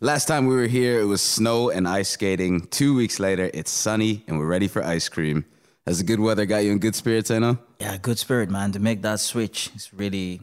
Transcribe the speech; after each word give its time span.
Last 0.00 0.28
time 0.28 0.46
we 0.46 0.54
were 0.54 0.66
here, 0.66 1.00
it 1.00 1.04
was 1.04 1.22
snow 1.22 1.70
and 1.70 1.88
ice 1.88 2.10
skating. 2.10 2.66
Two 2.66 2.94
weeks 2.94 3.18
later, 3.18 3.50
it's 3.54 3.70
sunny 3.70 4.22
and 4.28 4.38
we're 4.38 4.44
ready 4.46 4.68
for 4.68 4.84
ice 4.84 5.08
cream. 5.08 5.46
Has 5.86 5.96
the 5.96 6.04
good 6.04 6.20
weather 6.20 6.44
got 6.44 6.58
you 6.64 6.72
in 6.72 6.78
good 6.78 6.94
spirits, 6.94 7.30
Enoh? 7.30 7.56
Yeah, 7.80 7.96
good 7.96 8.18
spirit, 8.18 8.50
man. 8.50 8.72
To 8.72 8.78
make 8.78 9.00
that 9.00 9.20
switch, 9.20 9.70
it's 9.74 9.94
really 9.94 10.42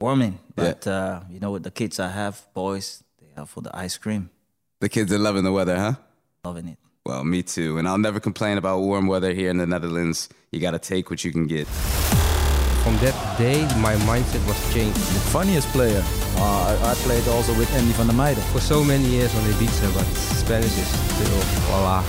warming. 0.00 0.40
But 0.56 0.88
uh, 0.88 1.20
you 1.30 1.38
know, 1.38 1.52
with 1.52 1.62
the 1.62 1.70
kids 1.70 2.00
I 2.00 2.08
have, 2.08 2.44
boys, 2.52 3.04
they 3.20 3.40
are 3.40 3.46
for 3.46 3.60
the 3.60 3.70
ice 3.76 3.96
cream. 3.96 4.28
The 4.80 4.88
kids 4.88 5.12
are 5.12 5.18
loving 5.18 5.44
the 5.44 5.52
weather, 5.52 5.76
huh? 5.76 5.94
Loving 6.44 6.66
it. 6.66 6.78
Well, 7.06 7.22
me 7.22 7.44
too. 7.44 7.78
And 7.78 7.86
I'll 7.86 7.96
never 7.96 8.18
complain 8.18 8.58
about 8.58 8.80
warm 8.80 9.06
weather 9.06 9.32
here 9.32 9.50
in 9.50 9.58
the 9.58 9.68
Netherlands. 9.68 10.28
You 10.50 10.58
gotta 10.58 10.80
take 10.80 11.10
what 11.10 11.24
you 11.24 11.30
can 11.30 11.46
get. 11.46 11.68
From 12.82 12.96
that 12.98 13.36
day, 13.36 13.60
my 13.78 13.94
mindset 14.08 14.40
was 14.48 14.56
changed. 14.72 14.96
The 14.96 15.20
funniest 15.28 15.68
player. 15.68 16.02
Uh, 16.36 16.78
I, 16.82 16.92
I 16.92 16.94
played 16.94 17.28
also 17.28 17.52
with 17.58 17.70
Andy 17.74 17.92
van 17.92 18.06
der 18.06 18.14
Meyde. 18.14 18.38
For 18.52 18.60
so 18.60 18.82
many 18.82 19.04
years 19.04 19.34
on 19.34 19.42
Ibiza, 19.42 19.92
but 19.92 20.06
Spanish 20.16 20.78
is 20.78 20.88
still 20.88 21.40
voila. 21.68 22.02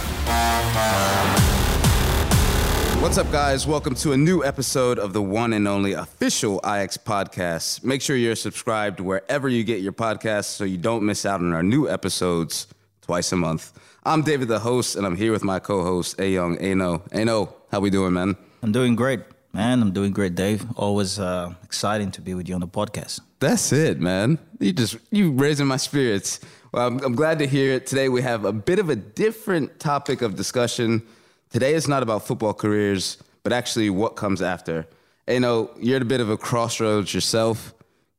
What's 3.01 3.17
up, 3.17 3.29
guys? 3.33 3.67
Welcome 3.67 3.95
to 3.95 4.13
a 4.13 4.17
new 4.17 4.45
episode 4.45 4.97
of 4.97 5.11
the 5.11 5.21
one 5.21 5.51
and 5.51 5.67
only 5.67 5.91
official 5.91 6.61
Ajax 6.63 6.95
podcast. 6.95 7.83
Make 7.83 8.01
sure 8.01 8.15
you're 8.15 8.35
subscribed 8.37 9.01
wherever 9.01 9.49
you 9.49 9.65
get 9.65 9.81
your 9.81 9.91
podcasts 9.91 10.45
so 10.45 10.63
you 10.63 10.77
don't 10.77 11.03
miss 11.03 11.25
out 11.25 11.41
on 11.41 11.51
our 11.51 11.63
new 11.63 11.89
episodes 11.89 12.67
twice 13.01 13.29
a 13.33 13.35
month. 13.35 13.73
I'm 14.05 14.21
David, 14.21 14.47
the 14.47 14.59
host, 14.59 14.95
and 14.95 15.05
I'm 15.05 15.17
here 15.17 15.33
with 15.33 15.43
my 15.43 15.59
co-host, 15.59 16.17
A 16.17 16.29
Young 16.29 16.57
Ano. 16.59 17.03
Enoh, 17.13 17.53
how 17.71 17.81
we 17.81 17.89
doing, 17.89 18.13
man? 18.13 18.37
I'm 18.63 18.71
doing 18.71 18.95
great, 18.95 19.19
man. 19.53 19.81
I'm 19.81 19.91
doing 19.91 20.11
great, 20.11 20.35
Dave. 20.35 20.65
Always 20.77 21.19
uh, 21.19 21.53
exciting 21.63 22.11
to 22.11 22.21
be 22.21 22.33
with 22.33 22.47
you 22.47 22.55
on 22.55 22.61
the 22.61 22.67
podcast. 22.67 23.21
That's 23.39 23.71
it, 23.71 23.99
man. 23.99 24.39
You 24.59 24.73
just 24.73 24.97
you 25.11 25.31
raising 25.31 25.67
my 25.67 25.77
spirits. 25.77 26.39
Well, 26.71 26.87
I'm, 26.87 26.99
I'm 27.03 27.15
glad 27.15 27.39
to 27.39 27.47
hear 27.47 27.73
it. 27.73 27.87
Today 27.87 28.07
we 28.09 28.21
have 28.21 28.45
a 28.45 28.53
bit 28.53 28.79
of 28.79 28.89
a 28.89 28.95
different 28.95 29.79
topic 29.79 30.21
of 30.21 30.35
discussion. 30.35 31.01
Today 31.49 31.73
is 31.73 31.87
not 31.87 32.03
about 32.03 32.25
football 32.25 32.53
careers, 32.53 33.17
but 33.43 33.51
actually 33.51 33.89
what 33.89 34.15
comes 34.15 34.41
after. 34.41 34.87
You 35.27 35.39
know, 35.39 35.71
you're 35.79 35.97
at 35.97 36.01
a 36.01 36.05
bit 36.05 36.21
of 36.21 36.29
a 36.29 36.37
crossroads 36.37 37.13
yourself. 37.13 37.73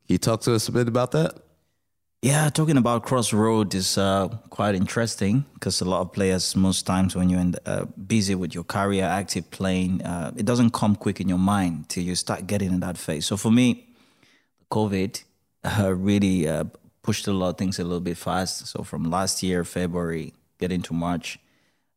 Can 0.07 0.15
you 0.15 0.19
talk 0.19 0.43
to 0.43 0.55
us 0.55 0.69
a 0.69 0.73
bit 0.73 0.89
about 0.89 1.13
that? 1.13 1.35
Yeah, 2.23 2.51
talking 2.51 2.77
about 2.77 3.03
crossroad 3.03 3.75
is 3.75 3.99
uh, 3.99 4.29
quite 4.49 4.77
interesting 4.77 5.45
because 5.55 5.81
a 5.81 5.85
lot 5.85 6.03
of 6.03 6.13
players, 6.13 6.55
most 6.55 6.87
times 6.87 7.17
when 7.17 7.29
you're 7.29 7.41
in 7.41 7.57
uh, 7.67 7.87
busy 8.07 8.37
with 8.37 8.55
your 8.55 8.63
career, 8.63 9.05
active 9.07 9.51
playing, 9.51 10.03
uh, 10.03 10.31
it 10.37 10.47
doesn't 10.47 10.71
come 10.71 10.95
quick 10.95 11.21
in 11.21 11.29
your 11.29 11.39
mind 11.39 11.89
till 11.89 12.05
you 12.05 12.15
start 12.15 12.47
getting 12.47 12.69
in 12.73 12.79
that 12.79 12.97
phase. 12.97 13.27
So 13.27 13.37
for 13.37 13.51
me, 13.51 13.89
COVID 14.71 15.21
uh, 15.65 15.93
really 15.93 16.47
uh, 16.47 16.65
pushed 17.03 17.27
a 17.27 17.33
lot 17.33 17.49
of 17.49 17.59
things 17.59 17.81
a 17.81 17.83
little 17.83 17.99
bit 17.99 18.17
fast. 18.17 18.69
So 18.69 18.85
from 18.85 19.11
last 19.11 19.43
year, 19.43 19.65
February, 19.65 20.33
get 20.61 20.71
into 20.71 20.95
March, 20.95 21.41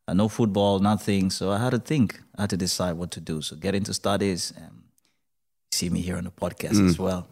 uh, 0.07 0.15
no 0.15 0.27
football, 0.27 0.79
nothing. 0.79 1.29
So 1.29 1.51
I 1.51 1.59
had 1.59 1.69
to 1.69 1.79
think. 1.79 2.19
I 2.35 2.41
had 2.41 2.49
to 2.49 2.57
decide 2.57 2.93
what 2.93 3.11
to 3.11 3.21
do. 3.21 3.43
So 3.43 3.55
get 3.57 3.75
into 3.75 3.93
studies. 3.93 4.53
Um, 4.57 4.85
see 5.71 5.91
me 5.91 6.01
here 6.01 6.17
on 6.17 6.23
the 6.23 6.31
podcast 6.31 6.83
as 6.89 6.97
well, 6.97 7.27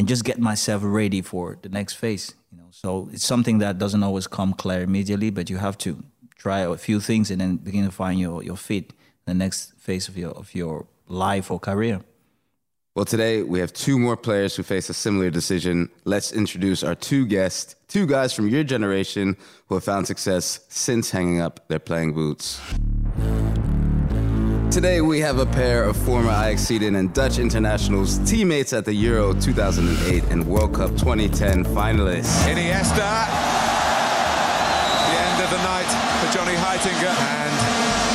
and 0.00 0.08
just 0.08 0.24
get 0.24 0.38
myself 0.38 0.80
ready 0.82 1.20
for 1.20 1.58
the 1.60 1.68
next 1.68 1.92
phase. 1.92 2.34
You 2.50 2.56
know, 2.56 2.68
so 2.70 3.10
it's 3.12 3.22
something 3.22 3.58
that 3.58 3.76
doesn't 3.76 4.02
always 4.02 4.26
come 4.26 4.54
clear 4.54 4.80
immediately, 4.80 5.28
but 5.28 5.50
you 5.50 5.58
have 5.58 5.76
to 5.78 6.02
try 6.36 6.60
a 6.60 6.74
few 6.78 7.00
things 7.00 7.30
and 7.30 7.38
then 7.38 7.56
begin 7.56 7.84
to 7.84 7.90
find 7.90 8.18
your 8.18 8.42
your 8.42 8.56
fit, 8.56 8.94
the 9.26 9.34
next 9.34 9.74
phase 9.76 10.08
of 10.08 10.16
your 10.16 10.30
of 10.30 10.54
your 10.54 10.86
life 11.06 11.50
or 11.50 11.60
career. 11.60 12.00
Well, 12.94 13.04
today 13.04 13.42
we 13.42 13.60
have 13.60 13.74
two 13.74 13.98
more 13.98 14.16
players 14.16 14.56
who 14.56 14.62
face 14.62 14.88
a 14.88 14.94
similar 14.94 15.28
decision. 15.28 15.90
Let's 16.04 16.32
introduce 16.32 16.82
our 16.82 16.94
two 16.94 17.26
guests, 17.26 17.76
two 17.86 18.06
guys 18.06 18.32
from 18.32 18.48
your 18.48 18.64
generation 18.64 19.36
who 19.66 19.74
have 19.74 19.84
found 19.84 20.06
success 20.06 20.60
since 20.70 21.10
hanging 21.10 21.42
up 21.42 21.68
their 21.68 21.78
playing 21.78 22.14
boots. 22.14 22.58
Today 24.70 25.00
we 25.00 25.18
have 25.18 25.40
a 25.40 25.46
pair 25.46 25.82
of 25.82 25.96
former 25.96 26.30
Ajax 26.30 26.68
Sweden 26.68 26.94
and 26.94 27.12
Dutch 27.12 27.40
internationals, 27.40 28.18
teammates 28.18 28.72
at 28.72 28.84
the 28.84 28.94
Euro 28.94 29.34
2008 29.34 30.22
and 30.30 30.46
World 30.46 30.74
Cup 30.74 30.90
2010 30.92 31.64
finalists. 31.64 32.46
Iniesta. 32.46 33.26
The 35.10 35.18
end 35.18 35.42
of 35.42 35.50
the 35.50 35.58
night 35.64 35.90
for 36.20 36.32
Johnny 36.32 36.54
Heitinga. 36.54 37.10
And 37.18 37.49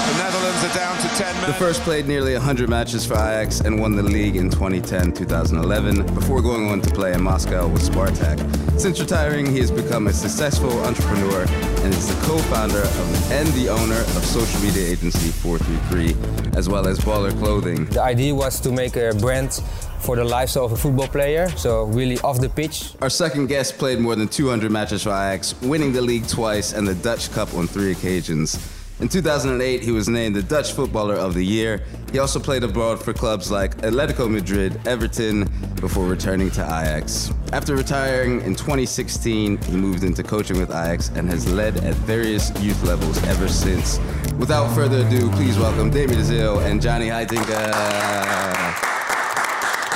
the 0.06 0.18
Netherlands 0.18 0.64
are 0.64 0.74
down 0.76 0.96
to 1.02 1.08
10 1.18 1.36
men. 1.36 1.48
The 1.48 1.54
first 1.56 1.82
played 1.82 2.08
nearly 2.08 2.34
100 2.34 2.70
matches 2.70 3.06
for 3.06 3.16
Ajax 3.16 3.62
and 3.62 3.80
won 3.80 3.96
the 3.96 4.04
league 4.04 4.36
in 4.36 4.50
2010-2011 4.50 6.14
before 6.14 6.42
going 6.42 6.70
on 6.70 6.82
to 6.82 6.92
play 6.92 7.14
in 7.14 7.22
Moscow 7.22 7.68
with 7.68 7.82
Spartak. 7.82 8.40
Since 8.80 9.00
retiring, 9.00 9.46
he 9.46 9.58
has 9.60 9.72
become 9.72 10.08
a 10.08 10.14
successful 10.14 10.72
entrepreneur 10.82 11.42
and 11.42 11.94
is 11.94 12.08
the 12.08 12.26
co-founder 12.26 12.82
of 12.82 13.32
and 13.32 13.48
the 13.54 13.70
owner 13.70 14.00
of 14.00 14.26
social 14.26 14.62
media 14.62 14.88
agency 14.88 15.30
433, 15.30 16.58
as 16.58 16.70
well 16.70 16.88
as 16.88 17.00
Baller 17.00 17.36
Clothing. 17.40 17.86
The 17.86 18.04
idea 18.04 18.36
was 18.36 18.60
to 18.62 18.72
make 18.72 18.96
a 18.98 19.14
brand 19.16 19.54
for 20.00 20.16
the 20.16 20.24
lifestyle 20.24 20.66
of 20.66 20.72
a 20.72 20.78
football 20.78 21.08
player, 21.08 21.50
so 21.58 21.86
really 21.86 22.20
off 22.20 22.40
the 22.40 22.50
pitch. 22.50 22.94
Our 23.02 23.10
second 23.10 23.48
guest 23.48 23.80
played 23.80 24.00
more 24.00 24.16
than 24.16 24.28
200 24.28 24.72
matches 24.72 25.04
for 25.04 25.10
Ajax, 25.10 25.60
winning 25.62 25.94
the 25.94 26.02
league 26.02 26.28
twice 26.28 26.74
and 26.74 26.88
the 26.88 26.96
Dutch 26.96 27.32
Cup 27.32 27.54
on 27.56 27.66
three 27.66 27.92
occasions. 27.92 28.75
In 29.02 29.10
2008, 29.10 29.84
he 29.84 29.92
was 29.92 30.08
named 30.08 30.38
the 30.38 30.42
Dutch 30.42 30.72
Footballer 30.72 31.16
of 31.16 31.34
the 31.34 31.44
Year. 31.44 31.84
He 32.14 32.20
also 32.20 32.40
played 32.40 32.64
abroad 32.64 33.04
for 33.04 33.12
clubs 33.12 33.52
like 33.52 33.76
Atletico 33.80 34.32
Madrid, 34.32 34.80
Everton, 34.88 35.50
before 35.82 36.06
returning 36.06 36.50
to 36.52 36.62
Ajax. 36.62 37.30
After 37.52 37.76
retiring 37.76 38.40
in 38.42 38.56
2016, 38.56 39.62
he 39.64 39.76
moved 39.76 40.06
into 40.06 40.24
coaching 40.24 40.58
with 40.58 40.70
Ajax 40.70 41.10
and 41.10 41.28
has 41.30 41.46
led 41.52 41.76
at 41.84 41.94
various 42.06 42.52
youth 42.62 42.82
levels 42.84 43.22
ever 43.26 43.50
since. 43.50 44.00
Without 44.40 44.74
further 44.74 45.06
ado, 45.06 45.30
please 45.32 45.60
welcome 45.60 45.90
Demy 45.90 46.16
de 46.16 46.24
Zeeuw 46.24 46.66
and 46.66 46.82
Johnny 46.82 47.08
Heitinga. 47.08 47.74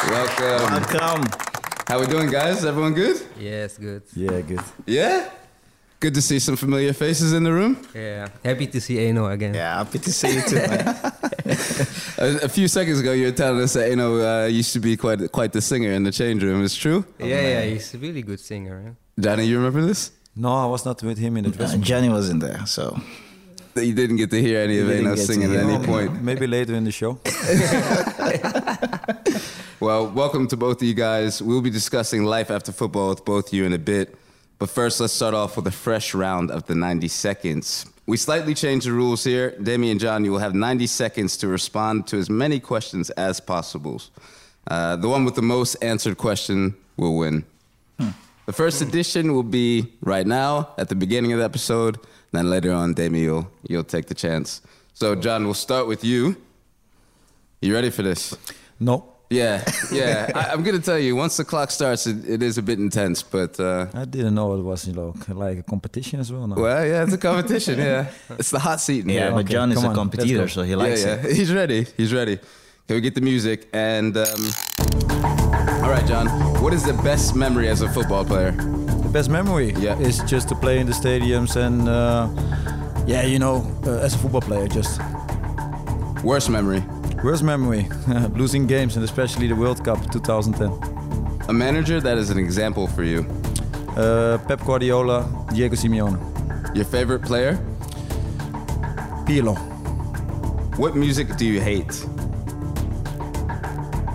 Welcome. 0.10 0.74
Welcome. 0.74 1.24
How 1.88 2.02
we 2.02 2.06
doing, 2.06 2.30
guys? 2.30 2.66
Everyone 2.66 2.94
good? 2.94 3.26
Yes, 3.40 3.78
good. 3.78 4.04
Yeah, 4.14 4.42
good. 4.42 4.62
Yeah? 4.86 5.30
Good 6.00 6.14
to 6.14 6.22
see 6.22 6.40
some 6.40 6.56
familiar 6.56 6.94
faces 6.94 7.34
in 7.34 7.44
the 7.44 7.52
room. 7.52 7.76
Yeah, 7.94 8.30
happy 8.44 8.68
to 8.68 8.80
see 8.80 9.00
Enoh 9.00 9.26
again. 9.34 9.54
Yeah, 9.54 9.78
happy 9.84 10.00
to 10.00 10.14
see 10.14 10.36
you 10.36 10.42
too. 10.42 10.58
A, 12.20 12.46
a 12.46 12.50
few 12.50 12.68
seconds 12.68 13.00
ago, 13.00 13.12
you 13.12 13.26
were 13.26 13.32
telling 13.34 13.62
us 13.62 13.74
that 13.74 13.90
you 13.90 13.96
know 13.98 14.22
uh, 14.22 14.46
used 14.46 14.72
to 14.74 14.80
be 14.80 14.96
quite 14.96 15.30
quite 15.32 15.52
the 15.52 15.62
singer 15.62 15.92
in 15.92 16.04
the 16.04 16.12
change 16.12 16.42
room. 16.44 16.64
It's 16.64 16.76
true. 16.76 17.04
yeah, 17.18 17.26
yeah, 17.42 17.62
he's 17.64 17.94
a 17.94 17.98
really 17.98 18.22
good 18.22 18.40
singer. 18.40 18.82
Huh? 18.86 18.92
Johnny, 19.20 19.46
you 19.46 19.58
remember 19.58 19.82
this? 19.86 20.12
no, 20.36 20.54
I 20.54 20.66
was 20.68 20.86
not 20.86 21.02
with 21.04 21.18
him 21.18 21.36
in 21.38 21.44
the 21.44 21.50
Uh, 21.50 21.54
dressing 21.58 21.80
room. 21.80 21.84
Jenny 21.84 22.10
was 22.10 22.30
in 22.30 22.40
there, 22.40 22.66
so 22.66 22.98
you 23.76 23.94
didn't 23.94 24.18
get 24.18 24.30
to 24.32 24.42
hear 24.42 24.60
any 24.60 24.80
of 24.80 24.88
You 24.88 24.94
didn't 24.94 25.08
Enoh 25.12 25.16
singing 25.18 25.54
at 25.56 25.64
any 25.64 25.74
him. 25.74 25.84
point. 25.84 26.22
Maybe 26.24 26.48
later 26.48 26.76
in 26.76 26.84
the 26.86 26.92
show. 26.92 27.20
Well, 29.82 30.10
welcome 30.12 30.46
to 30.50 30.58
both 30.58 30.82
of 30.82 30.88
you 30.90 30.94
guys. 30.94 31.42
We'll 31.42 31.62
be 31.62 31.70
discussing 31.70 32.26
life 32.26 32.52
after 32.52 32.74
football 32.74 33.10
with 33.12 33.24
both 33.24 33.54
you 33.54 33.64
in 33.66 33.72
a 33.72 33.78
bit. 33.78 34.14
But 34.60 34.70
first, 34.70 35.00
let's 35.00 35.14
start 35.14 35.34
off 35.34 35.56
with 35.56 35.66
a 35.68 35.72
fresh 35.72 36.14
round 36.14 36.52
of 36.52 36.66
the 36.66 36.76
90 36.76 37.08
seconds. 37.08 37.86
We 38.06 38.18
slightly 38.18 38.54
changed 38.54 38.88
the 38.88 38.92
rules 38.92 39.24
here. 39.24 39.52
Demy 39.52 39.92
and 39.92 40.00
John, 40.02 40.26
you 40.26 40.32
will 40.32 40.40
have 40.40 40.54
90 40.54 40.86
seconds 40.88 41.38
to 41.38 41.48
respond 41.48 42.08
to 42.08 42.18
as 42.18 42.30
many 42.30 42.60
questions 42.60 43.10
as 43.12 43.40
possible. 43.40 44.02
Uh, 44.68 44.98
the 44.98 45.08
one 45.08 45.24
with 45.24 45.36
the 45.36 45.42
most 45.42 45.76
answered 45.76 46.18
question 46.18 46.76
will 46.98 47.18
win. 47.18 47.46
The 47.98 48.54
first 48.54 48.82
edition 48.82 49.34
will 49.34 49.44
be 49.44 49.94
right 50.02 50.26
now 50.26 50.70
at 50.78 50.90
the 50.90 50.96
beginning 50.96 51.32
of 51.34 51.40
the 51.40 51.46
episode. 51.46 51.98
Then 52.32 52.50
later 52.50 52.74
on, 52.74 52.96
Demy, 52.96 53.22
you'll, 53.22 53.50
you'll 53.68 53.84
take 53.84 54.08
the 54.08 54.16
chance. 54.16 54.62
So, 54.94 55.16
John, 55.16 55.46
we'll 55.46 55.54
start 55.54 55.88
with 55.88 56.04
you. 56.04 56.36
You 57.62 57.74
ready 57.74 57.92
for 57.92 58.02
this? 58.02 58.36
No, 58.80 59.14
Yeah, 59.30 59.64
yeah. 59.92 60.32
I, 60.36 60.52
I'm 60.52 60.64
gonna 60.64 60.80
tell 60.80 60.98
you. 60.98 61.16
Once 61.16 61.38
the 61.38 61.46
clock 61.46 61.70
starts, 61.70 62.08
it, 62.08 62.28
it 62.28 62.42
is 62.42 62.58
a 62.58 62.64
bit 62.64 62.80
intense, 62.80 63.22
but 63.22 63.60
uh, 63.60 63.88
I 63.94 64.06
didn't 64.06 64.34
know 64.34 64.56
it 64.56 64.64
was 64.64 64.88
you 64.88 64.94
know, 64.94 65.14
like 65.28 65.60
a 65.60 65.64
competition 65.64 66.20
as 66.20 66.32
well. 66.32 66.48
No. 66.48 66.56
well, 66.56 66.86
yeah, 66.86 67.04
it's 67.04 67.14
a 67.14 67.18
competition. 67.18 67.80
Yeah, 67.90 68.10
it's 68.38 68.50
the 68.50 68.60
hot 68.60 68.82
seat 68.82 69.04
in 69.04 69.10
yeah. 69.10 69.20
here. 69.20 69.32
But 69.32 69.46
okay, 69.46 69.54
John 69.54 69.72
is 69.72 69.84
a 69.84 69.94
competitor, 69.94 70.48
so 70.48 70.64
he 70.64 70.72
yeah, 70.72 70.76
likes 70.78 71.06
yeah. 71.06 71.16
it. 71.16 71.36
He's 71.40 71.54
ready. 71.54 71.86
He's 71.96 72.14
ready. 72.14 72.38
Can 72.88 72.96
we 72.96 73.02
get 73.02 73.14
the 73.14 73.22
music? 73.22 73.70
And 73.72 74.18
um, 74.18 74.42
all 75.84 75.92
right, 75.92 76.06
John. 76.08 76.28
What 76.62 76.74
is 76.74 76.84
the 76.84 77.00
best 77.04 77.36
memory 77.36 77.70
as 77.70 77.82
a 77.82 77.90
football 77.90 78.26
player? 78.26 78.52
The 78.52 79.10
best 79.14 79.30
memory 79.30 79.74
Yeah. 79.78 80.00
is 80.00 80.20
just 80.24 80.50
to 80.50 80.56
play 80.56 80.80
in 80.80 80.88
the 80.88 80.94
stadiums 80.94 81.56
and 81.56 81.88
uh, 81.88 82.28
yeah, 83.06 83.24
you 83.24 83.40
know, 83.40 83.66
uh, 83.86 84.06
as 84.06 84.16
a 84.16 84.18
football 84.18 84.42
player, 84.42 84.68
just 84.68 85.00
Worst 86.24 86.50
memory? 86.50 86.84
Worst 87.24 87.44
memory, 87.44 87.88
losing 88.36 88.66
games 88.68 88.96
and 88.96 89.04
especially 89.04 89.48
the 89.48 89.56
World 89.56 89.84
Cup 89.84 90.00
2010. 90.12 91.50
A 91.50 91.54
manager 91.54 92.00
that 92.00 92.18
is 92.18 92.30
an 92.30 92.38
example 92.38 92.88
for 92.88 93.04
you. 93.04 93.26
Uh, 93.98 94.38
Pep 94.48 94.64
Guardiola, 94.66 95.28
Diego 95.54 95.76
Simeone, 95.76 96.18
Your 96.76 96.86
favorite 96.86 97.24
player? 97.24 97.54
Pirlo. 99.26 99.58
What 100.78 100.96
music 100.96 101.36
do 101.38 101.46
you 101.46 101.60
hate? 101.60 102.06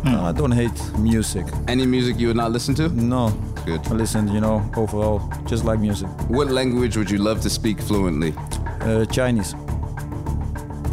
No, 0.05 0.25
I 0.25 0.33
don't 0.33 0.53
hate 0.53 0.81
music. 0.99 1.47
Any 1.69 1.87
music 1.87 2.19
you 2.19 2.29
would 2.29 2.37
not 2.37 2.53
listen 2.53 2.75
to? 2.77 2.89
No, 2.89 3.31
good. 3.67 3.81
I 3.87 3.95
listen, 3.95 4.29
you 4.29 4.41
know, 4.41 4.63
overall, 4.77 5.21
just 5.47 5.65
like 5.65 5.79
music. 5.81 6.09
What 6.29 6.49
language 6.51 6.97
would 6.97 7.11
you 7.11 7.19
love 7.19 7.41
to 7.43 7.51
speak 7.51 7.81
fluently? 7.81 8.35
Uh, 8.81 9.05
Chinese. 9.07 9.55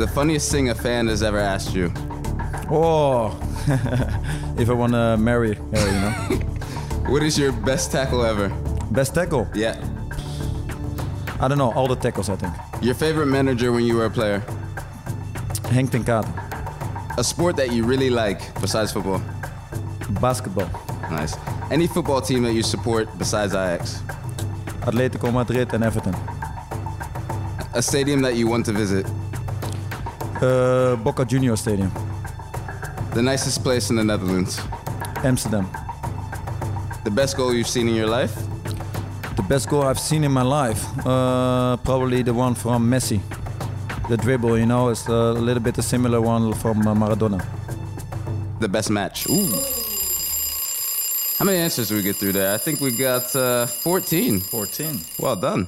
The 0.02 0.08
funniest 0.08 0.52
thing 0.52 0.70
a 0.70 0.74
fan 0.74 1.06
has 1.10 1.22
ever 1.22 1.38
asked 1.38 1.76
you. 1.76 1.94
Oh, 2.72 3.38
if 4.58 4.68
I 4.68 4.74
want 4.74 4.94
to 4.94 5.16
marry 5.16 5.54
her, 5.54 5.86
you 5.94 6.02
know. 6.02 6.40
What 7.12 7.22
is 7.22 7.38
your 7.38 7.52
best 7.52 7.92
tackle 7.92 8.26
ever? 8.26 8.50
Best 8.90 9.14
tackle? 9.14 9.48
Yeah. 9.54 9.78
I 11.40 11.48
don't 11.48 11.60
know, 11.60 11.72
all 11.74 11.88
the 11.88 11.96
tackles, 11.96 12.30
I 12.32 12.36
think. 12.36 12.52
Your 12.82 12.96
favorite 12.96 13.28
manager 13.28 13.72
when 13.72 13.84
you 13.84 13.96
were 13.96 14.06
a 14.06 14.10
player? 14.10 14.40
Henk 15.70 15.92
ten. 15.92 16.26
A 17.20 17.24
sport 17.24 17.56
that 17.58 17.72
you 17.72 17.84
really 17.84 18.10
like 18.10 18.42
besides 18.60 18.92
football? 18.92 19.22
Basketball. 20.20 20.70
Nice. 21.12 21.38
Any 21.70 21.86
football 21.86 22.22
team 22.22 22.42
that 22.42 22.54
you 22.54 22.64
support 22.64 23.08
besides 23.20 23.54
Ajax? 23.54 24.02
Atletico 24.82 25.32
Madrid 25.32 25.72
and 25.76 25.84
Everton. 25.84 26.16
A 27.76 27.84
stadium 27.84 28.24
that 28.24 28.34
you 28.34 28.48
want 28.48 28.66
to 28.66 28.72
visit? 28.72 29.06
Uh, 30.42 30.96
Boca 31.04 31.24
Junior 31.26 31.56
Stadium. 31.56 31.92
The 33.14 33.22
nicest 33.22 33.64
place 33.64 33.90
in 33.90 33.96
the 33.98 34.04
Netherlands? 34.04 34.60
Amsterdam. 35.24 35.68
The 37.04 37.12
best 37.12 37.38
goal 37.38 37.54
you've 37.54 37.68
seen 37.68 37.88
in 37.88 37.96
your 37.96 38.08
life? 38.08 38.34
The 39.36 39.44
best 39.48 39.70
goal 39.70 39.84
I've 39.84 40.00
seen 40.00 40.24
in 40.24 40.32
my 40.32 40.42
life, 40.42 40.84
uh, 41.06 41.78
probably 41.78 42.24
the 42.24 42.34
one 42.34 42.56
from 42.56 42.90
Messi. 42.90 43.20
The 44.10 44.18
dribble, 44.18 44.58
you 44.58 44.66
know, 44.66 44.90
is 44.90 45.08
a 45.08 45.34
little 45.34 45.62
bit 45.62 45.78
a 45.78 45.82
similar 45.84 46.20
one 46.20 46.54
from 46.54 46.88
uh, 46.88 46.94
Maradona. 46.96 47.40
The 48.60 48.68
best 48.68 48.90
match? 48.90 49.28
Ooh. 49.30 49.48
How 51.38 51.46
many 51.46 51.58
answers 51.58 51.88
did 51.90 51.98
we 51.98 52.04
get 52.04 52.16
through 52.16 52.34
there? 52.34 52.54
I 52.54 52.58
think 52.58 52.82
we 52.82 52.92
got 52.92 53.36
uh, 53.36 53.66
14. 53.68 54.40
14. 54.40 55.00
Well 55.20 55.36
done. 55.36 55.68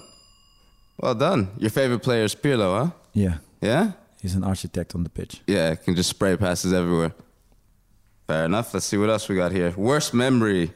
Well 1.00 1.16
done. 1.16 1.48
Your 1.58 1.70
favorite 1.72 2.00
player 2.00 2.24
is 2.24 2.36
Pirlo, 2.36 2.86
huh? 2.86 2.92
Yeah, 3.14 3.38
Yeah? 3.62 3.92
He's 4.24 4.36
an 4.36 4.44
architect 4.44 4.96
on 4.96 5.04
the 5.04 5.10
pitch. 5.10 5.42
Yeah, 5.46 5.76
can 5.76 5.96
just 5.96 6.10
spray 6.10 6.36
passes 6.38 6.74
everywhere. 6.74 7.14
Fair 8.26 8.46
enough. 8.46 8.74
Let's 8.74 8.88
see 8.88 8.98
what 8.98 9.10
else 9.10 9.30
we 9.30 9.36
got 9.36 9.52
here. 9.52 9.74
Worst 9.78 10.14
memory, 10.14 10.72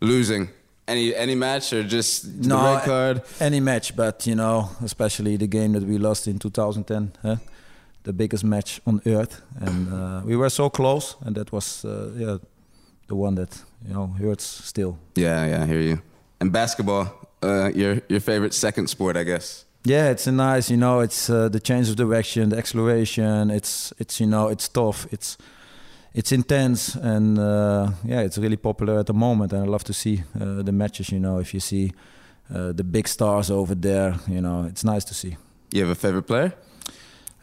losing. 0.00 0.48
Any 0.88 1.14
any 1.14 1.34
match 1.34 1.72
or 1.72 1.82
just 1.82 2.42
the 2.42 2.56
red 2.56 2.84
card? 2.84 3.22
any 3.40 3.60
match, 3.60 3.94
but 3.94 4.26
you 4.26 4.34
know, 4.34 4.70
especially 4.82 5.36
the 5.36 5.46
game 5.46 5.72
that 5.72 5.82
we 5.82 5.98
lost 5.98 6.26
in 6.26 6.38
2010, 6.38 7.12
huh? 7.22 7.36
the 8.02 8.12
biggest 8.12 8.44
match 8.44 8.80
on 8.84 9.00
earth, 9.06 9.42
and 9.60 9.92
uh, 9.92 10.22
we 10.24 10.36
were 10.36 10.50
so 10.50 10.68
close, 10.68 11.16
and 11.24 11.36
that 11.36 11.52
was 11.52 11.84
uh, 11.84 12.10
yeah, 12.16 12.38
the 13.06 13.14
one 13.14 13.36
that 13.36 13.62
you 13.86 13.94
know 13.94 14.06
hurts 14.18 14.44
still. 14.44 14.98
Yeah, 15.14 15.46
yeah, 15.46 15.62
I 15.62 15.66
hear 15.66 15.80
you. 15.80 16.02
And 16.40 16.52
basketball, 16.52 17.06
uh, 17.42 17.70
your 17.74 18.00
your 18.08 18.20
favorite 18.20 18.54
second 18.54 18.88
sport, 18.88 19.16
I 19.16 19.24
guess. 19.24 19.64
Yeah, 19.84 20.10
it's 20.10 20.26
a 20.28 20.32
nice, 20.32 20.70
you 20.70 20.76
know, 20.76 21.00
it's 21.00 21.28
uh, 21.28 21.48
the 21.48 21.58
change 21.58 21.88
of 21.88 21.96
direction, 21.96 22.50
the 22.50 22.58
acceleration. 22.58 23.50
It's 23.50 23.92
it's 23.98 24.20
you 24.20 24.26
know, 24.26 24.48
it's 24.48 24.68
tough. 24.68 25.06
It's 25.10 25.36
it's 26.14 26.30
intense, 26.30 26.94
and 26.94 27.38
uh, 27.38 27.90
yeah, 28.04 28.20
it's 28.20 28.38
really 28.38 28.56
popular 28.56 28.98
at 29.00 29.06
the 29.06 29.14
moment. 29.14 29.52
And 29.52 29.62
I 29.62 29.66
love 29.66 29.82
to 29.84 29.92
see 29.92 30.22
uh, 30.40 30.62
the 30.62 30.72
matches. 30.72 31.10
You 31.10 31.18
know, 31.18 31.40
if 31.40 31.52
you 31.52 31.60
see 31.60 31.92
uh, 32.54 32.72
the 32.72 32.84
big 32.84 33.08
stars 33.08 33.50
over 33.50 33.74
there, 33.74 34.14
you 34.28 34.40
know, 34.40 34.64
it's 34.68 34.84
nice 34.84 35.04
to 35.06 35.14
see. 35.14 35.36
You 35.72 35.82
have 35.82 35.90
a 35.90 35.94
favorite 35.94 36.26
player? 36.26 36.52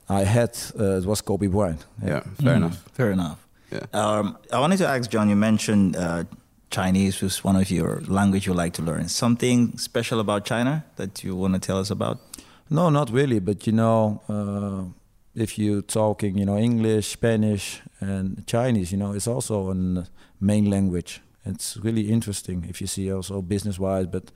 I 0.08 0.24
had 0.24 0.58
uh, 0.80 0.98
it 0.98 1.06
was 1.06 1.22
Kobe 1.22 1.48
Bryant. 1.48 1.86
Yeah, 2.02 2.22
fair 2.42 2.56
enough. 2.56 2.84
Fair 2.94 3.12
enough. 3.12 3.46
Yeah. 3.72 3.86
Um, 3.94 4.38
I 4.52 4.60
wanted 4.60 4.78
to 4.78 4.88
ask 4.88 5.10
John. 5.10 5.30
You 5.30 5.36
mentioned 5.36 5.96
uh, 5.96 6.24
Chinese 6.70 7.22
was 7.22 7.44
one 7.44 7.56
of 7.56 7.70
your 7.72 8.02
language 8.08 8.46
you 8.46 8.54
like 8.54 8.74
to 8.74 8.82
learn. 8.82 9.08
Something 9.10 9.78
special 9.78 10.20
about 10.20 10.46
China 10.46 10.86
that 10.96 11.24
you 11.24 11.36
want 11.36 11.54
to 11.56 11.60
tell 11.60 11.80
us 11.80 11.90
about? 11.92 12.20
No, 12.69 12.89
not 12.89 13.10
really. 13.10 13.39
But 13.39 13.66
you 13.68 13.74
know, 13.74 14.21
uh, 14.30 14.94
if 15.36 15.57
you're 15.57 15.81
talking, 15.81 16.38
you 16.38 16.45
know, 16.45 16.57
English, 16.57 17.10
Spanish, 17.10 17.81
and 18.00 18.45
Chinese, 18.48 18.92
you 18.92 18.98
know, 18.98 19.13
it's 19.13 19.27
also 19.27 19.71
a 19.71 20.06
main 20.39 20.69
language. 20.69 21.21
It's 21.45 21.77
really 21.77 22.10
interesting 22.10 22.66
if 22.69 22.81
you 22.81 22.88
see 22.88 23.12
also 23.12 23.42
business-wise. 23.42 24.07
But 24.07 24.31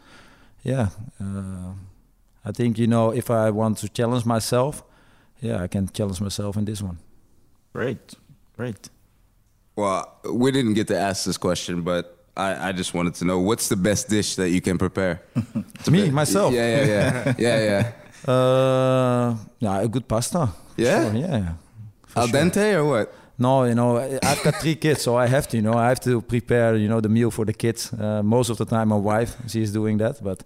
yeah, 0.64 0.90
uh, 1.22 1.74
I 2.46 2.52
think 2.52 2.78
you 2.78 2.88
know, 2.88 3.12
if 3.12 3.30
I 3.30 3.50
want 3.52 3.78
to 3.80 3.90
challenge 3.90 4.26
myself, 4.26 4.84
yeah, 5.42 5.62
I 5.62 5.68
can 5.68 5.88
challenge 5.90 6.22
myself 6.22 6.58
in 6.58 6.66
this 6.66 6.82
one. 6.82 6.98
Great, 7.74 8.16
great. 8.58 8.90
Well, 9.76 10.20
we 10.32 10.52
didn't 10.52 10.76
get 10.76 10.88
to 10.88 10.98
ask 10.98 11.26
this 11.26 11.38
question, 11.38 11.82
but 11.82 12.26
I, 12.38 12.70
I 12.70 12.72
just 12.72 12.94
wanted 12.94 13.16
to 13.16 13.26
know 13.26 13.40
what's 13.40 13.70
the 13.70 13.76
best 13.76 14.08
dish 14.10 14.36
that 14.36 14.50
you 14.50 14.62
can 14.62 14.78
prepare? 14.78 15.22
To 15.84 15.92
me, 15.92 16.10
myself. 16.12 16.54
Yeah, 16.54 16.78
yeah, 16.78 16.86
yeah, 16.86 17.34
yeah, 17.38 17.64
yeah. 17.64 17.92
Uh, 18.28 19.36
yeah, 19.60 19.82
a 19.82 19.88
good 19.88 20.08
pasta. 20.08 20.50
Yeah? 20.78 21.12
Sure, 21.12 21.20
yeah. 21.20 21.54
Al 22.16 22.28
sure. 22.28 22.40
dente 22.40 22.76
or 22.76 22.86
what? 22.86 23.14
No, 23.38 23.64
you 23.66 23.74
know, 23.74 23.98
I've 23.98 24.44
got 24.44 24.56
three 24.62 24.76
kids, 24.76 25.02
so 25.02 25.18
I 25.18 25.28
have 25.28 25.48
to, 25.50 25.58
you 25.58 25.64
know, 25.64 25.74
I 25.74 25.90
have 25.90 26.00
to 26.02 26.22
prepare, 26.22 26.76
you 26.76 26.88
know, 26.88 27.02
the 27.02 27.10
meal 27.10 27.32
for 27.32 27.46
the 27.46 27.54
kids. 27.54 27.92
Uh, 27.92 28.22
most 28.24 28.50
of 28.50 28.58
the 28.58 28.66
time, 28.66 28.90
my 28.90 28.96
wife, 28.96 29.36
she's 29.48 29.72
doing 29.72 29.98
that. 29.98 30.24
But 30.24 30.44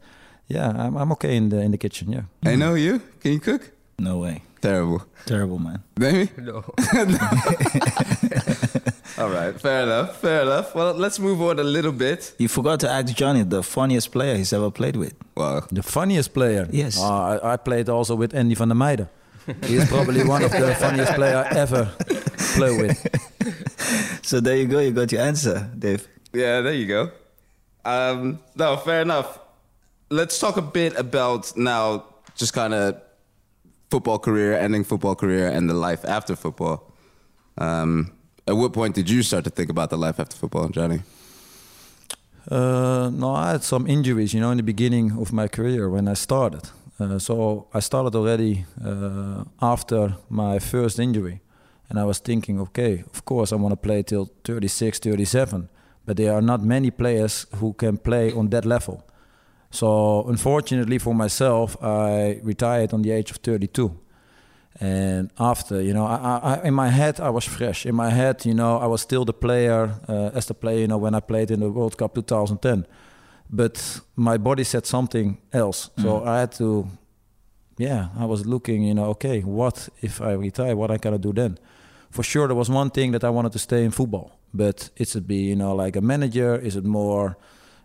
yeah, 0.47 0.69
I'm, 0.69 0.95
I'm 0.95 1.11
okay 1.11 1.35
in 1.35 1.49
the 1.49 1.59
in 1.59 1.71
the 1.71 1.77
kitchen. 1.77 2.11
Yeah. 2.13 2.23
I 2.45 2.55
know 2.55 2.75
you. 2.75 3.01
Can 3.19 3.33
you 3.33 3.39
cook? 3.39 3.71
No 3.99 4.19
way. 4.19 4.41
Terrible. 4.61 5.03
Terrible, 5.25 5.59
man. 5.59 5.81
Maybe? 5.97 6.29
No. 6.37 6.63
All 9.19 9.29
right, 9.29 9.59
fair 9.59 9.81
enough, 9.83 10.17
fair 10.21 10.43
enough. 10.43 10.75
Well, 10.75 10.93
let's 10.93 11.17
move 11.17 11.41
on 11.41 11.57
a 11.59 11.63
little 11.63 11.91
bit. 11.91 12.35
You 12.37 12.47
forgot 12.47 12.79
to 12.81 12.89
ask 12.89 13.15
Johnny 13.15 13.41
the 13.41 13.63
funniest 13.63 14.11
player 14.11 14.35
he's 14.35 14.53
ever 14.53 14.69
played 14.69 14.95
with. 14.95 15.15
Well, 15.35 15.65
The 15.71 15.81
funniest 15.81 16.33
player. 16.35 16.67
Yes. 16.71 16.99
Uh, 17.01 17.39
I, 17.41 17.53
I 17.53 17.57
played 17.57 17.89
also 17.89 18.13
with 18.15 18.35
Andy 18.35 18.53
van 18.53 18.67
der 18.69 18.75
Meyde. 18.75 19.07
He 19.65 19.77
is 19.77 19.87
probably 19.89 20.23
one 20.23 20.43
of 20.43 20.51
the 20.51 20.75
funniest 20.79 21.13
player 21.13 21.37
I 21.37 21.55
ever 21.57 21.89
play 22.55 22.77
with. 22.77 22.97
So 24.23 24.39
there 24.39 24.55
you 24.57 24.67
go. 24.67 24.79
You 24.79 24.91
got 24.91 25.11
your 25.11 25.21
answer, 25.21 25.67
Dave. 25.79 26.07
yeah, 26.33 26.61
there 26.61 26.73
you 26.73 26.85
go. 26.85 27.09
Um, 27.85 28.39
no, 28.55 28.77
fair 28.77 29.01
enough. 29.01 29.39
Let's 30.11 30.37
talk 30.39 30.57
a 30.57 30.61
bit 30.61 30.95
about 30.99 31.57
now, 31.57 32.03
just 32.35 32.53
kind 32.53 32.73
of 32.75 33.01
football 33.89 34.19
career, 34.19 34.53
ending 34.57 34.83
football 34.83 35.15
career, 35.15 35.47
and 35.47 35.69
the 35.69 35.73
life 35.73 36.03
after 36.05 36.35
football. 36.35 36.91
Um, 37.57 38.11
at 38.47 38.55
what 38.55 38.73
point 38.73 38.95
did 38.95 39.09
you 39.09 39.23
start 39.23 39.43
to 39.43 39.49
think 39.49 39.69
about 39.69 39.89
the 39.89 39.97
life 39.97 40.19
after 40.19 40.35
football, 40.37 40.69
Johnny? 40.69 41.01
Uh, 42.49 43.09
no, 43.13 43.35
I 43.35 43.51
had 43.51 43.63
some 43.63 43.87
injuries, 43.87 44.33
you 44.33 44.39
know, 44.39 44.51
in 44.51 44.57
the 44.57 44.63
beginning 44.63 45.11
of 45.19 45.33
my 45.33 45.47
career 45.47 45.89
when 45.89 46.07
I 46.07 46.13
started. 46.13 46.69
Uh, 46.99 47.19
so 47.19 47.67
I 47.73 47.81
started 47.81 48.15
already 48.15 48.65
uh, 48.83 49.43
after 49.61 50.15
my 50.29 50.59
first 50.59 50.99
injury. 50.99 51.41
And 51.89 51.99
I 51.99 52.05
was 52.05 52.19
thinking, 52.19 52.59
okay, 52.59 53.03
of 53.13 53.23
course 53.25 53.51
I 53.51 53.55
want 53.55 53.73
to 53.73 53.77
play 53.77 54.03
till 54.03 54.29
36, 54.43 54.99
37. 54.99 55.69
But 56.05 56.17
there 56.17 56.33
are 56.33 56.41
not 56.41 56.61
many 56.61 56.89
players 56.89 57.45
who 57.55 57.73
can 57.73 57.97
play 57.97 58.31
on 58.31 58.49
that 58.49 58.65
level. 58.65 59.03
So 59.71 60.25
unfortunately 60.27 60.97
for 60.97 61.13
myself, 61.13 61.75
I 61.83 62.39
retired 62.43 62.93
on 62.93 63.01
the 63.01 63.11
age 63.11 63.31
of 63.31 63.37
32. 63.37 63.97
And 64.79 65.31
after, 65.39 65.81
you 65.81 65.93
know, 65.93 66.05
I, 66.05 66.39
I, 66.43 66.67
in 66.67 66.73
my 66.73 66.89
head, 66.89 67.19
I 67.19 67.29
was 67.31 67.45
fresh. 67.45 67.85
In 67.85 67.95
my 67.95 68.11
head, 68.11 68.45
you 68.45 68.53
know, 68.53 68.77
I 68.77 68.85
was 68.85 69.01
still 69.01 69.25
the 69.25 69.33
player, 69.33 69.99
uh, 70.07 70.29
as 70.35 70.45
the 70.45 70.53
player, 70.53 70.79
you 70.79 70.87
know, 70.87 70.99
when 70.99 71.15
I 71.15 71.19
played 71.19 71.49
in 71.49 71.61
the 71.61 71.71
World 71.71 71.97
Cup 71.97 72.13
2010. 72.13 72.85
But 73.49 74.01
my 74.15 74.37
body 74.37 74.63
said 74.63 74.85
something 74.85 75.37
else. 75.51 75.89
So 75.99 76.23
I 76.23 76.39
had 76.41 76.51
to, 76.53 76.87
yeah, 77.77 78.09
I 78.19 78.25
was 78.25 78.45
looking, 78.45 78.83
you 78.83 78.93
know, 78.93 79.05
okay, 79.05 79.39
what 79.41 79.89
if 80.01 80.21
I 80.21 80.33
retire? 80.33 80.75
What 80.75 80.91
I 80.91 80.97
gotta 80.97 81.17
do 81.17 81.33
then? 81.33 81.57
For 82.11 82.23
sure, 82.23 82.47
there 82.47 82.55
was 82.55 82.69
one 82.69 82.89
thing 82.89 83.13
that 83.13 83.23
I 83.23 83.29
wanted 83.29 83.53
to 83.53 83.59
stay 83.59 83.83
in 83.83 83.91
football. 83.91 84.37
But 84.53 84.89
is 84.97 85.15
it 85.15 85.27
be, 85.27 85.37
you 85.37 85.55
know, 85.55 85.73
like 85.75 85.95
a 85.95 86.01
manager? 86.01 86.55
Is 86.55 86.75
it 86.75 86.83
more 86.83 87.37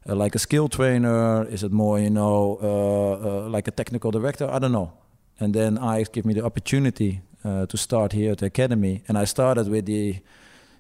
uh, 0.09 0.14
like 0.14 0.35
a 0.35 0.38
skill 0.38 0.68
trainer? 0.68 1.47
Is 1.49 1.62
it 1.62 1.73
more, 1.73 1.99
you 1.99 2.11
know, 2.11 2.59
uh, 2.62 3.47
uh, 3.47 3.49
like 3.49 3.68
a 3.68 3.71
technical 3.71 4.11
director? 4.11 4.49
I 4.50 4.59
don't 4.59 4.73
know. 4.73 4.92
And 5.40 5.54
then 5.54 5.78
I 5.78 6.04
give 6.12 6.25
me 6.25 6.35
the 6.35 6.44
opportunity 6.44 7.21
uh, 7.44 7.66
to 7.66 7.76
start 7.76 8.12
here 8.12 8.32
at 8.32 8.38
the 8.38 8.47
academy, 8.47 9.02
and 9.09 9.18
I 9.18 9.25
started 9.25 9.68
with 9.68 9.87
the 9.87 10.16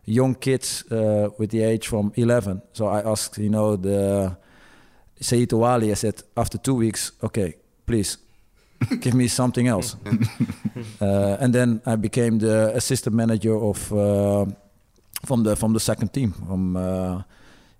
young 0.04 0.34
kids 0.34 0.84
uh, 0.90 1.30
with 1.38 1.50
the 1.50 1.62
age 1.62 1.88
from 1.88 2.12
11. 2.16 2.62
So 2.72 2.86
I 2.86 3.00
asked, 3.00 3.38
you 3.38 3.50
know, 3.50 3.76
the 3.76 4.36
Saito 5.20 5.62
Ali. 5.62 5.90
I 5.90 5.94
said 5.94 6.22
after 6.36 6.58
two 6.58 6.74
weeks, 6.74 7.12
okay, 7.22 7.54
please 7.86 8.18
give 9.00 9.14
me 9.14 9.28
something 9.28 9.68
else. 9.68 9.96
uh, 11.00 11.36
and 11.40 11.52
then 11.52 11.80
I 11.86 11.96
became 11.96 12.38
the 12.38 12.72
assistant 12.76 13.16
manager 13.16 13.56
of 13.56 13.92
uh, 13.92 14.46
from 15.24 15.44
the 15.44 15.56
from 15.56 15.72
the 15.72 15.80
second 15.80 16.12
team 16.12 16.32
from. 16.32 16.76
Uh, 16.76 17.22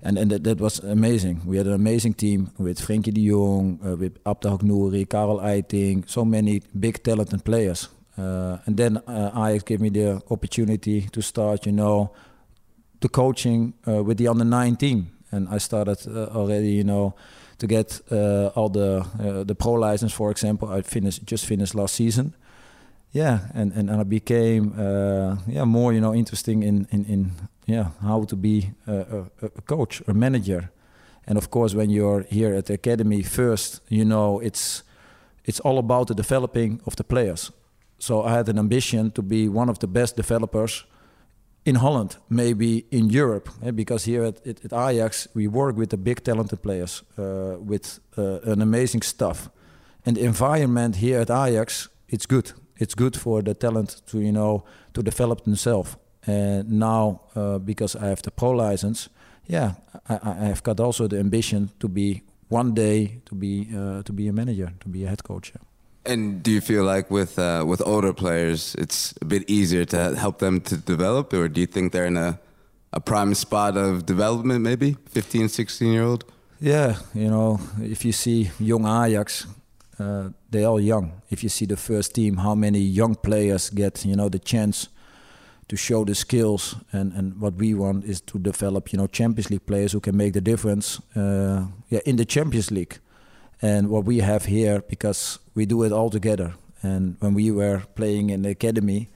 and 0.02 0.18
and 0.18 0.30
that, 0.30 0.44
that 0.44 0.60
was 0.60 0.80
amazing. 0.80 1.42
We 1.46 1.56
had 1.56 1.66
an 1.66 1.74
amazing 1.74 2.14
team 2.14 2.50
with 2.58 2.80
Frenkie 2.80 3.12
de 3.12 3.28
Jong, 3.28 3.78
uh, 3.84 3.96
with 3.96 4.22
Abdelhak 4.24 4.62
Nouri, 4.62 5.08
Carel 5.08 5.40
Eiting, 5.40 6.08
so 6.08 6.24
many 6.24 6.62
big 6.78 7.02
talented 7.02 7.44
players. 7.44 7.88
Uh, 8.18 8.58
and 8.66 8.76
then 8.76 8.98
uh, 9.06 9.30
Ajax 9.34 9.62
gave 9.64 9.80
me 9.80 9.88
the 9.88 10.22
opportunity 10.30 11.08
to 11.12 11.22
start, 11.22 11.66
you 11.66 11.72
know, 11.72 12.12
the 13.00 13.08
coaching 13.08 13.72
uh, 13.88 14.02
with 14.04 14.18
the 14.18 14.28
under 14.28 14.44
19. 14.44 15.10
and 15.32 15.48
I 15.48 15.58
started 15.58 15.98
uh, 16.06 16.26
already, 16.34 16.72
you 16.72 16.84
know, 16.84 17.14
to 17.58 17.66
get 17.66 18.00
uh, 18.10 18.50
all 18.54 18.68
the 18.68 19.04
uh, 19.18 19.44
the 19.44 19.54
pro 19.54 19.72
license, 19.72 20.12
for 20.12 20.30
example. 20.30 20.68
I 20.68 20.82
finished 20.82 21.24
just 21.24 21.46
finished 21.46 21.74
last 21.74 21.94
season. 21.94 22.34
Yeah, 23.12 23.40
and, 23.54 23.72
and, 23.72 23.90
and 23.90 24.00
I 24.00 24.04
became 24.04 24.72
uh, 24.78 25.36
yeah 25.46 25.64
more 25.64 25.92
you 25.92 26.00
know 26.00 26.14
interesting 26.14 26.62
in 26.62 26.86
in, 26.90 27.04
in 27.04 27.32
yeah 27.66 27.90
how 28.00 28.24
to 28.24 28.36
be 28.36 28.70
a, 28.86 28.92
a, 28.92 29.46
a 29.46 29.62
coach, 29.62 30.02
a 30.06 30.14
manager, 30.14 30.70
and 31.26 31.38
of 31.38 31.50
course 31.50 31.74
when 31.74 31.90
you're 31.90 32.24
here 32.30 32.54
at 32.54 32.66
the 32.66 32.74
academy 32.74 33.22
first, 33.22 33.80
you 33.88 34.04
know 34.04 34.40
it's 34.40 34.82
it's 35.44 35.60
all 35.60 35.78
about 35.78 36.06
the 36.06 36.14
developing 36.14 36.80
of 36.86 36.96
the 36.96 37.04
players. 37.04 37.52
So 37.98 38.22
I 38.22 38.32
had 38.32 38.48
an 38.48 38.58
ambition 38.58 39.10
to 39.12 39.22
be 39.22 39.48
one 39.48 39.68
of 39.68 39.78
the 39.78 39.86
best 39.86 40.16
developers 40.16 40.84
in 41.64 41.76
Holland, 41.76 42.16
maybe 42.28 42.84
in 42.90 43.10
Europe, 43.10 43.48
eh, 43.62 43.70
because 43.70 44.04
here 44.04 44.24
at, 44.24 44.46
at, 44.46 44.72
Ajax 44.72 45.28
we 45.34 45.46
work 45.46 45.76
with 45.76 45.90
the 45.90 45.96
big 45.96 46.24
talented 46.24 46.62
players 46.62 47.04
uh, 47.16 47.56
with 47.60 48.00
uh, 48.18 48.40
an 48.52 48.60
amazing 48.60 49.02
stuff, 49.02 49.48
and 50.04 50.16
the 50.16 50.24
environment 50.24 50.96
here 50.96 51.20
at 51.20 51.30
Ajax 51.30 51.88
it's 52.08 52.26
good. 52.26 52.52
It's 52.76 52.94
good 52.94 53.16
for 53.16 53.42
the 53.42 53.54
talent 53.54 54.02
to 54.06 54.18
you 54.18 54.32
know 54.32 54.64
to 54.92 55.02
develop 55.02 55.44
themselves. 55.44 55.96
And 56.26 56.70
now 56.70 57.20
uh, 57.34 57.58
because 57.58 57.96
I 57.96 58.06
have 58.06 58.22
the 58.22 58.30
pro 58.30 58.50
license, 58.50 59.08
yeah, 59.46 59.74
I, 60.08 60.18
I 60.22 60.46
have 60.46 60.62
got 60.62 60.80
also 60.80 61.08
the 61.08 61.18
ambition 61.18 61.70
to 61.80 61.88
be 61.88 62.22
one 62.48 62.74
day 62.74 63.20
to 63.24 63.34
be 63.34 63.68
uh, 63.74 64.02
to 64.02 64.12
be 64.12 64.28
a 64.28 64.32
manager, 64.32 64.72
to 64.80 64.88
be 64.88 65.04
a 65.04 65.08
head 65.08 65.24
coach. 65.24 65.52
Yeah. 65.54 65.62
And 66.04 66.42
do 66.42 66.50
you 66.50 66.60
feel 66.60 66.84
like 66.84 67.10
with 67.10 67.38
uh, 67.38 67.64
with 67.66 67.82
older 67.86 68.12
players, 68.12 68.74
it's 68.78 69.14
a 69.20 69.24
bit 69.24 69.42
easier 69.48 69.84
to 69.86 70.14
help 70.16 70.38
them 70.38 70.60
to 70.60 70.76
develop, 70.76 71.32
or 71.32 71.48
do 71.48 71.60
you 71.60 71.66
think 71.66 71.92
they're 71.92 72.06
in 72.06 72.16
a 72.16 72.38
a 72.92 73.00
prime 73.00 73.34
spot 73.34 73.76
of 73.76 74.04
development, 74.04 74.60
maybe 74.60 74.96
15, 75.08 75.48
16 75.48 75.92
year 75.92 76.02
old? 76.02 76.24
Yeah, 76.60 76.96
you 77.14 77.28
know, 77.28 77.58
if 77.80 78.04
you 78.04 78.12
see 78.12 78.50
young 78.60 78.86
Ajax, 78.86 79.46
uh, 79.98 80.28
they're 80.50 80.66
all 80.66 80.80
young. 80.80 81.22
If 81.30 81.42
you 81.42 81.48
see 81.48 81.66
the 81.66 81.76
first 81.76 82.14
team, 82.14 82.36
how 82.36 82.54
many 82.54 82.78
young 82.78 83.14
players 83.16 83.70
get, 83.70 84.04
you 84.04 84.14
know, 84.14 84.28
the 84.28 84.38
chance 84.38 84.88
to 85.72 85.76
show 85.78 86.04
the 86.04 86.14
skills, 86.14 86.76
and 86.92 87.12
and 87.14 87.40
what 87.40 87.54
we 87.54 87.74
want 87.74 88.04
is 88.04 88.20
to 88.20 88.38
develop, 88.38 88.92
you 88.92 88.98
know, 88.98 89.08
Champions 89.08 89.50
League 89.50 89.64
players 89.64 89.92
who 89.92 90.00
can 90.00 90.16
make 90.16 90.32
the 90.32 90.40
difference, 90.40 91.00
uh, 91.16 91.64
yeah, 91.88 92.02
in 92.04 92.16
the 92.16 92.26
Champions 92.26 92.70
League. 92.70 92.98
And 93.62 93.88
what 93.88 94.04
we 94.04 94.20
have 94.20 94.44
here, 94.44 94.82
because 94.88 95.38
we 95.54 95.66
do 95.66 95.84
it 95.84 95.92
all 95.92 96.10
together. 96.10 96.52
And 96.82 97.16
when 97.20 97.34
we 97.34 97.50
were 97.50 97.82
playing 97.94 98.30
in 98.30 98.42
the 98.42 98.50
academy, 98.50 99.08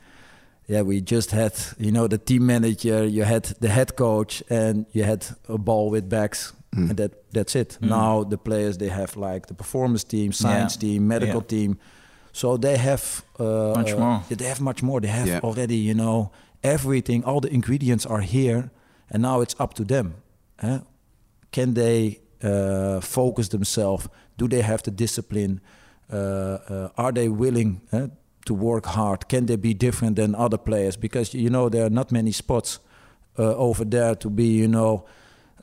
yeah, 0.68 0.84
we 0.84 1.00
just 1.00 1.30
had, 1.30 1.52
you 1.78 1.90
know, 1.90 2.08
the 2.08 2.18
team 2.18 2.46
manager, 2.46 3.04
you 3.04 3.24
had 3.24 3.44
the 3.60 3.68
head 3.68 3.94
coach, 3.96 4.42
and 4.48 4.86
you 4.92 5.04
had 5.04 5.26
a 5.48 5.58
ball 5.58 5.90
with 5.90 6.08
backs, 6.08 6.54
mm. 6.74 6.88
and 6.88 6.96
that 6.96 7.12
that's 7.32 7.54
it. 7.54 7.78
Mm. 7.80 7.88
Now 7.88 8.24
the 8.24 8.38
players 8.38 8.78
they 8.78 8.90
have 8.90 9.20
like 9.30 9.46
the 9.46 9.54
performance 9.54 10.06
team, 10.06 10.32
science 10.32 10.76
yeah. 10.76 10.80
team, 10.80 11.06
medical 11.06 11.42
yeah. 11.42 11.48
team, 11.48 11.78
so 12.36 12.58
they 12.58 12.76
have 12.76 13.24
uh, 13.38 13.72
much 13.76 13.96
more. 13.96 14.22
they 14.28 14.48
have 14.48 14.60
much 14.60 14.82
more. 14.82 15.00
They 15.00 15.12
have 15.12 15.28
yeah. 15.28 15.40
already, 15.42 15.76
you 15.76 15.94
know, 15.94 16.30
everything. 16.62 17.24
All 17.24 17.40
the 17.40 17.52
ingredients 17.52 18.06
are 18.06 18.20
here, 18.20 18.70
and 19.10 19.22
now 19.22 19.40
it's 19.40 19.54
up 19.58 19.74
to 19.74 19.84
them. 19.84 20.14
Huh? 20.60 20.80
Can 21.50 21.74
they 21.74 22.20
uh, 22.42 23.00
focus 23.00 23.48
themselves? 23.48 24.08
Do 24.36 24.48
they 24.48 24.62
have 24.62 24.82
the 24.82 24.90
discipline? 24.90 25.60
Uh, 26.12 26.16
uh, 26.16 26.88
are 26.96 27.12
they 27.12 27.28
willing 27.28 27.80
uh, 27.92 28.08
to 28.44 28.54
work 28.54 28.86
hard? 28.86 29.28
Can 29.28 29.46
they 29.46 29.56
be 29.56 29.74
different 29.74 30.16
than 30.16 30.34
other 30.34 30.58
players? 30.58 30.96
Because 30.96 31.34
you 31.34 31.50
know 31.50 31.68
there 31.68 31.84
are 31.84 31.90
not 31.90 32.12
many 32.12 32.32
spots 32.32 32.80
over 33.38 33.84
there 33.84 34.14
to 34.14 34.30
be, 34.30 34.44
you 34.44 34.68
know, 34.68 35.04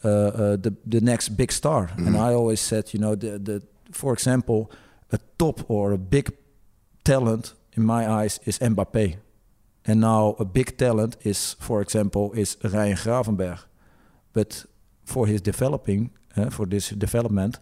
the 0.03 0.73
the 0.85 1.01
next 1.01 1.29
big 1.29 1.51
star. 1.51 1.87
Mm-hmm. 1.87 2.07
And 2.07 2.17
I 2.17 2.33
always 2.33 2.59
said, 2.59 2.93
you 2.93 2.99
know, 2.99 3.15
the 3.15 3.39
the 3.39 3.61
for 3.91 4.13
example, 4.13 4.71
a 5.11 5.19
top 5.37 5.69
or 5.69 5.91
a 5.91 5.97
big 5.97 6.31
talent 7.03 7.53
in 7.77 7.83
my 7.83 8.07
eyes 8.07 8.39
is 8.45 8.59
Mbappé. 8.59 9.17
And 9.85 9.99
now 9.99 10.35
a 10.39 10.45
big 10.45 10.77
talent 10.77 11.17
is, 11.23 11.55
for 11.59 11.81
example, 11.81 12.31
is 12.33 12.57
Ryan 12.63 12.95
Gravenberch. 12.95 13.59
But 14.31 14.65
for 15.03 15.27
his 15.27 15.41
developing, 15.41 16.11
uh, 16.37 16.49
for 16.49 16.65
this 16.65 16.89
development, 16.89 17.59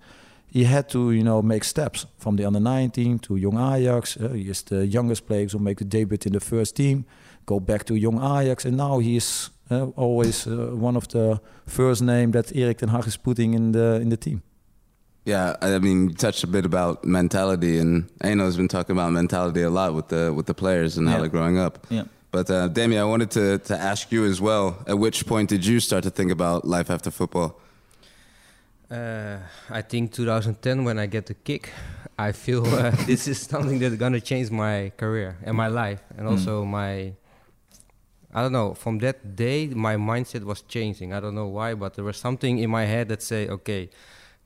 he 0.48 0.66
had 0.66 0.90
to, 0.90 1.12
you 1.12 1.24
know, 1.24 1.42
make 1.42 1.63
steps 1.63 2.06
from 2.18 2.36
the 2.36 2.46
under 2.46 2.60
19 2.60 3.20
to 3.20 3.38
young 3.38 3.58
Ajax. 3.58 4.18
Uh, 4.18 4.30
he 4.30 4.50
is 4.50 4.63
the 4.63 4.86
youngest 4.86 5.25
player 5.25 5.48
to 5.48 5.60
make 5.60 5.78
the 5.78 5.86
debut 5.86 6.18
in 6.25 6.34
the 6.34 6.40
first 6.40 6.75
team. 6.75 7.06
Go 7.46 7.60
back 7.60 7.86
to 7.86 7.96
young 7.96 8.18
Ajax, 8.18 8.66
and 8.66 8.78
now 8.78 9.00
he 9.00 9.16
is 9.16 9.50
uh, 9.72 9.86
always 9.96 10.46
one 10.46 10.98
of 10.98 11.08
the 11.08 11.40
first 11.66 12.01
name 12.01 12.32
that 12.32 12.56
Erik 12.56 12.78
ten 12.78 12.90
Hag 12.90 13.08
is 13.08 13.18
putting 13.18 13.54
in 13.54 13.72
the 13.72 14.00
in 14.01 14.10
the 14.10 14.18
team. 14.18 14.42
Yeah, 15.24 15.56
I 15.62 15.78
mean, 15.78 16.10
you 16.10 16.16
touched 16.16 16.44
a 16.44 16.48
bit 16.48 16.66
about 16.66 17.06
mentality, 17.06 17.78
and 17.78 18.10
Enoh 18.24 18.46
has 18.46 18.58
been 18.58 18.68
talking 18.68 18.96
about 18.96 19.12
mentality 19.12 19.62
a 19.62 19.70
lot 19.70 19.94
with 19.94 20.08
the 20.08 20.34
with 20.34 20.48
the 20.48 20.56
players 20.56 20.98
and 20.98 21.08
how 21.08 21.20
they're 21.20 21.30
growing 21.30 21.60
up. 21.60 21.86
Yeah. 21.90 22.06
But 22.32 22.50
uh, 22.50 22.70
Demy, 22.70 22.98
I 22.98 23.04
wanted 23.04 23.30
to 23.32 23.60
to 23.60 23.78
ask 23.78 24.12
you 24.12 24.25
as 24.25 24.42
well. 24.42 24.84
At 24.88 24.98
which 24.98 25.28
point 25.28 25.50
did 25.50 25.63
you 25.66 25.80
start 25.80 26.04
to 26.04 26.10
think 26.10 26.32
about 26.32 26.66
life 26.66 26.90
after 26.90 27.12
football? 27.12 27.60
Uh, 28.90 29.38
I 29.70 29.82
think 29.82 30.12
2010 30.12 30.84
when 30.84 31.00
I 31.00 31.06
get 31.06 31.28
the 31.28 31.34
kick, 31.34 31.72
I 32.18 32.32
feel 32.32 32.66
uh, 32.66 32.92
this 33.06 33.28
is 33.28 33.40
something 33.40 33.80
that's 33.80 33.96
gonna 33.96 34.22
change 34.22 34.50
my 34.50 34.92
career 34.98 35.38
and 35.44 35.56
my 35.56 35.68
life, 35.68 36.01
and 36.18 36.28
mm. 36.28 36.32
also 36.32 36.66
my. 36.66 37.13
I 38.34 38.42
don't 38.42 38.54
know. 38.54 38.74
From 38.74 39.00
that 39.00 39.36
day, 39.36 39.68
my 39.68 39.98
mindset 39.98 40.46
was 40.46 40.62
changing. 40.62 41.13
I 41.13 41.20
don't 41.20 41.36
know 41.36 41.48
why, 41.48 41.75
but 41.75 41.94
there 41.94 42.06
was 42.06 42.18
something 42.18 42.60
in 42.60 42.70
my 42.70 42.86
head 42.86 43.10
that 43.10 43.22
say, 43.22 43.50
"Okay, 43.50 43.90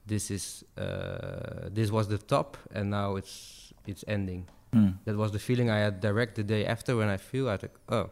this 0.06 0.32
is 0.32 0.64
uh, 0.78 1.70
this 1.72 1.92
was 1.92 2.08
the 2.08 2.18
top, 2.18 2.58
and 2.72 2.90
now 2.90 3.16
it's 3.16 3.74
it's 3.86 4.04
ending." 4.08 4.48
Mm. 4.74 4.98
That 5.06 5.16
was 5.16 5.32
the 5.32 5.40
feeling 5.40 5.70
I 5.70 5.80
had 5.80 6.02
direct 6.02 6.36
the 6.36 6.44
day 6.44 6.66
after 6.66 6.98
when 6.98 7.10
I 7.10 7.18
feel 7.18 7.50
I 7.50 7.58
think, 7.58 7.74
"Oh, 7.90 8.10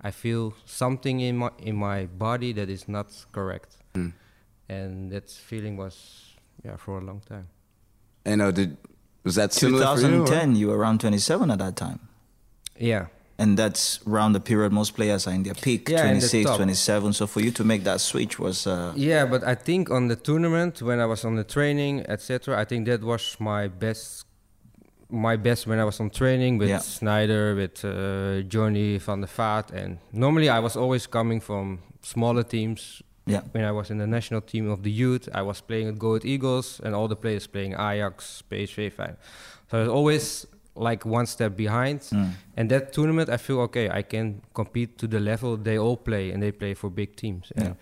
I 0.00 0.10
feel 0.10 0.54
something 0.64 1.20
in 1.20 1.36
my 1.36 1.50
in 1.58 1.76
my 1.76 2.06
body 2.06 2.52
that 2.52 2.68
is 2.68 2.88
not 2.88 3.26
correct." 3.32 3.76
Mm 3.94 4.12
and 4.68 5.10
that 5.10 5.30
feeling 5.30 5.76
was 5.76 6.34
yeah 6.64 6.76
for 6.76 6.98
a 6.98 7.04
long 7.04 7.20
time. 7.20 7.48
And 8.24 8.40
uh, 8.40 8.50
did 8.50 8.76
was 9.22 9.34
that 9.36 9.52
similar 9.52 9.96
2010? 9.96 10.52
You, 10.52 10.60
you, 10.60 10.66
were 10.68 10.78
around 10.78 11.00
27 11.00 11.50
at 11.50 11.58
that 11.58 11.76
time. 11.76 12.00
Yeah. 12.78 13.06
And 13.36 13.58
that's 13.58 13.98
around 14.06 14.34
the 14.34 14.40
period 14.40 14.72
most 14.72 14.94
players 14.94 15.26
are 15.26 15.32
in 15.32 15.42
their 15.42 15.54
peak, 15.54 15.88
yeah, 15.88 16.02
26, 16.02 16.50
27. 16.50 17.12
So 17.14 17.26
for 17.26 17.40
you 17.40 17.50
to 17.50 17.64
make 17.64 17.82
that 17.82 18.00
switch 18.00 18.38
was. 18.38 18.66
Uh, 18.66 18.92
yeah, 18.94 19.26
but 19.26 19.42
I 19.42 19.56
think 19.56 19.90
on 19.90 20.06
the 20.06 20.14
tournament 20.14 20.80
when 20.80 21.00
I 21.00 21.06
was 21.06 21.24
on 21.24 21.34
the 21.34 21.42
training, 21.42 22.04
etc. 22.08 22.56
I 22.56 22.64
think 22.64 22.86
that 22.86 23.02
was 23.02 23.36
my 23.40 23.66
best 23.66 24.26
my 25.10 25.36
best 25.36 25.66
when 25.66 25.78
I 25.78 25.84
was 25.84 26.00
on 26.00 26.10
training 26.10 26.58
with 26.58 26.68
yeah. 26.68 26.78
Sneijder, 26.78 27.56
with 27.56 27.84
uh, 27.84 28.42
Johnny 28.48 28.98
van 28.98 29.20
der 29.20 29.26
Vaart, 29.26 29.70
and 29.72 29.98
normally 30.12 30.48
I 30.48 30.60
was 30.60 30.76
always 30.76 31.06
coming 31.06 31.40
from 31.40 31.80
smaller 32.02 32.42
teams, 32.42 33.02
yeah. 33.26 33.40
When 33.52 33.64
I 33.64 33.72
was 33.72 33.90
in 33.90 33.98
the 33.98 34.06
national 34.06 34.42
team 34.42 34.68
of 34.68 34.82
the 34.82 34.90
youth, 34.90 35.28
I 35.32 35.42
was 35.42 35.60
playing 35.60 35.86
with 35.86 35.98
Go 35.98 36.18
Eagles 36.22 36.80
and 36.84 36.94
all 36.94 37.08
the 37.08 37.16
players 37.16 37.46
playing 37.46 37.72
Ajax, 37.72 38.42
PSV. 38.50 38.92
Fine. 38.92 39.16
So 39.70 39.78
I 39.78 39.80
was 39.80 39.88
always 39.88 40.46
like 40.74 41.04
one 41.04 41.26
step 41.26 41.56
behind. 41.56 42.00
Mm. 42.00 42.30
And 42.56 42.70
that 42.70 42.92
tournament, 42.92 43.28
I 43.28 43.36
feel 43.36 43.60
okay. 43.60 43.88
I 43.90 44.02
can 44.02 44.42
compete 44.54 44.98
to 44.98 45.06
the 45.06 45.20
level 45.20 45.56
they 45.56 45.78
all 45.78 45.96
play, 45.96 46.30
and 46.30 46.42
they 46.42 46.52
play 46.52 46.74
for 46.74 46.90
big 46.90 47.16
teams. 47.16 47.52
Yeah. 47.56 47.64
And 47.64 47.76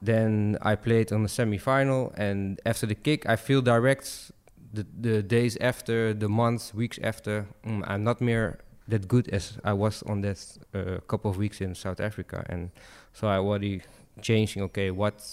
then 0.00 0.58
I 0.62 0.74
played 0.74 1.12
on 1.12 1.22
the 1.22 1.28
semi-final, 1.28 2.12
and 2.16 2.60
after 2.66 2.86
the 2.86 2.94
kick, 2.94 3.28
I 3.28 3.36
feel 3.36 3.62
direct. 3.62 4.32
The, 4.74 4.86
the 4.98 5.22
days 5.22 5.58
after, 5.60 6.14
the 6.14 6.30
months, 6.30 6.72
weeks 6.72 6.98
after, 7.02 7.46
mm, 7.66 7.84
I'm 7.86 8.04
not 8.04 8.22
more 8.22 8.58
that 8.88 9.06
good 9.06 9.28
as 9.28 9.58
I 9.64 9.74
was 9.74 10.02
on 10.04 10.22
that 10.22 10.58
uh, 10.74 10.98
couple 11.06 11.30
of 11.30 11.36
weeks 11.36 11.60
in 11.60 11.74
South 11.74 12.00
Africa, 12.00 12.44
and 12.48 12.70
so 13.12 13.28
I 13.28 13.36
already 13.36 13.82
changing 14.20 14.62
okay 14.62 14.90
what 14.90 15.24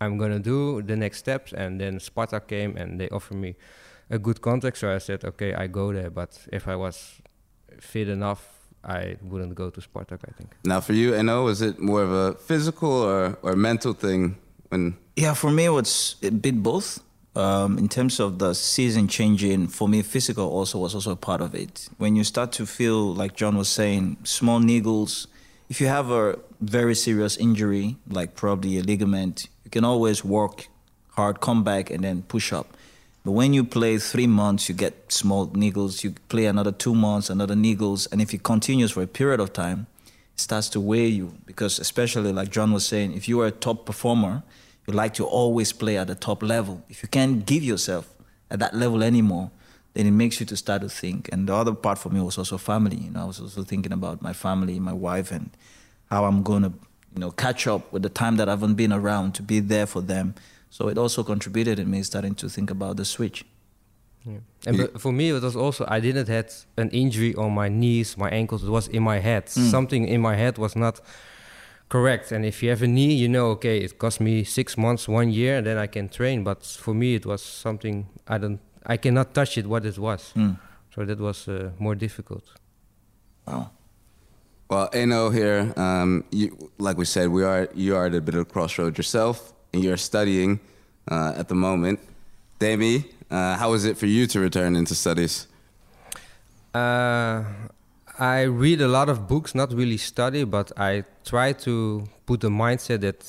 i'm 0.00 0.18
gonna 0.18 0.38
do 0.38 0.82
the 0.82 0.96
next 0.96 1.18
steps 1.18 1.52
and 1.52 1.80
then 1.80 1.98
Spartak 1.98 2.46
came 2.46 2.76
and 2.76 3.00
they 3.00 3.08
offered 3.08 3.38
me 3.38 3.56
a 4.10 4.18
good 4.18 4.40
contract 4.40 4.78
so 4.78 4.94
i 4.94 4.98
said 4.98 5.24
okay 5.24 5.54
i 5.54 5.66
go 5.66 5.92
there 5.92 6.10
but 6.10 6.38
if 6.52 6.68
i 6.68 6.76
was 6.76 7.20
fit 7.80 8.08
enough 8.08 8.42
i 8.84 9.16
wouldn't 9.22 9.54
go 9.54 9.70
to 9.70 9.80
spartak 9.80 10.20
i 10.28 10.32
think 10.32 10.50
now 10.64 10.80
for 10.80 10.92
you 10.92 11.14
Enoh 11.14 11.48
is 11.48 11.62
it 11.62 11.78
more 11.78 12.02
of 12.02 12.12
a 12.12 12.34
physical 12.34 12.90
or, 12.90 13.38
or 13.42 13.56
mental 13.56 13.92
thing 13.92 14.36
when 14.68 14.96
yeah 15.16 15.34
for 15.34 15.50
me 15.50 15.66
it's 15.78 16.16
a 16.22 16.30
bit 16.30 16.62
both 16.62 17.00
um, 17.38 17.78
in 17.78 17.88
terms 17.88 18.18
of 18.18 18.40
the 18.40 18.52
season 18.52 19.06
changing, 19.06 19.68
for 19.68 19.88
me, 19.88 20.02
physical 20.02 20.48
also 20.50 20.78
was 20.78 20.92
also 20.94 21.12
a 21.12 21.16
part 21.16 21.40
of 21.40 21.54
it. 21.54 21.88
When 21.96 22.16
you 22.16 22.24
start 22.24 22.50
to 22.52 22.66
feel, 22.66 23.14
like 23.14 23.36
John 23.36 23.56
was 23.56 23.68
saying, 23.68 24.16
small 24.24 24.58
niggles, 24.58 25.28
if 25.68 25.80
you 25.80 25.86
have 25.86 26.10
a 26.10 26.38
very 26.60 26.96
serious 26.96 27.36
injury, 27.36 27.96
like 28.08 28.34
probably 28.34 28.78
a 28.78 28.82
ligament, 28.82 29.48
you 29.64 29.70
can 29.70 29.84
always 29.84 30.24
work 30.24 30.66
hard, 31.10 31.40
come 31.40 31.62
back, 31.62 31.90
and 31.90 32.02
then 32.02 32.22
push 32.22 32.52
up. 32.52 32.76
But 33.24 33.32
when 33.32 33.52
you 33.52 33.64
play 33.64 33.98
three 33.98 34.26
months, 34.26 34.68
you 34.68 34.74
get 34.74 35.12
small 35.12 35.48
niggles. 35.48 36.02
You 36.02 36.14
play 36.28 36.46
another 36.46 36.72
two 36.72 36.94
months, 36.94 37.30
another 37.30 37.54
niggles, 37.54 38.10
and 38.10 38.22
if 38.22 38.32
it 38.32 38.42
continues 38.42 38.92
for 38.92 39.02
a 39.02 39.06
period 39.06 39.40
of 39.40 39.52
time, 39.52 39.86
it 40.06 40.40
starts 40.40 40.68
to 40.70 40.80
weigh 40.80 41.08
you. 41.08 41.34
Because 41.44 41.78
especially 41.78 42.32
like 42.32 42.50
John 42.50 42.72
was 42.72 42.86
saying, 42.86 43.14
if 43.14 43.28
you 43.28 43.40
are 43.40 43.46
a 43.46 43.50
top 43.50 43.84
performer, 43.84 44.42
you 44.86 44.94
like 44.94 45.14
to 45.14 45.24
always 45.26 45.72
play 45.72 45.98
at 45.98 46.06
the 46.06 46.14
top 46.14 46.42
level. 46.42 46.82
If 46.88 47.02
you 47.02 47.08
can't 47.08 47.44
give 47.44 47.62
yourself 47.62 48.08
at 48.50 48.58
that 48.60 48.74
level 48.74 49.02
anymore, 49.02 49.50
then 49.94 50.06
it 50.06 50.12
makes 50.12 50.40
you 50.40 50.46
to 50.46 50.56
start 50.56 50.80
to 50.82 50.88
think. 50.88 51.28
And 51.32 51.48
the 51.48 51.54
other 51.54 51.74
part 51.74 51.98
for 51.98 52.08
me 52.08 52.20
was 52.20 52.38
also 52.38 52.56
family. 52.56 52.96
You 52.96 53.10
know, 53.10 53.22
I 53.22 53.24
was 53.24 53.40
also 53.40 53.62
thinking 53.64 53.92
about 53.92 54.22
my 54.22 54.32
family, 54.32 54.78
my 54.78 54.92
wife, 54.92 55.30
and 55.30 55.50
how 56.10 56.24
I'm 56.24 56.42
going 56.42 56.62
to, 56.62 56.72
you 57.14 57.20
know, 57.20 57.30
catch 57.32 57.66
up 57.66 57.92
with 57.92 58.02
the 58.02 58.08
time 58.08 58.36
that 58.36 58.48
I 58.48 58.52
haven't 58.52 58.76
been 58.76 58.92
around 58.92 59.34
to 59.34 59.42
be 59.42 59.60
there 59.60 59.86
for 59.86 60.00
them. 60.00 60.34
So 60.70 60.88
it 60.88 60.98
also 60.98 61.22
contributed 61.22 61.78
in 61.78 61.90
me 61.90 62.02
starting 62.02 62.34
to 62.36 62.48
think 62.48 62.70
about 62.70 62.96
the 62.96 63.04
switch. 63.04 63.44
Yeah. 64.24 64.38
And 64.66 64.76
but 64.76 65.00
for 65.00 65.12
me, 65.12 65.30
it 65.30 65.42
was 65.42 65.56
also 65.56 65.86
I 65.88 66.00
didn't 66.00 66.28
had 66.28 66.52
an 66.76 66.90
injury 66.90 67.34
on 67.34 67.52
my 67.52 67.68
knees, 67.68 68.16
my 68.16 68.28
ankles. 68.30 68.64
It 68.64 68.70
was 68.70 68.88
in 68.88 69.02
my 69.02 69.18
head. 69.18 69.46
Mm. 69.46 69.70
Something 69.70 70.08
in 70.08 70.20
my 70.20 70.36
head 70.36 70.58
was 70.58 70.76
not 70.76 71.00
correct. 71.88 72.32
And 72.32 72.44
if 72.44 72.62
you 72.62 72.70
have 72.70 72.82
a 72.82 72.86
knee, 72.86 73.14
you 73.14 73.28
know, 73.28 73.46
okay, 73.52 73.78
it 73.78 73.98
cost 73.98 74.20
me 74.20 74.44
six 74.44 74.76
months, 74.76 75.08
one 75.08 75.30
year, 75.30 75.58
and 75.58 75.66
then 75.66 75.78
I 75.78 75.86
can 75.86 76.08
train. 76.08 76.44
But 76.44 76.64
for 76.64 76.94
me, 76.94 77.14
it 77.14 77.24
was 77.24 77.42
something 77.42 78.06
I 78.26 78.38
don't, 78.38 78.60
I 78.84 78.96
cannot 78.98 79.34
touch 79.34 79.56
it. 79.56 79.66
What 79.66 79.86
it 79.86 79.98
was. 79.98 80.32
Mm. 80.36 80.58
So 80.94 81.04
that 81.04 81.18
was 81.18 81.48
uh, 81.48 81.70
more 81.78 81.94
difficult. 81.94 82.44
Wow. 83.46 83.70
Well, 84.68 84.90
Enoh 84.92 85.30
here, 85.30 85.72
um, 85.76 86.24
you, 86.30 86.70
like 86.78 86.98
we 86.98 87.06
said, 87.06 87.30
we 87.30 87.42
are 87.42 87.68
you 87.74 87.96
are 87.96 88.06
at 88.06 88.14
a 88.14 88.20
bit 88.20 88.34
of 88.34 88.40
a 88.42 88.44
crossroad 88.44 88.98
yourself, 88.98 89.54
and 89.54 89.57
you're 89.72 89.96
studying 89.96 90.60
uh, 91.10 91.34
at 91.36 91.48
the 91.48 91.54
moment. 91.54 92.00
Demy, 92.58 93.04
uh, 93.30 93.56
how 93.56 93.72
is 93.74 93.84
it 93.84 93.96
for 93.96 94.06
you 94.06 94.26
to 94.26 94.40
return 94.40 94.74
into 94.76 94.94
studies? 94.94 95.46
Uh, 96.74 97.44
I 98.18 98.42
read 98.42 98.80
a 98.80 98.88
lot 98.88 99.08
of 99.08 99.28
books, 99.28 99.54
not 99.54 99.72
really 99.72 99.96
study, 99.96 100.44
but 100.44 100.72
I 100.76 101.04
try 101.24 101.52
to 101.52 102.04
put 102.26 102.40
the 102.40 102.48
mindset 102.48 103.00
that, 103.02 103.24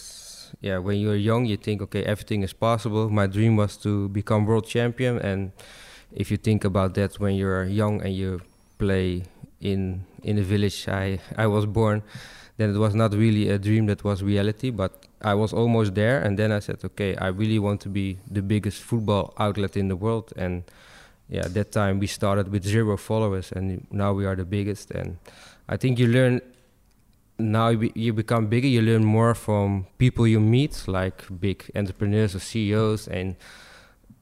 yeah, 0.61 0.79
when 0.79 0.97
you're 0.99 1.15
young, 1.15 1.45
you 1.45 1.57
think, 1.57 1.81
okay, 1.83 2.03
everything 2.03 2.41
is 2.41 2.53
possible. 2.53 3.09
My 3.09 3.27
dream 3.27 3.55
was 3.55 3.77
to 3.77 4.09
become 4.09 4.45
world 4.45 4.65
champion, 4.65 5.19
and 5.19 5.51
if 6.11 6.31
you 6.31 6.37
think 6.37 6.65
about 6.65 6.95
that 6.95 7.19
when 7.19 7.35
you're 7.35 7.65
young 7.65 8.01
and 8.01 8.15
you 8.15 8.41
play 8.79 9.23
in 9.61 10.05
in 10.23 10.35
the 10.37 10.41
village 10.41 10.87
I 10.87 11.19
I 11.37 11.47
was 11.47 11.65
born, 11.65 12.01
then 12.59 12.75
it 12.75 12.77
was 12.77 12.93
not 12.93 13.13
really 13.13 13.47
a 13.47 13.57
dream 13.57 13.85
that 13.85 14.03
was 14.03 14.21
reality, 14.21 14.69
but 14.69 14.91
I 15.21 15.33
was 15.33 15.53
almost 15.53 15.95
there. 15.95 16.21
And 16.21 16.37
then 16.37 16.51
I 16.51 16.59
said, 16.59 16.83
okay, 16.83 17.15
I 17.15 17.27
really 17.27 17.57
want 17.57 17.79
to 17.81 17.89
be 17.89 18.17
the 18.29 18.41
biggest 18.41 18.81
football 18.81 19.33
outlet 19.37 19.77
in 19.77 19.87
the 19.87 19.95
world, 19.95 20.33
and 20.35 20.63
yeah, 21.29 21.45
at 21.45 21.53
that 21.53 21.71
time 21.71 21.99
we 21.99 22.07
started 22.07 22.51
with 22.51 22.65
zero 22.65 22.97
followers, 22.97 23.53
and 23.53 23.87
now 23.91 24.11
we 24.11 24.25
are 24.25 24.35
the 24.35 24.43
biggest. 24.43 24.91
And 24.91 25.17
I 25.69 25.77
think 25.77 25.99
you 25.99 26.07
learn 26.07 26.41
now 27.37 27.69
you, 27.69 28.11
become 28.11 28.47
bigger. 28.47 28.67
You 28.67 28.81
learn 28.81 29.05
more 29.05 29.33
from 29.33 29.87
people 29.97 30.27
you 30.27 30.41
meet, 30.41 30.85
like 30.85 31.23
big 31.39 31.71
entrepreneurs 31.73 32.35
or 32.35 32.39
CEOs, 32.39 33.07
and 33.07 33.37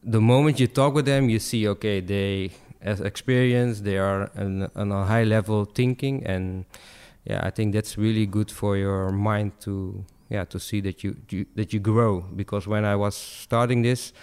the 0.04 0.22
moment 0.22 0.60
you 0.60 0.68
talk 0.68 0.94
with 0.94 1.06
them, 1.06 1.28
you 1.28 1.40
see 1.40 1.68
okay, 1.68 2.02
they 2.02 2.52
has 2.84 3.02
experience, 3.02 3.82
they 3.82 3.98
are 3.98 4.30
on 4.38 4.92
a 4.92 5.06
high 5.06 5.24
level 5.24 5.66
thinking, 5.66 6.24
and 6.24 6.66
yeah, 7.30 7.48
I 7.48 7.52
think 7.52 7.74
that's 7.74 7.98
really 7.98 8.26
good 8.26 8.52
for 8.52 8.78
your 8.78 9.12
mind 9.12 9.52
to 9.62 10.06
yeah 10.30 10.46
to 10.46 10.60
see 10.60 10.82
that 10.82 11.04
you, 11.04 11.16
you 11.30 11.46
that 11.56 11.74
you 11.74 11.80
grow. 11.80 12.22
Because 12.36 12.68
when 12.68 12.86
I 12.86 12.96
was 12.96 13.16
starting 13.16 13.84
this. 13.84 14.14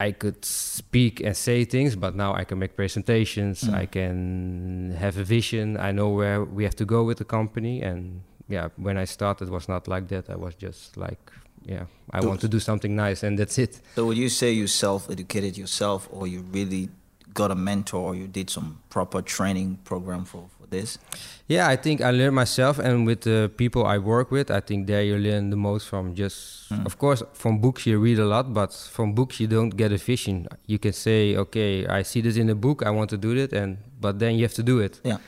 I 0.00 0.12
could 0.12 0.44
speak 0.44 1.20
and 1.20 1.36
say 1.36 1.64
things, 1.64 1.96
but 1.96 2.14
now 2.14 2.32
I 2.32 2.44
can 2.44 2.60
make 2.60 2.76
presentations. 2.76 3.64
Mm. 3.64 3.74
I 3.74 3.86
can 3.86 4.94
have 4.96 5.18
a 5.18 5.24
vision. 5.24 5.76
I 5.76 5.90
know 5.90 6.08
where 6.10 6.44
we 6.44 6.62
have 6.62 6.76
to 6.76 6.84
go 6.84 7.02
with 7.02 7.18
the 7.18 7.24
company. 7.24 7.82
And 7.82 8.22
yeah, 8.48 8.68
when 8.76 8.96
I 8.96 9.06
started, 9.06 9.48
it 9.48 9.50
was 9.50 9.68
not 9.68 9.88
like 9.88 10.06
that. 10.08 10.30
I 10.30 10.36
was 10.36 10.54
just 10.54 10.96
like, 10.96 11.18
yeah, 11.64 11.86
I 12.12 12.24
want 12.24 12.40
to 12.42 12.48
do 12.48 12.60
something 12.60 12.94
nice, 12.94 13.24
and 13.24 13.36
that's 13.36 13.58
it. 13.58 13.80
So 13.96 14.06
would 14.06 14.16
you 14.16 14.28
say 14.28 14.52
you 14.52 14.68
self-educated 14.68 15.58
yourself, 15.58 16.08
or 16.12 16.28
you 16.28 16.42
really 16.52 16.90
got 17.34 17.50
a 17.50 17.56
mentor, 17.56 18.00
or 18.00 18.14
you 18.14 18.28
did 18.28 18.50
some 18.50 18.78
proper 18.90 19.20
training 19.20 19.78
program 19.82 20.24
for 20.24 20.48
this? 20.70 20.98
Yeah, 21.46 21.66
I 21.68 21.76
think 21.76 22.00
I 22.00 22.10
learned 22.10 22.34
myself, 22.34 22.78
and 22.78 23.06
with 23.06 23.22
the 23.22 23.50
people 23.56 23.86
I 23.86 23.98
work 23.98 24.30
with, 24.30 24.50
I 24.50 24.60
think 24.60 24.86
there 24.86 25.02
you 25.02 25.16
learn 25.16 25.50
the 25.50 25.56
most 25.56 25.88
from 25.88 26.14
just, 26.14 26.68
Mm. 26.70 26.84
of 26.86 26.98
course, 26.98 27.22
from 27.32 27.58
books 27.60 27.86
you 27.86 27.98
read 27.98 28.18
a 28.18 28.26
lot, 28.26 28.52
but 28.52 28.72
from 28.72 29.14
books 29.14 29.40
you 29.40 29.46
don't 29.46 29.70
get 29.76 29.90
a 29.92 29.96
vision. 29.96 30.46
You 30.66 30.78
can 30.78 30.92
say, 30.92 31.36
okay, 31.36 31.86
I 31.86 32.02
see 32.04 32.20
this 32.20 32.36
in 32.36 32.50
a 32.50 32.54
book, 32.54 32.82
I 32.84 32.90
want 32.90 33.08
to 33.10 33.16
do 33.16 33.32
it, 33.36 33.52
and 33.52 33.78
but 34.00 34.18
then 34.18 34.34
you 34.36 34.42
have 34.42 34.54
to 34.54 34.62
do 34.62 34.78
it. 34.80 35.00
Yeah. 35.04 35.18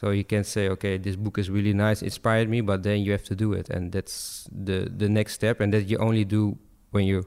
So 0.00 0.10
you 0.10 0.24
can 0.24 0.44
say, 0.44 0.68
okay, 0.68 0.98
this 0.98 1.16
book 1.16 1.38
is 1.38 1.48
really 1.50 1.72
nice, 1.74 2.02
inspired 2.02 2.48
me, 2.48 2.60
but 2.60 2.82
then 2.82 3.00
you 3.04 3.12
have 3.12 3.24
to 3.24 3.34
do 3.34 3.52
it, 3.52 3.70
and 3.70 3.92
that's 3.92 4.48
the 4.50 4.88
the 4.98 5.08
next 5.08 5.32
step, 5.34 5.60
and 5.60 5.72
that 5.72 5.88
you 5.90 5.98
only 5.98 6.24
do 6.24 6.56
when 6.90 7.04
you 7.06 7.22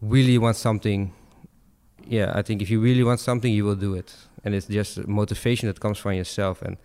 really 0.00 0.38
want 0.38 0.56
something. 0.56 1.12
Yeah, 2.08 2.32
I 2.38 2.42
think 2.42 2.62
if 2.62 2.70
you 2.70 2.80
really 2.80 3.02
want 3.02 3.18
something, 3.20 3.52
you 3.52 3.64
will 3.64 3.74
do 3.78 3.94
it, 3.94 4.14
and 4.46 4.54
it's 4.54 4.66
just 4.68 5.08
motivation 5.08 5.66
that 5.66 5.80
comes 5.80 5.98
from 5.98 6.12
yourself, 6.12 6.62
and 6.62 6.76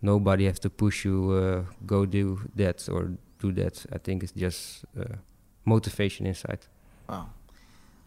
nobody 0.00 0.46
has 0.46 0.58
to 0.60 0.70
push 0.70 1.04
you 1.04 1.32
uh, 1.32 1.62
go 1.86 2.06
do 2.06 2.40
that 2.56 2.88
or 2.88 3.12
do 3.38 3.52
that. 3.52 3.84
I 3.92 3.98
think 3.98 4.22
it's 4.22 4.32
just 4.32 4.86
uh, 4.98 5.16
motivation 5.66 6.26
inside. 6.26 6.60
Wow. 7.08 7.26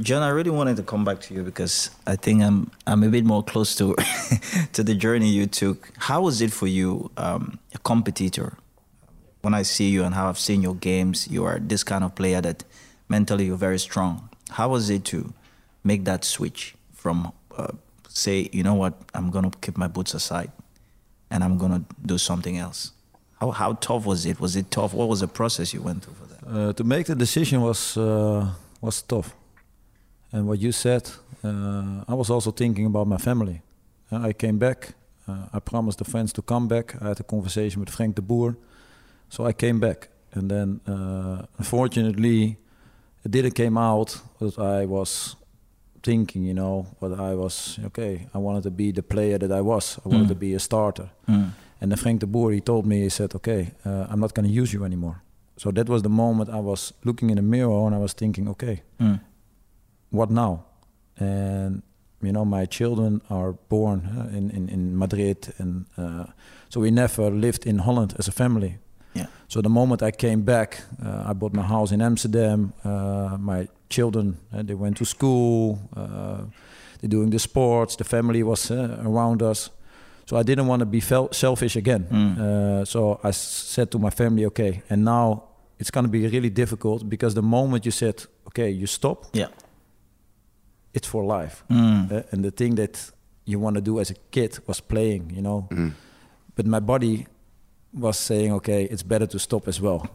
John, 0.02 0.24
I 0.24 0.30
really 0.30 0.50
wanted 0.50 0.78
to 0.78 0.84
come 0.84 1.06
back 1.06 1.22
to 1.22 1.34
you 1.36 1.44
because 1.44 1.92
I 2.08 2.16
think 2.16 2.42
I'm 2.42 2.72
I'm 2.88 3.04
a 3.04 3.10
bit 3.10 3.24
more 3.24 3.44
close 3.44 3.76
to 3.76 3.96
to 4.74 4.84
the 4.84 4.96
journey 4.96 5.30
you 5.30 5.46
took. 5.46 5.92
How 5.98 6.22
was 6.22 6.42
it 6.42 6.52
for 6.52 6.68
you, 6.68 7.12
um, 7.16 7.60
a 7.76 7.78
competitor? 7.78 8.58
When 9.42 9.54
I 9.54 9.64
see 9.64 9.90
you 9.90 10.04
and 10.04 10.16
how 10.16 10.28
I've 10.28 10.40
seen 10.40 10.64
your 10.64 10.76
games, 10.76 11.28
you 11.28 11.46
are 11.46 11.60
this 11.60 11.84
kind 11.84 12.04
of 12.04 12.16
player 12.16 12.42
that 12.42 12.64
mentally 13.10 13.46
you're 13.46 13.58
very 13.58 13.80
strong. 13.80 14.30
How 14.50 14.70
was 14.70 14.90
it 14.90 15.04
to 15.06 15.34
make 15.84 16.06
that 16.06 16.24
switch 16.24 16.76
from 16.94 17.32
uh, 17.58 17.74
say, 18.14 18.50
you 18.52 18.64
know 18.64 18.76
what, 18.76 18.94
I'm 19.14 19.30
gonna 19.32 19.52
keep 19.62 19.78
my 19.78 19.88
boots 19.88 20.14
aside 20.14 20.52
and 21.30 21.44
I'm 21.44 21.58
gonna 21.58 21.84
do 22.06 22.18
something 22.18 22.58
else? 22.58 22.92
How 23.40 23.52
how 23.52 23.74
tough 23.74 24.06
was 24.06 24.26
it? 24.26 24.40
Was 24.40 24.56
it 24.56 24.70
tough? 24.70 24.94
What 24.94 25.10
was 25.10 25.20
the 25.20 25.28
process 25.28 25.74
you 25.74 25.82
went 25.82 26.04
through 26.04 26.14
for 26.14 26.28
that? 26.28 26.42
Uh, 26.48 26.74
to 26.74 26.84
make 26.84 27.06
the 27.08 27.16
decision 27.16 27.62
was 27.62 27.98
uh, 27.98 28.48
was 28.82 29.02
tough. 29.02 29.36
And 30.32 30.48
what 30.48 30.60
you 30.60 30.72
said, 30.72 31.10
uh, 31.44 32.04
I 32.08 32.14
was 32.14 32.30
also 32.30 32.52
thinking 32.52 32.86
about 32.86 33.08
my 33.08 33.18
family. 33.18 33.62
I 34.12 34.34
came 34.34 34.58
back. 34.58 34.94
Uh, 35.28 35.46
I 35.54 35.60
promised 35.60 35.98
the 35.98 36.06
friends 36.06 36.34
to 36.34 36.42
come 36.42 36.68
back. 36.68 36.96
I 37.02 37.08
had 37.10 37.20
a 37.20 37.24
conversation 37.24 37.80
with 37.80 37.90
Frank 37.90 38.16
de 38.16 38.22
Boer, 38.22 38.56
so 39.30 39.46
I 39.46 39.54
came 39.54 39.80
back. 39.80 40.10
And 40.34 40.50
then, 40.50 40.82
uh, 40.88 41.46
unfortunately, 41.58 42.58
it 43.24 43.32
didn't 43.32 43.56
came 43.56 43.78
out 43.78 44.20
that 44.40 44.58
I 44.60 44.86
was 44.86 45.36
thinking. 46.04 46.44
You 46.46 46.54
know, 46.54 46.86
but 47.00 47.12
I 47.12 47.36
was 47.36 47.80
okay. 47.86 48.28
I 48.34 48.38
wanted 48.38 48.64
to 48.64 48.72
be 48.72 48.92
the 48.92 49.02
player 49.04 49.38
that 49.40 49.52
I 49.52 49.62
was. 49.62 50.00
I 50.06 50.10
wanted 50.10 50.26
Mm. 50.26 50.30
to 50.30 50.36
be 50.36 50.56
a 50.56 50.60
starter. 50.60 51.10
Mm. 51.28 51.50
And 51.82 51.92
then 51.92 51.98
Frank 51.98 52.20
de 52.22 52.28
Boer, 52.28 52.52
he 52.54 52.62
told 52.62 52.86
me, 52.86 52.96
he 53.02 53.10
said, 53.10 53.36
okay, 53.36 53.72
uh, 53.86 54.06
I'm 54.10 54.20
not 54.20 54.34
going 54.34 54.48
to 54.48 54.62
use 54.62 54.72
you 54.78 54.86
anymore. 54.86 55.16
So 55.58 55.72
that 55.72 55.90
was 55.90 56.02
the 56.02 56.10
moment 56.10 56.50
I 56.50 56.60
was 56.62 56.94
looking 57.04 57.30
in 57.30 57.36
the 57.36 57.42
mirror 57.42 57.86
and 57.88 57.96
I 57.96 58.00
was 58.00 58.14
thinking, 58.14 58.48
okay, 58.50 58.82
Mm. 59.00 59.20
what 60.12 60.30
now? 60.30 60.64
And, 61.20 61.82
you 62.22 62.32
know, 62.32 62.46
my 62.46 62.66
children 62.66 63.22
are 63.30 63.54
born 63.70 64.00
uh, 64.06 64.38
in, 64.38 64.50
in, 64.52 64.70
in 64.70 64.98
Madrid. 64.98 65.54
And 65.60 65.86
uh, 65.98 66.26
so 66.70 66.80
we 66.82 66.90
never 66.92 67.30
lived 67.30 67.66
in 67.66 67.80
Holland 67.80 68.14
as 68.18 68.28
a 68.28 68.32
family. 68.32 68.78
Yeah. 69.16 69.28
So 69.48 69.62
the 69.62 69.70
moment 69.70 70.02
I 70.02 70.12
came 70.12 70.42
back, 70.44 70.82
uh, 71.06 71.30
I 71.30 71.34
bought 71.34 71.54
my 71.54 71.62
house 71.64 71.92
in 71.94 72.02
Amsterdam. 72.02 72.74
Uh, 72.84 73.38
my 73.40 73.68
children, 73.90 74.38
uh, 74.54 74.64
they 74.64 74.74
went 74.76 74.98
to 74.98 75.06
school. 75.06 75.78
Uh, 75.96 76.46
they're 77.00 77.10
doing 77.10 77.30
the 77.32 77.40
sports. 77.40 77.96
The 77.96 78.04
family 78.04 78.44
was 78.44 78.72
uh, 78.72 78.98
around 79.06 79.42
us. 79.42 79.70
So 80.26 80.38
I 80.38 80.44
didn't 80.44 80.68
want 80.68 80.80
to 80.80 80.86
be 80.86 81.02
fel- 81.02 81.32
selfish 81.32 81.76
again. 81.76 82.08
Mm. 82.10 82.38
Uh, 82.40 82.86
so 82.86 83.20
I 83.24 83.28
s- 83.30 83.38
said 83.74 83.90
to 83.92 84.00
my 84.00 84.10
family, 84.10 84.46
okay, 84.46 84.82
and 84.90 85.04
now 85.04 85.44
it's 85.80 85.92
going 85.92 86.06
to 86.06 86.12
be 86.12 86.26
really 86.28 86.50
difficult 86.50 87.08
because 87.10 87.34
the 87.36 87.42
moment 87.42 87.86
you 87.86 87.92
said, 87.92 88.24
okay, 88.48 88.70
you 88.72 88.88
stop, 88.88 89.26
Yeah. 89.34 89.48
it's 90.94 91.08
for 91.08 91.24
life. 91.24 91.64
Mm. 91.70 92.12
Uh, 92.12 92.22
and 92.32 92.44
the 92.44 92.52
thing 92.52 92.76
that 92.76 93.12
you 93.46 93.60
want 93.60 93.76
to 93.76 93.82
do 93.82 94.00
as 94.00 94.12
a 94.12 94.16
kid 94.32 94.60
was 94.68 94.80
playing, 94.82 95.32
you 95.36 95.42
know. 95.42 95.68
Mm. 95.72 95.92
But 96.56 96.66
my 96.66 96.80
body 96.80 97.28
was 97.94 98.18
saying, 98.18 98.54
okay, 98.54 98.84
it's 98.84 99.04
better 99.04 99.28
to 99.28 99.40
stop 99.40 99.68
as 99.68 99.80
well. 99.80 100.08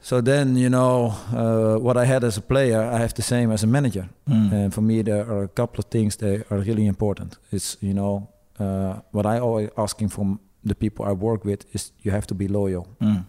So 0.00 0.20
then, 0.20 0.56
you 0.56 0.68
know, 0.68 1.14
uh, 1.32 1.80
what 1.80 1.96
I 1.96 2.04
had 2.04 2.24
as 2.24 2.36
a 2.36 2.40
player, 2.40 2.82
I 2.82 2.98
have 2.98 3.14
the 3.14 3.22
same 3.22 3.52
as 3.52 3.62
a 3.62 3.66
manager. 3.66 4.08
Mm. 4.28 4.52
And 4.52 4.74
for 4.74 4.82
me, 4.82 5.02
there 5.02 5.24
are 5.30 5.44
a 5.44 5.48
couple 5.48 5.78
of 5.78 5.84
things 5.90 6.16
that 6.16 6.44
are 6.50 6.58
really 6.58 6.86
important. 6.86 7.38
It's, 7.52 7.76
you 7.80 7.94
know, 7.94 8.28
uh, 8.58 9.00
what 9.12 9.26
I 9.26 9.38
always 9.38 9.70
asking 9.76 10.08
from 10.08 10.40
the 10.64 10.74
people 10.74 11.04
I 11.04 11.12
work 11.12 11.44
with 11.44 11.64
is 11.72 11.92
you 12.02 12.10
have 12.10 12.26
to 12.26 12.34
be 12.34 12.48
loyal. 12.48 12.88
Mm. 13.00 13.24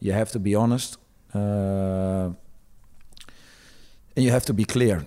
You 0.00 0.12
have 0.12 0.30
to 0.32 0.38
be 0.40 0.56
honest. 0.56 0.98
Uh, 1.34 2.30
and 4.16 4.24
you 4.24 4.32
have 4.32 4.44
to 4.46 4.52
be 4.52 4.64
clear. 4.64 5.06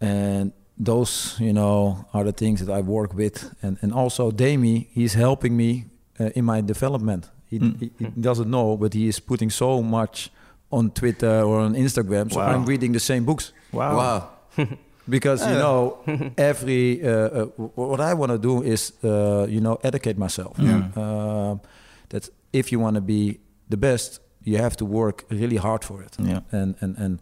And 0.00 0.52
those, 0.76 1.36
you 1.38 1.52
know, 1.52 2.06
are 2.12 2.24
the 2.24 2.32
things 2.32 2.64
that 2.64 2.76
I 2.76 2.80
work 2.80 3.14
with. 3.14 3.54
And, 3.62 3.78
and 3.82 3.92
also, 3.92 4.32
Demy, 4.32 4.88
he's 4.92 5.14
helping 5.14 5.56
me 5.56 5.84
uh, 6.20 6.30
in 6.34 6.44
my 6.44 6.60
development. 6.62 7.30
He, 7.50 7.58
Mm. 7.58 7.78
he, 7.80 7.90
he 7.98 8.06
doesn't 8.20 8.48
know, 8.50 8.76
but 8.76 8.94
he 8.94 9.06
is 9.08 9.20
putting 9.20 9.50
so 9.50 9.82
much 9.82 10.30
on 10.70 10.90
Twitter 10.90 11.42
or 11.42 11.60
on 11.60 11.74
Instagram. 11.74 12.30
So 12.32 12.38
Wow. 12.40 12.52
I'm 12.54 12.64
reading 12.66 12.92
the 12.92 13.00
same 13.00 13.24
books 13.24 13.52
Wow. 13.72 13.96
Wow. 13.96 14.28
because 15.08 15.46
you 15.46 15.54
know 15.58 15.98
every 16.38 17.02
uh, 17.04 17.10
uh, 17.10 17.30
w- 17.56 17.70
what 17.74 18.00
I 18.00 18.14
want 18.14 18.32
to 18.32 18.38
do 18.38 18.62
is 18.62 18.92
uh, 19.04 19.46
you 19.48 19.60
know 19.60 19.78
educate 19.82 20.16
myself. 20.18 20.58
Um, 20.58 21.60
that 22.08 22.28
if 22.52 22.70
you 22.72 22.80
want 22.80 22.94
to 22.96 23.00
be 23.02 23.38
the 23.68 23.76
best, 23.76 24.20
you 24.42 24.58
have 24.58 24.76
to 24.76 24.84
work 24.84 25.24
really 25.30 25.56
hard 25.56 25.84
for 25.84 26.02
it. 26.02 26.16
Yeah. 26.18 26.40
And 26.52 26.74
and 26.80 26.96
and 26.98 27.18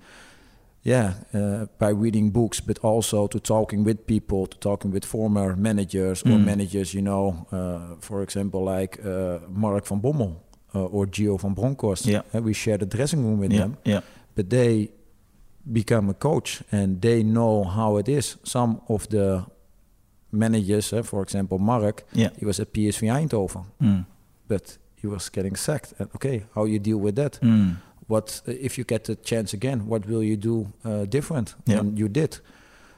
yeah, 0.85 1.15
uh, 1.35 1.67
by 1.79 1.91
reading 1.91 2.31
books, 2.33 2.61
but 2.61 2.79
also 2.83 3.27
to 3.29 3.39
talking 3.41 3.85
with 3.85 4.05
people, 4.07 4.47
to 4.47 4.59
talking 4.59 4.93
with 4.93 5.05
former 5.05 5.57
managers 5.57 6.23
or 6.23 6.31
Mm. 6.39 6.45
managers. 6.45 6.93
You 6.95 7.03
know, 7.03 7.47
uh, 7.53 7.97
for 8.01 8.23
example, 8.23 8.65
like 8.81 8.99
uh, 9.05 9.39
Mark 9.49 9.87
van 9.87 10.01
Bommel 10.01 10.33
uh, 10.75 10.85
or 10.85 11.07
Gio 11.07 11.37
van 11.39 11.55
Bronckhorst. 11.55 12.07
Yeah. 12.07 12.23
Uh, 12.35 12.43
we 12.43 12.53
share 12.55 12.79
the 12.79 12.87
dressing 12.87 13.23
room 13.25 13.39
with 13.41 13.53
Yeah. 13.53 13.61
them 13.61 13.77
Yeah. 13.85 14.01
but 14.35 14.49
they 14.51 14.89
become 15.73 16.11
a 16.11 16.15
coach 16.15 16.63
and 16.73 17.01
they 17.01 17.23
know 17.23 17.65
how 17.65 17.99
it 17.99 18.09
is. 18.09 18.37
Some 18.43 18.81
of 18.89 19.07
the 19.09 19.45
managers, 20.33 20.93
uh, 20.93 21.03
for 21.05 21.23
example, 21.23 21.59
Mark, 21.59 22.05
Yeah. 22.13 22.31
he 22.39 22.45
was 22.47 22.59
at 22.61 22.73
PSV 22.73 23.09
Eindhoven, 23.09 23.65
Mm. 23.81 24.05
but 24.49 24.79
he 24.97 25.07
was 25.09 25.29
getting 25.31 25.57
sacked. 25.57 25.95
And 25.99 26.09
okay, 26.15 26.43
how 26.55 26.65
you 26.67 26.79
deal 26.81 26.99
with 26.99 27.15
that? 27.17 27.39
Mm. 27.43 27.77
What 28.09 28.43
uh, 28.49 28.53
if 28.61 28.77
you 28.79 28.85
get 28.85 29.05
the 29.05 29.15
chance 29.17 29.57
again? 29.57 29.87
What 29.87 30.07
will 30.07 30.23
you 30.23 30.37
do 30.37 30.73
uh, 30.85 31.05
different 31.09 31.55
Yeah. 31.67 31.79
than 31.79 31.97
you 31.97 32.09
did? 32.09 32.41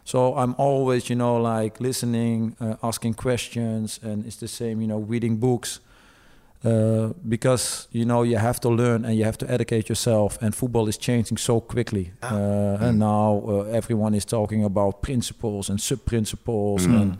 So 0.04 0.36
I'm 0.36 0.54
always, 0.58 1.08
you 1.08 1.16
know, 1.16 1.36
like 1.54 1.80
listening, 1.80 2.56
uh, 2.60 2.74
asking 2.82 3.14
questions, 3.14 4.00
and 4.02 4.26
it's 4.26 4.36
the 4.36 4.48
same, 4.48 4.80
you 4.82 4.86
know, 4.86 4.98
reading 5.08 5.38
books. 5.40 5.80
Uh, 6.64 7.12
because 7.28 7.88
you 7.92 8.06
know 8.06 8.22
you 8.24 8.38
have 8.38 8.58
to 8.58 8.70
learn 8.70 9.04
and 9.04 9.14
you 9.14 9.24
have 9.24 9.36
to 9.36 9.46
educate 9.50 9.86
yourself 9.90 10.38
and 10.40 10.54
football 10.54 10.88
is 10.88 10.96
changing 10.96 11.36
so 11.38 11.60
quickly 11.60 12.10
uh, 12.22 12.78
and 12.80 12.98
now 12.98 13.42
uh, 13.46 13.64
everyone 13.70 14.14
is 14.16 14.24
talking 14.24 14.64
about 14.64 15.02
principles 15.02 15.68
and 15.68 15.78
sub 15.78 15.98
principles 16.06 16.86
and 16.86 17.18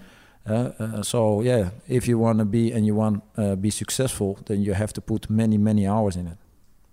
uh, 0.48 0.52
uh, 0.78 1.02
so 1.02 1.42
yeah 1.42 1.68
if 1.88 2.08
you 2.08 2.18
want 2.18 2.38
to 2.38 2.46
be 2.46 2.72
and 2.72 2.86
you 2.86 2.94
want 2.94 3.22
uh, 3.36 3.54
be 3.54 3.68
successful 3.70 4.38
then 4.46 4.62
you 4.62 4.72
have 4.72 4.94
to 4.94 5.00
put 5.02 5.28
many 5.28 5.58
many 5.58 5.86
hours 5.86 6.16
in 6.16 6.26
it 6.26 6.38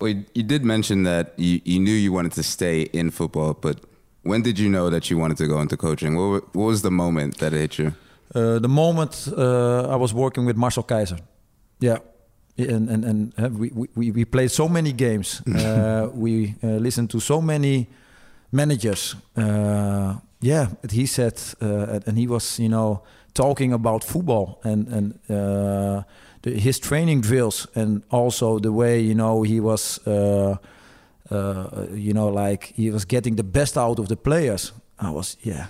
Well, 0.01 0.09
you, 0.11 0.25
you 0.33 0.43
did 0.43 0.65
mention 0.65 1.03
that 1.03 1.33
you, 1.37 1.61
you 1.63 1.79
knew 1.79 1.93
you 1.93 2.11
wanted 2.11 2.31
to 2.33 2.43
stay 2.43 2.81
in 2.81 3.11
football, 3.11 3.53
but 3.53 3.79
when 4.23 4.41
did 4.41 4.57
you 4.59 4.69
know 4.69 4.89
that 4.89 5.09
you 5.09 5.17
wanted 5.17 5.37
to 5.37 5.47
go 5.47 5.61
into 5.61 5.77
coaching? 5.77 6.15
What, 6.15 6.55
what 6.55 6.65
was 6.65 6.81
the 6.81 6.91
moment 6.91 7.37
that 7.37 7.53
hit 7.53 7.77
you? 7.77 7.93
Uh, 8.33 8.59
the 8.59 8.67
moment 8.69 9.27
uh, 9.37 9.87
I 9.89 9.95
was 9.95 10.13
working 10.13 10.45
with 10.45 10.57
Marcel 10.57 10.83
Keizer. 10.83 11.19
yeah, 11.79 11.97
and 12.57 12.89
and 12.89 13.05
and 13.05 13.33
uh, 13.37 13.49
we, 13.49 13.71
we 13.95 14.11
we 14.11 14.25
played 14.25 14.51
so 14.51 14.67
many 14.67 14.93
games. 14.93 15.41
uh, 15.47 16.09
we 16.13 16.55
uh, 16.63 16.67
listened 16.79 17.09
to 17.09 17.19
so 17.19 17.41
many 17.41 17.87
managers. 18.51 19.15
Uh, 19.35 20.15
yeah, 20.39 20.67
he 20.89 21.05
said, 21.05 21.39
uh, 21.61 21.99
and 22.07 22.17
he 22.17 22.27
was 22.27 22.59
you 22.59 22.69
know 22.69 23.01
talking 23.33 23.73
about 23.73 24.03
football 24.03 24.59
and 24.63 24.87
and 24.87 25.13
uh, 25.29 26.03
the, 26.41 26.59
his 26.59 26.79
training 26.79 27.21
drills 27.21 27.67
and 27.75 28.03
also 28.09 28.59
the 28.59 28.71
way 28.71 28.99
you 28.99 29.15
know 29.15 29.43
he 29.43 29.59
was. 29.59 29.99
Uh, 30.07 30.57
uh, 31.29 31.87
you 31.93 32.13
know, 32.13 32.27
like 32.27 32.73
he 32.75 32.91
was 32.91 33.05
getting 33.05 33.37
the 33.37 33.43
best 33.43 33.77
out 33.77 33.99
of 33.99 34.07
the 34.07 34.17
players. 34.17 34.73
I 34.99 35.11
was, 35.11 35.37
yeah, 35.41 35.67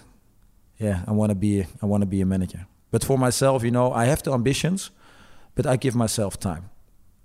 yeah, 0.80 1.04
I 1.08 1.12
want 1.12 1.30
to 1.30 1.36
be 1.36 1.66
I 1.82 1.86
want 1.86 2.02
to 2.02 2.08
be 2.08 2.22
a 2.22 2.26
manager. 2.26 2.66
But 2.90 3.04
for 3.04 3.18
myself, 3.18 3.64
you 3.64 3.72
know, 3.72 3.94
I 3.94 4.06
have 4.06 4.24
the 4.24 4.34
ambitions, 4.34 4.92
but 5.56 5.66
I 5.66 5.78
give 5.78 5.96
myself 5.96 6.40
time. 6.40 6.70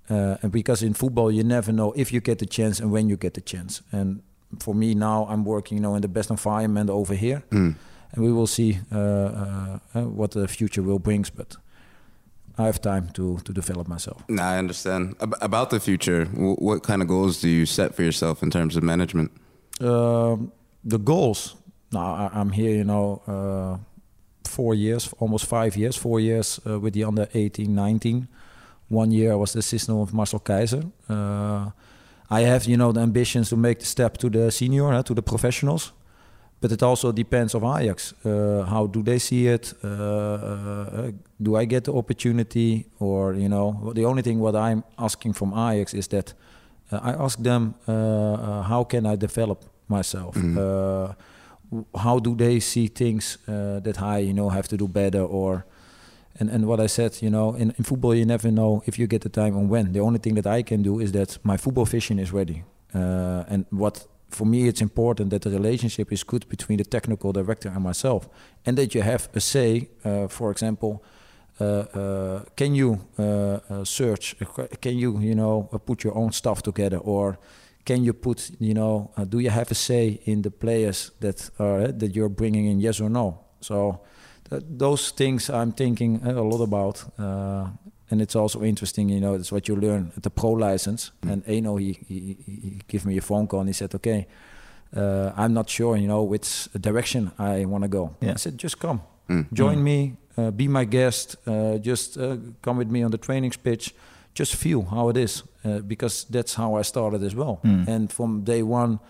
Uh, 0.09 0.37
and 0.43 0.53
because 0.53 0.83
in 0.83 0.95
football, 0.95 1.33
you 1.33 1.43
never 1.43 1.73
know 1.73 1.93
if 1.97 2.13
you 2.13 2.21
get 2.21 2.39
the 2.39 2.47
chance 2.47 2.79
and 2.79 2.93
when 2.93 3.09
you 3.09 3.17
get 3.17 3.35
the 3.35 3.41
chance. 3.41 3.83
And 3.91 4.23
for 4.61 4.75
me 4.75 4.95
now, 4.95 5.27
I'm 5.29 5.45
working, 5.45 5.79
you 5.79 5.83
know, 5.83 5.97
in 5.97 6.03
the 6.03 6.09
best 6.09 6.31
environment 6.31 6.91
over 6.91 7.15
here, 7.15 7.43
and 8.13 8.25
we 8.25 8.33
will 8.33 8.47
see 8.47 8.79
uh, 8.93 8.99
uh, 8.99 9.79
uh, 9.95 10.03
what 10.03 10.31
the 10.31 10.47
future 10.47 10.83
will 10.83 11.01
brings. 11.01 11.31
But 11.31 11.57
I 12.59 12.65
have 12.65 12.81
time 12.81 13.09
to 13.13 13.39
to 13.45 13.53
develop 13.53 13.89
myself. 13.89 14.23
No, 14.29 14.43
I 14.43 14.59
understand. 14.59 15.15
Ab- 15.21 15.35
about 15.41 15.69
the 15.71 15.79
future, 15.81 16.25
wh- 16.27 16.61
what 16.63 16.83
kind 16.83 17.03
of 17.03 17.09
goals 17.09 17.41
do 17.41 17.49
you 17.49 17.67
set 17.67 17.95
for 17.95 18.03
yourself 18.03 18.43
in 18.43 18.51
terms 18.51 18.77
of 18.77 18.83
management? 18.83 19.31
Um, 19.81 20.53
the 20.91 20.99
goals. 20.99 21.55
Now 21.93 22.15
I, 22.15 22.41
I'm 22.41 22.51
here, 22.51 22.75
you 22.77 22.85
know, 22.85 23.21
uh, 23.27 23.77
four 24.49 24.75
years, 24.75 25.13
almost 25.19 25.47
five 25.47 25.77
years, 25.77 25.97
four 25.97 26.21
years 26.21 26.61
uh, 26.67 26.81
with 26.81 26.95
the 26.95 27.05
under 27.05 27.27
18, 27.35 27.75
19. 27.75 28.27
One 28.89 29.11
year 29.13 29.33
I 29.33 29.35
was 29.37 29.53
the 29.53 29.59
assistant 29.59 29.99
of 30.01 30.13
Marcel 30.15 30.41
Keizer. 30.41 30.83
Uh, 31.09 31.71
I 32.31 32.41
have, 32.41 32.65
you 32.67 32.77
know, 32.77 32.93
the 32.93 33.01
ambitions 33.01 33.49
to 33.51 33.57
make 33.57 33.79
the 33.81 33.85
step 33.87 34.17
to 34.19 34.31
the 34.31 34.51
senior, 34.51 34.93
uh, 34.93 35.03
to 35.03 35.15
the 35.15 35.23
professionals. 35.23 35.93
But 36.61 36.73
it 36.73 36.83
also 36.83 37.13
depends 37.13 37.55
of 37.55 37.63
Ajax. 37.63 38.15
Uh, 38.25 38.65
how 38.65 38.87
do 38.87 39.03
they 39.03 39.19
see 39.19 39.47
it? 39.47 39.75
Uh, 39.85 39.89
uh, 39.89 41.11
do 41.43 41.57
I 41.57 41.67
get 41.67 41.85
the 41.85 41.93
opportunity, 41.93 42.87
or 42.99 43.35
you 43.35 43.49
know, 43.49 43.93
the 43.95 44.05
only 44.05 44.23
thing 44.23 44.41
what 44.41 44.55
I'm 44.55 44.83
asking 44.97 45.35
from 45.35 45.53
Ajax 45.53 45.95
is 45.95 46.09
that 46.09 46.35
uh, 46.91 47.01
I 47.03 47.25
ask 47.25 47.39
them 47.43 47.75
uh, 47.87 47.93
uh, 47.93 48.63
how 48.63 48.85
can 48.85 49.05
I 49.07 49.17
develop 49.17 49.65
myself. 49.89 50.37
Uh, 50.37 51.13
w- 51.71 51.85
how 51.95 52.19
do 52.21 52.35
they 52.35 52.61
see 52.61 52.89
things 52.89 53.39
uh, 53.49 53.81
that 53.81 54.01
I, 54.01 54.19
you 54.19 54.33
know, 54.33 54.49
have 54.49 54.69
to 54.69 54.77
do 54.77 54.89
better 54.89 55.21
or. 55.23 55.65
And, 56.39 56.51
and 56.51 56.67
what 56.67 56.81
I 56.81 56.87
said, 56.87 57.23
you 57.23 57.31
know, 57.31 57.55
in, 57.55 57.73
in 57.79 57.85
football, 57.85 58.15
you 58.15 58.27
never 58.27 58.51
know 58.51 58.83
if 58.85 58.99
you 58.99 59.07
get 59.07 59.23
the 59.23 59.31
time 59.31 59.57
and 59.57 59.71
when. 59.71 59.93
The 59.93 60.01
only 60.01 60.19
thing 60.19 60.35
that 60.35 60.47
I 60.47 60.63
can 60.63 60.83
do 60.83 61.01
is 61.01 61.13
that 61.13 61.39
my 61.43 61.57
football 61.57 61.87
vision 61.87 62.19
is 62.19 62.31
ready. 62.31 62.63
Uh, 62.95 63.45
and 63.49 63.65
what 63.71 64.07
for 64.29 64.45
me, 64.45 64.69
it's 64.69 64.81
important 64.81 65.31
that 65.31 65.43
the 65.43 65.51
relationship 65.51 66.13
is 66.13 66.25
good 66.25 66.49
between 66.49 66.79
the 66.79 66.85
technical 66.85 67.33
director 67.33 67.69
and 67.69 67.83
myself, 67.83 68.29
and 68.65 68.77
that 68.77 68.95
you 68.95 69.03
have 69.03 69.29
a 69.35 69.41
say. 69.41 69.89
Uh, 70.05 70.29
for 70.29 70.51
example, 70.51 71.03
uh, 71.61 71.65
uh, 71.65 72.45
can 72.57 72.75
you 72.75 73.01
uh, 73.19 73.23
uh, 73.23 73.85
search? 73.85 74.37
Can 74.81 74.99
you, 74.99 75.19
you 75.21 75.35
know, 75.35 75.69
uh, 75.73 75.79
put 75.79 76.05
your 76.05 76.15
own 76.15 76.33
stuff 76.33 76.63
together, 76.63 76.99
or 76.99 77.39
can 77.85 78.03
you 78.05 78.13
put, 78.13 78.51
you 78.59 78.75
know, 78.75 79.11
uh, 79.17 79.25
do 79.25 79.39
you 79.39 79.51
have 79.51 79.71
a 79.71 79.75
say 79.75 80.21
in 80.25 80.43
the 80.43 80.51
players 80.51 81.13
that 81.21 81.51
are 81.59 81.93
that 81.93 82.15
you're 82.15 82.29
bringing 82.29 82.67
in? 82.67 82.81
Yes 82.81 83.01
or 83.01 83.09
no? 83.09 83.39
So 83.61 84.01
th- 84.51 84.63
those 84.79 85.11
things 85.15 85.49
I'm 85.51 85.73
thinking 85.73 86.21
a 86.25 86.43
lot 86.43 86.61
about. 86.63 87.05
Uh, 87.19 87.69
and 88.11 88.21
it's 88.23 88.37
also 88.37 88.63
interesting, 88.63 89.09
you 89.09 89.21
know, 89.21 89.35
it's 89.35 89.51
what 89.51 89.67
you 89.69 89.77
learn 89.77 90.13
at 90.17 90.23
the 90.23 90.31
pro 90.31 90.51
license. 90.53 91.11
And 91.29 91.43
Enoh, 91.49 91.77
he, 91.81 91.99
he, 92.09 92.37
he 92.47 92.81
gave 92.89 93.05
me 93.05 93.19
a 93.19 93.21
phone 93.21 93.47
call 93.49 93.61
and 93.61 93.69
he 93.69 93.73
said, 93.73 93.95
okay, 93.95 94.27
uh, 94.97 95.33
I'm 95.37 95.53
not 95.53 95.69
sure, 95.69 95.97
you 95.97 96.07
know, 96.07 96.23
which 96.23 96.69
direction 96.81 97.33
I 97.39 97.65
want 97.65 97.83
to 97.83 97.89
go. 97.89 98.15
Yeah. 98.21 98.33
I 98.33 98.37
said, 98.37 98.59
just 98.59 98.79
come, 98.79 99.01
Mm. 99.29 99.53
join 99.53 99.83
me, 99.83 100.17
uh, 100.39 100.53
be 100.53 100.69
my 100.69 100.85
guest, 100.85 101.35
uh, 101.49 101.79
just 101.79 102.17
uh, 102.17 102.37
come 102.63 102.77
with 102.79 102.89
me 102.89 103.03
on 103.03 103.11
the 103.11 103.19
training 103.19 103.53
pitch, 103.65 103.93
just 104.35 104.55
feel 104.55 104.83
how 104.83 105.09
it 105.09 105.17
is, 105.17 105.43
uh, 105.65 105.81
because 105.81 106.25
that's 106.31 106.55
how 106.55 106.77
I 106.79 106.83
started 106.83 107.25
as 107.25 107.35
well. 107.35 107.59
Mm. 107.65 107.89
And 107.89 108.13
from 108.13 108.45
day 108.45 108.63
one, 108.63 109.01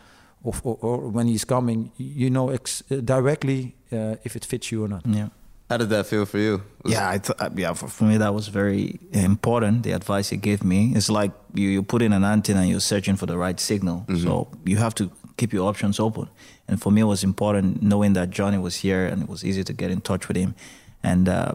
of, 0.42 0.62
or, 0.64 0.78
or 0.80 1.08
when 1.10 1.26
he's 1.26 1.44
coming, 1.44 1.92
you 1.98 2.30
know 2.30 2.48
ex- 2.48 2.82
directly 3.04 3.75
uh, 3.92 4.16
if 4.24 4.36
it 4.36 4.44
fits 4.44 4.70
you 4.72 4.84
or 4.84 4.88
not. 4.88 5.02
Yeah. 5.06 5.28
How 5.68 5.78
did 5.78 5.88
that 5.88 6.06
feel 6.06 6.24
for 6.26 6.38
you? 6.38 6.62
Was- 6.84 6.92
Yeah, 6.92 7.10
I 7.10 7.18
th- 7.18 7.38
yeah. 7.56 7.72
For, 7.74 7.88
for 7.88 8.04
me, 8.04 8.18
that 8.18 8.32
was 8.32 8.46
very 8.48 8.98
important. 9.12 9.82
The 9.82 9.92
advice 9.92 10.28
he 10.30 10.36
gave 10.36 10.62
me. 10.62 10.92
It's 10.94 11.10
like 11.10 11.32
you 11.54 11.68
you 11.68 11.82
put 11.82 12.02
in 12.02 12.12
an 12.12 12.24
antenna 12.24 12.60
and 12.60 12.70
you're 12.70 12.80
searching 12.94 13.16
for 13.16 13.26
the 13.26 13.36
right 13.36 13.58
signal. 13.60 14.04
So 14.22 14.46
you 14.64 14.76
have 14.78 14.94
to 14.94 15.10
keep 15.36 15.52
your 15.52 15.68
options 15.68 15.98
open. 16.00 16.28
And 16.68 16.80
for 16.80 16.92
me, 16.92 17.00
it 17.00 17.08
was 17.08 17.22
important 17.24 17.82
knowing 17.82 18.14
that 18.14 18.30
Johnny 18.30 18.58
was 18.58 18.76
here 18.84 19.06
and 19.12 19.22
it 19.22 19.28
was 19.28 19.42
easy 19.44 19.64
to 19.64 19.72
get 19.72 19.90
in 19.90 20.00
touch 20.00 20.28
with 20.28 20.36
him. 20.36 20.54
And 21.02 21.28
uh, 21.28 21.52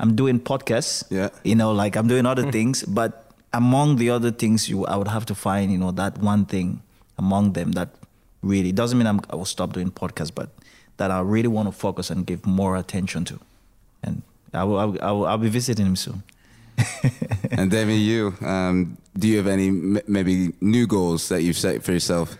I'm 0.00 0.16
doing 0.16 0.40
podcasts. 0.40 1.04
Yeah. 1.10 1.28
You 1.44 1.54
know, 1.54 1.72
like 1.72 1.94
I'm 1.96 2.08
doing 2.08 2.26
other 2.26 2.50
things, 2.56 2.82
but 2.84 3.10
among 3.52 3.96
the 3.96 4.08
other 4.10 4.30
things, 4.32 4.68
you 4.68 4.86
I 4.86 4.96
would 4.96 5.08
have 5.08 5.26
to 5.26 5.34
find 5.34 5.70
you 5.70 5.78
know 5.78 5.92
that 5.92 6.18
one 6.18 6.44
thing 6.46 6.80
among 7.18 7.52
them 7.52 7.72
that 7.72 7.88
really 8.42 8.72
doesn't 8.72 8.96
mean 8.98 9.06
I'm, 9.06 9.20
I 9.30 9.36
will 9.36 9.44
stop 9.56 9.72
doing 9.74 9.90
podcasts, 9.90 10.34
but 10.34 10.48
that 11.02 11.10
I 11.10 11.18
really 11.18 11.48
want 11.48 11.66
to 11.66 11.72
focus 11.72 12.10
and 12.10 12.24
give 12.24 12.46
more 12.46 12.76
attention 12.76 13.24
to. 13.24 13.40
And 14.04 14.22
I 14.54 14.62
will, 14.62 14.78
I 14.78 14.84
will, 14.84 14.98
I 15.02 15.10
will 15.10 15.26
I'll 15.26 15.38
be 15.38 15.48
visiting 15.48 15.84
him 15.86 15.96
soon. 15.96 16.22
and 17.50 17.72
Demy, 17.72 17.96
you, 17.96 18.34
um, 18.40 18.96
do 19.18 19.26
you 19.26 19.36
have 19.38 19.48
any 19.48 19.66
m- 19.68 20.00
maybe 20.06 20.52
new 20.60 20.86
goals 20.86 21.28
that 21.28 21.42
you've 21.42 21.58
set 21.58 21.82
for 21.82 21.90
yourself? 21.90 22.38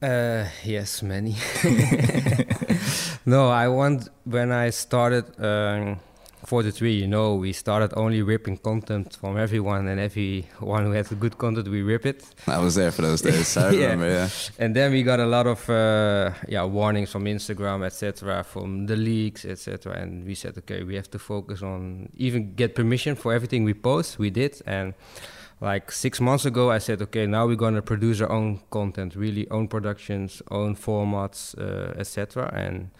Uh, 0.00 0.46
yes, 0.64 1.02
many. 1.02 1.34
no, 3.26 3.48
I 3.48 3.66
want 3.66 4.08
when 4.24 4.52
I 4.52 4.70
started 4.70 5.24
um, 5.40 5.98
43, 6.44 6.92
you 6.92 7.06
know, 7.06 7.34
we 7.36 7.52
started 7.52 7.92
only 7.96 8.20
ripping 8.22 8.56
content 8.58 9.16
from 9.20 9.36
everyone, 9.38 9.86
and 9.88 10.00
everyone 10.00 10.84
who 10.86 10.92
had 10.92 11.06
good 11.20 11.38
content, 11.38 11.68
we 11.68 11.82
rip 11.82 12.04
it. 12.06 12.24
I 12.46 12.58
was 12.58 12.74
there 12.74 12.90
for 12.90 13.02
those 13.02 13.22
days. 13.22 13.56
I 13.56 13.70
Yeah. 13.70 13.90
remember, 13.92 14.08
yeah. 14.08 14.28
And 14.58 14.74
then 14.74 14.92
we 14.92 15.02
got 15.02 15.20
a 15.20 15.26
lot 15.26 15.46
of 15.46 15.68
uh, 15.70 16.32
yeah 16.48 16.64
warnings 16.64 17.10
from 17.10 17.24
Instagram, 17.24 17.84
etc., 17.84 18.42
from 18.44 18.86
the 18.86 18.96
leaks, 18.96 19.44
etc. 19.44 19.92
And 20.00 20.24
we 20.26 20.34
said, 20.34 20.58
okay, 20.58 20.82
we 20.82 20.94
have 20.96 21.10
to 21.12 21.18
focus 21.18 21.62
on 21.62 22.08
even 22.16 22.54
get 22.54 22.74
permission 22.74 23.14
for 23.16 23.32
everything 23.32 23.64
we 23.64 23.74
post. 23.74 24.18
We 24.18 24.30
did, 24.30 24.60
and 24.66 24.94
like 25.60 25.92
six 25.92 26.20
months 26.20 26.44
ago, 26.44 26.72
I 26.72 26.78
said, 26.78 27.00
okay, 27.02 27.24
now 27.26 27.46
we're 27.46 27.54
gonna 27.66 27.82
produce 27.82 28.20
our 28.20 28.30
own 28.32 28.60
content, 28.70 29.14
really 29.14 29.48
own 29.50 29.68
productions, 29.68 30.42
own 30.50 30.74
formats, 30.74 31.56
uh, 31.56 31.92
etc. 32.00 32.50
And 32.52 32.90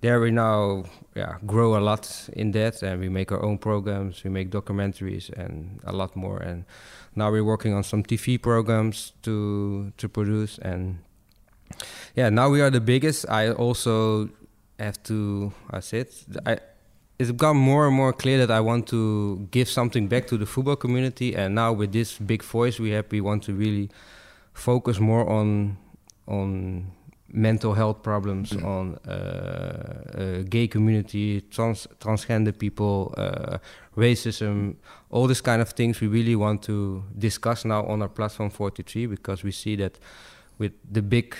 there 0.00 0.20
we 0.20 0.30
now 0.30 0.84
yeah 1.14 1.36
grow 1.46 1.76
a 1.76 1.80
lot 1.80 2.28
in 2.32 2.52
that, 2.52 2.82
and 2.82 3.00
we 3.00 3.08
make 3.08 3.32
our 3.32 3.42
own 3.42 3.58
programs, 3.58 4.24
we 4.24 4.30
make 4.30 4.50
documentaries, 4.50 5.30
and 5.30 5.80
a 5.84 5.92
lot 5.92 6.16
more. 6.16 6.38
And 6.38 6.64
now 7.14 7.30
we're 7.30 7.44
working 7.44 7.74
on 7.74 7.84
some 7.84 8.02
TV 8.02 8.40
programs 8.40 9.12
to 9.22 9.92
to 9.96 10.08
produce, 10.08 10.58
and 10.58 10.98
yeah, 12.14 12.30
now 12.30 12.48
we 12.50 12.60
are 12.60 12.70
the 12.70 12.80
biggest. 12.80 13.28
I 13.28 13.50
also 13.50 14.28
have 14.78 15.02
to, 15.04 15.52
I 15.70 15.80
said, 15.80 16.08
I 16.46 16.58
it's 17.18 17.30
become 17.30 17.58
more 17.58 17.86
and 17.86 17.94
more 17.94 18.14
clear 18.14 18.38
that 18.38 18.50
I 18.50 18.60
want 18.60 18.86
to 18.88 19.46
give 19.50 19.68
something 19.68 20.08
back 20.08 20.26
to 20.28 20.38
the 20.38 20.46
football 20.46 20.76
community. 20.76 21.36
And 21.36 21.54
now 21.54 21.70
with 21.70 21.92
this 21.92 22.16
big 22.16 22.42
voice 22.42 22.80
we 22.80 22.92
have, 22.92 23.04
we 23.10 23.20
want 23.20 23.42
to 23.42 23.52
really 23.52 23.90
focus 24.54 24.98
more 24.98 25.28
on 25.28 25.76
on 26.26 26.92
mental 27.32 27.74
health 27.74 28.02
problems, 28.02 28.50
mm. 28.50 28.64
on 28.64 28.98
uh, 29.06 29.10
uh, 29.10 30.42
gay 30.48 30.66
community, 30.68 31.40
trans 31.42 31.86
transgender 31.98 32.56
people, 32.56 33.14
uh, 33.16 33.58
racism, 33.96 34.76
all 35.10 35.26
these 35.26 35.40
kind 35.40 35.62
of 35.62 35.70
things. 35.70 36.00
We 36.00 36.08
really 36.08 36.36
want 36.36 36.62
to 36.62 37.02
discuss 37.16 37.64
now 37.64 37.84
on 37.86 38.02
our 38.02 38.08
platform 38.08 38.50
43 38.50 39.06
because 39.06 39.42
we 39.42 39.52
see 39.52 39.76
that 39.76 39.98
with 40.58 40.72
the 40.90 41.02
big 41.02 41.34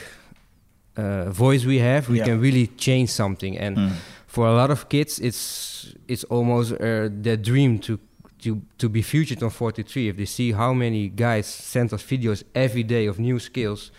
uh, 0.96 1.30
voice 1.30 1.64
we 1.64 1.78
have, 1.78 2.08
we 2.08 2.18
yeah. 2.18 2.24
can 2.24 2.40
really 2.40 2.66
change 2.66 3.10
something 3.10 3.58
and. 3.58 3.76
Mm 3.76 3.92
for 4.30 4.46
a 4.46 4.52
lot 4.52 4.70
of 4.70 4.88
kids, 4.88 5.18
it's 5.18 5.92
it's 6.06 6.24
almost 6.24 6.72
uh, 6.72 7.08
their 7.10 7.36
dream 7.36 7.78
to 7.80 7.98
to 8.42 8.62
to 8.78 8.88
be 8.88 9.02
featured 9.02 9.42
on 9.42 9.50
43 9.50 10.08
if 10.08 10.16
they 10.16 10.24
see 10.24 10.52
how 10.52 10.72
many 10.72 11.08
guys 11.08 11.46
send 11.46 11.92
us 11.92 12.02
videos 12.02 12.44
every 12.54 12.84
day 12.84 13.06
of 13.06 13.18
new 13.18 13.40
skills 13.40 13.90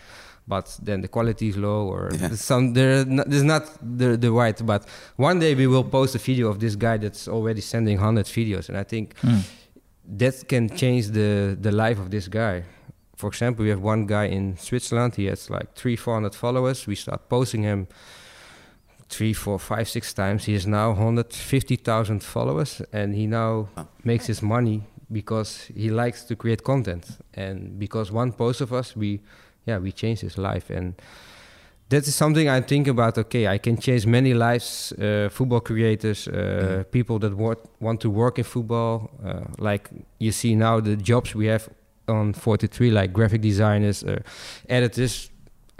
but 0.51 0.67
then 0.87 0.99
the 1.01 1.07
quality 1.07 1.47
is 1.47 1.55
low 1.55 1.81
or 1.93 2.01
yeah. 2.11 2.35
some 2.49 2.73
there 2.73 3.05
there's 3.31 3.49
not 3.53 3.63
the 3.97 4.17
the 4.25 4.31
right 4.41 4.57
but 4.65 4.81
one 5.15 5.37
day 5.39 5.55
we 5.61 5.65
will 5.73 5.87
post 5.97 6.11
a 6.15 6.21
video 6.29 6.45
of 6.49 6.57
this 6.59 6.75
guy 6.75 6.97
that's 6.97 7.23
already 7.35 7.61
sending 7.61 7.97
100 7.97 8.25
videos 8.25 8.67
and 8.69 8.77
i 8.77 8.83
think 8.83 9.05
mm. 9.21 9.41
that 10.21 10.35
can 10.51 10.65
change 10.81 11.05
the 11.19 11.57
the 11.65 11.71
life 11.71 11.97
of 12.03 12.09
this 12.15 12.27
guy 12.27 12.63
for 13.15 13.27
example 13.27 13.63
we 13.63 13.69
have 13.69 13.83
one 13.93 14.05
guy 14.05 14.25
in 14.25 14.57
switzerland 14.57 15.15
he 15.15 15.25
has 15.31 15.49
like 15.49 15.67
3 15.75 15.95
400 15.95 16.35
followers 16.35 16.85
we 16.85 16.95
start 16.95 17.29
posting 17.29 17.63
him 17.63 17.87
three, 19.11 19.33
four, 19.33 19.59
five, 19.59 19.89
six 19.89 20.13
times. 20.13 20.45
He 20.45 20.53
is 20.53 20.65
now 20.65 20.91
150,000 20.91 22.23
followers, 22.23 22.81
and 22.93 23.13
he 23.13 23.27
now 23.27 23.67
oh. 23.75 23.87
makes 24.05 24.25
his 24.27 24.41
money 24.41 24.83
because 25.11 25.69
he 25.75 25.89
likes 25.89 26.23
to 26.23 26.35
create 26.35 26.63
content, 26.63 27.05
and 27.33 27.77
because 27.77 28.09
one 28.13 28.31
post 28.31 28.61
of 28.61 28.71
us, 28.71 28.95
we, 28.95 29.19
yeah, 29.65 29.77
we 29.77 29.91
changed 29.91 30.21
his 30.21 30.37
life, 30.37 30.69
and 30.69 30.95
that 31.89 32.07
is 32.07 32.15
something 32.15 32.47
I 32.49 32.61
think 32.61 32.87
about. 32.87 33.17
Okay, 33.17 33.47
I 33.47 33.57
can 33.57 33.77
change 33.77 34.05
many 34.05 34.33
lives, 34.33 34.93
uh, 34.93 35.29
football 35.31 35.59
creators, 35.59 36.27
uh, 36.27 36.31
mm. 36.31 36.91
people 36.91 37.19
that 37.19 37.35
want 37.79 38.01
to 38.01 38.09
work 38.09 38.37
in 38.37 38.43
football. 38.43 39.11
Uh, 39.23 39.41
like 39.57 39.89
you 40.17 40.31
see 40.31 40.55
now, 40.55 40.79
the 40.79 40.95
jobs 40.95 41.35
we 41.35 41.47
have 41.47 41.69
on 42.07 42.33
43, 42.33 42.91
like 42.91 43.13
graphic 43.13 43.41
designers, 43.41 44.03
uh, 44.03 44.19
editors, 44.69 45.29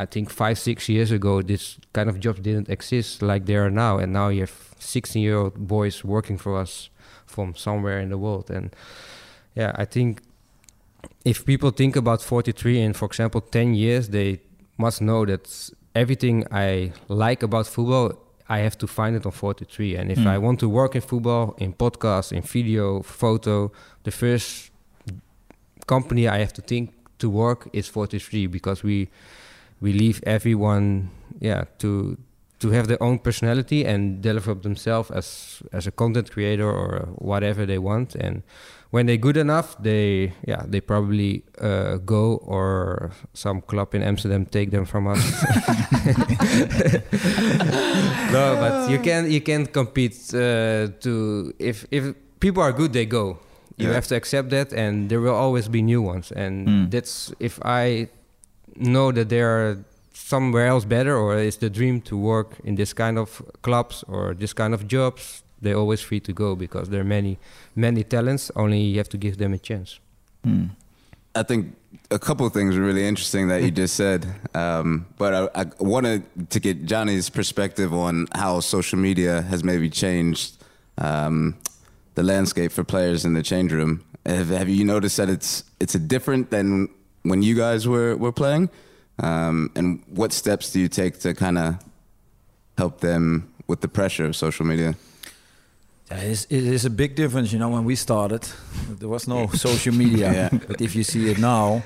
I 0.02 0.06
think 0.06 0.30
five, 0.30 0.58
six 0.58 0.89
years 0.89 1.12
ago, 1.12 1.41
this 1.41 1.78
kind 1.94 2.10
of 2.10 2.20
jobs 2.20 2.39
didn't 2.39 2.70
exist 2.70 3.22
like 3.22 3.46
they 3.46 3.56
are 3.56 3.70
now. 3.70 4.00
And 4.00 4.12
now 4.12 4.30
you 4.30 4.41
have 4.41 4.76
16 4.80 5.22
year 5.22 5.38
old 5.38 5.56
boys 5.67 6.04
working 6.04 6.38
for 6.38 6.58
us 6.58 6.89
from 7.26 7.56
somewhere 7.56 8.00
in 8.00 8.10
the 8.10 8.17
world. 8.17 8.50
And 8.50 8.76
yeah, 9.56 9.72
I 9.76 9.86
think 9.86 10.22
if 11.24 11.46
people 11.46 11.72
think 11.72 11.96
about 11.96 12.22
43 12.22 12.82
in, 12.82 12.94
for 12.94 13.06
example, 13.06 13.42
10 13.42 13.74
years, 13.74 14.10
they 14.10 14.40
must 14.78 15.02
know 15.02 15.26
that 15.26 15.70
everything 15.94 16.46
I 16.52 16.94
like 17.08 17.44
about 17.44 17.68
football, 17.68 18.18
I 18.50 18.60
have 18.60 18.78
to 18.80 18.88
find 18.88 19.16
it 19.16 19.26
on 19.26 19.32
43. 19.32 19.96
And 19.96 20.12
if 20.12 20.18
mm. 20.20 20.28
I 20.28 20.38
want 20.38 20.60
to 20.60 20.70
work 20.70 20.96
in 20.96 21.02
football, 21.02 21.56
in 21.58 21.74
podcast, 21.74 22.32
in 22.32 22.42
video, 22.42 23.02
photo, 23.02 23.72
the 24.04 24.12
first 24.12 24.72
company 25.88 26.28
I 26.28 26.40
have 26.40 26.54
to 26.54 26.62
think 26.62 26.94
to 27.20 27.30
work 27.30 27.70
is 27.74 27.88
43 27.88 28.48
because 28.48 28.84
we 28.84 29.10
we 29.80 29.94
leave 29.94 30.22
everyone 30.26 31.10
yeah 31.40 31.66
to 31.80 32.18
to 32.62 32.69
have 32.69 32.88
their 32.88 33.02
own 33.02 33.17
personality 33.17 33.84
and 33.84 34.21
develop 34.21 34.62
themselves 34.62 35.10
as 35.12 35.62
as 35.74 35.88
a 35.88 35.91
content 35.91 36.32
creator 36.32 36.69
or 36.69 37.10
whatever 37.17 37.65
they 37.65 37.80
want 37.80 38.15
and 38.15 38.43
when 38.91 39.08
they're 39.08 39.17
good 39.17 39.38
enough 39.38 39.76
they 39.82 40.32
yeah 40.47 40.63
they 40.67 40.80
probably 40.80 41.43
uh, 41.60 41.97
go 41.97 42.38
or 42.45 43.12
some 43.34 43.62
club 43.62 43.93
in 43.95 44.04
amsterdam 44.04 44.45
take 44.45 44.69
them 44.69 44.86
from 44.86 45.08
us 45.08 45.19
no 48.32 48.56
but 48.62 48.89
you 48.91 49.00
can 49.00 49.30
you 49.30 49.41
can't 49.41 49.74
compete 49.74 50.15
uh, 50.34 50.88
to 51.02 51.54
if 51.58 51.86
if 51.89 52.13
people 52.39 52.62
are 52.62 52.71
good 52.71 52.93
they 52.93 53.06
go 53.06 53.39
you 53.78 53.88
yeah. 53.88 53.93
have 53.93 54.06
to 54.06 54.15
accept 54.15 54.52
that 54.52 54.71
and 54.71 55.10
there 55.10 55.19
will 55.19 55.36
always 55.36 55.67
be 55.67 55.82
new 55.82 56.02
ones 56.02 56.32
and 56.32 56.67
mm. 56.67 56.91
that's 56.91 57.34
if 57.39 57.60
i 57.65 58.08
know 58.76 59.12
that 59.12 59.30
there 59.30 59.50
are 59.50 59.84
somewhere 60.28 60.68
else 60.68 60.86
better, 60.86 61.16
or 61.16 61.38
is 61.38 61.58
the 61.58 61.70
dream 61.70 62.02
to 62.02 62.18
work 62.18 62.58
in 62.64 62.76
this 62.76 62.94
kind 62.94 63.18
of 63.18 63.42
clubs 63.62 64.04
or 64.08 64.34
this 64.34 64.54
kind 64.54 64.74
of 64.74 64.88
jobs? 64.88 65.44
They're 65.62 65.78
always 65.78 66.02
free 66.02 66.20
to 66.22 66.34
go 66.34 66.56
because 66.56 66.90
there 66.90 67.02
are 67.02 67.10
many, 67.20 67.38
many 67.76 68.04
talents. 68.04 68.52
Only 68.56 68.82
you 68.82 68.98
have 68.98 69.10
to 69.10 69.18
give 69.18 69.38
them 69.38 69.54
a 69.54 69.60
chance. 69.60 70.00
Hmm. 70.44 70.66
I 71.36 71.44
think 71.44 71.76
a 72.10 72.20
couple 72.20 72.46
of 72.46 72.54
things 72.54 72.76
are 72.76 72.82
really 72.82 73.08
interesting 73.08 73.48
that 73.48 73.64
you 73.64 73.72
just 73.72 73.96
said, 73.96 74.26
um, 74.54 75.06
but 75.18 75.34
I, 75.56 75.62
I, 75.62 75.66
wanted 75.80 76.24
to 76.50 76.60
get 76.60 76.86
Johnny's 76.86 77.30
perspective 77.30 77.94
on 77.94 78.28
how 78.34 78.60
social 78.60 79.00
media 79.00 79.44
has 79.44 79.64
maybe 79.64 79.90
changed 79.90 80.62
um, 80.98 81.56
the 82.16 82.24
landscape 82.24 82.72
for 82.72 82.84
players 82.84 83.24
in 83.24 83.34
the 83.34 83.44
change 83.44 83.72
room. 83.72 84.04
Have, 84.26 84.50
have 84.50 84.68
you 84.68 84.84
noticed 84.84 85.18
that 85.18 85.30
it's 85.30 85.64
it's 85.80 85.96
a 85.96 86.00
different 86.00 86.52
than 86.52 86.90
when 87.24 87.42
you 87.44 87.56
guys 87.56 87.88
were, 87.88 88.16
were 88.18 88.34
playing? 88.34 88.70
Um, 89.22 89.70
and 89.76 90.04
what 90.08 90.34
steps 90.34 90.72
do 90.72 90.80
you 90.80 90.88
take 90.88 91.20
to 91.20 91.34
kind 91.34 91.58
of 91.58 91.76
help 92.78 93.00
them 93.00 93.54
with 93.68 93.82
the 93.82 93.88
pressure 93.88 94.26
of 94.26 94.36
social 94.36 94.66
media? 94.66 94.96
Yeah, 96.10 96.18
it 96.24 96.52
is 96.52 96.86
a 96.86 96.90
big 96.90 97.16
difference. 97.16 97.54
You 97.54 97.60
know, 97.60 97.70
when 97.70 97.86
we 97.86 97.96
started, 97.96 98.46
there 99.00 99.08
was 99.08 99.28
no 99.28 99.48
social 99.48 99.94
media. 99.94 100.32
yeah. 100.34 100.50
But 100.68 100.82
if 100.82 100.96
you 100.96 101.04
see 101.04 101.30
it 101.30 101.38
now, 101.38 101.84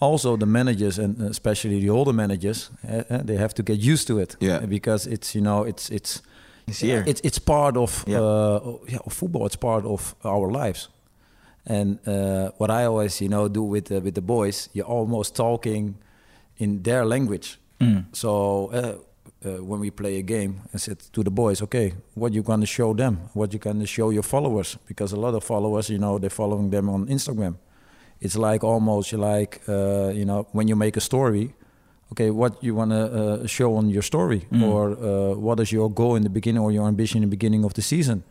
also 0.00 0.36
the 0.36 0.46
managers 0.46 0.98
and 0.98 1.20
especially 1.20 1.80
the 1.80 1.90
older 1.90 2.12
managers, 2.12 2.70
uh, 2.88 3.22
they 3.24 3.36
have 3.36 3.52
to 3.54 3.62
get 3.62 3.78
used 3.78 4.06
to 4.06 4.18
it. 4.18 4.36
Yeah. 4.40 4.60
Because 4.66 5.06
it's 5.06 5.34
you 5.34 5.42
know 5.42 5.64
it's 5.64 5.90
it's 5.90 6.22
it's 6.66 6.80
here. 6.80 7.04
It's 7.06 7.20
it's 7.24 7.38
part 7.38 7.76
of 7.76 8.04
yeah. 8.06 8.20
Uh, 8.20 8.78
yeah, 8.86 8.98
football. 9.08 9.46
It's 9.46 9.56
part 9.56 9.84
of 9.84 10.14
our 10.24 10.50
lives. 10.50 10.88
And 11.66 11.98
uh, 12.06 12.52
what 12.56 12.70
I 12.70 12.86
always, 12.86 13.20
you 13.20 13.28
know, 13.28 13.48
do 13.48 13.62
with 13.62 13.92
uh, 13.92 14.00
with 14.00 14.14
the 14.14 14.22
boys, 14.22 14.70
you're 14.72 14.86
almost 14.86 15.34
talking 15.34 15.96
in 16.58 16.82
their 16.82 17.04
language. 17.04 17.58
Mm. 17.80 18.04
So 18.12 18.70
uh, 18.72 18.98
uh, 19.44 19.62
when 19.62 19.80
we 19.80 19.90
play 19.90 20.18
a 20.18 20.22
game, 20.22 20.60
I 20.74 20.78
said 20.78 20.98
to 21.12 21.22
the 21.22 21.30
boys, 21.30 21.62
okay, 21.62 21.94
what 22.14 22.32
you 22.32 22.42
gonna 22.42 22.66
show 22.66 22.92
them? 22.94 23.30
What 23.34 23.52
you 23.52 23.58
gonna 23.58 23.86
show 23.86 24.10
your 24.10 24.24
followers? 24.24 24.76
Because 24.86 25.12
a 25.12 25.16
lot 25.16 25.34
of 25.34 25.44
followers, 25.44 25.88
you 25.88 25.98
know, 25.98 26.18
they're 26.18 26.30
following 26.30 26.70
them 26.70 26.88
on 26.88 27.06
Instagram. 27.06 27.56
It's 28.20 28.36
like 28.36 28.64
almost 28.64 29.12
like 29.12 29.60
uh, 29.68 30.10
you 30.12 30.24
know 30.24 30.48
when 30.52 30.68
you 30.68 30.76
make 30.76 30.96
a 30.96 31.00
story. 31.00 31.54
Okay, 32.12 32.30
what 32.30 32.64
you 32.64 32.74
wanna 32.74 33.04
uh, 33.04 33.46
show 33.46 33.76
on 33.76 33.90
your 33.90 34.02
story, 34.02 34.46
mm. 34.50 34.62
or 34.62 34.92
uh, 34.92 35.36
what 35.36 35.60
is 35.60 35.70
your 35.70 35.90
goal 35.90 36.16
in 36.16 36.22
the 36.22 36.30
beginning, 36.30 36.62
or 36.62 36.72
your 36.72 36.88
ambition 36.88 37.22
in 37.22 37.28
the 37.28 37.36
beginning 37.36 37.64
of 37.64 37.74
the 37.74 37.82
season? 37.82 38.24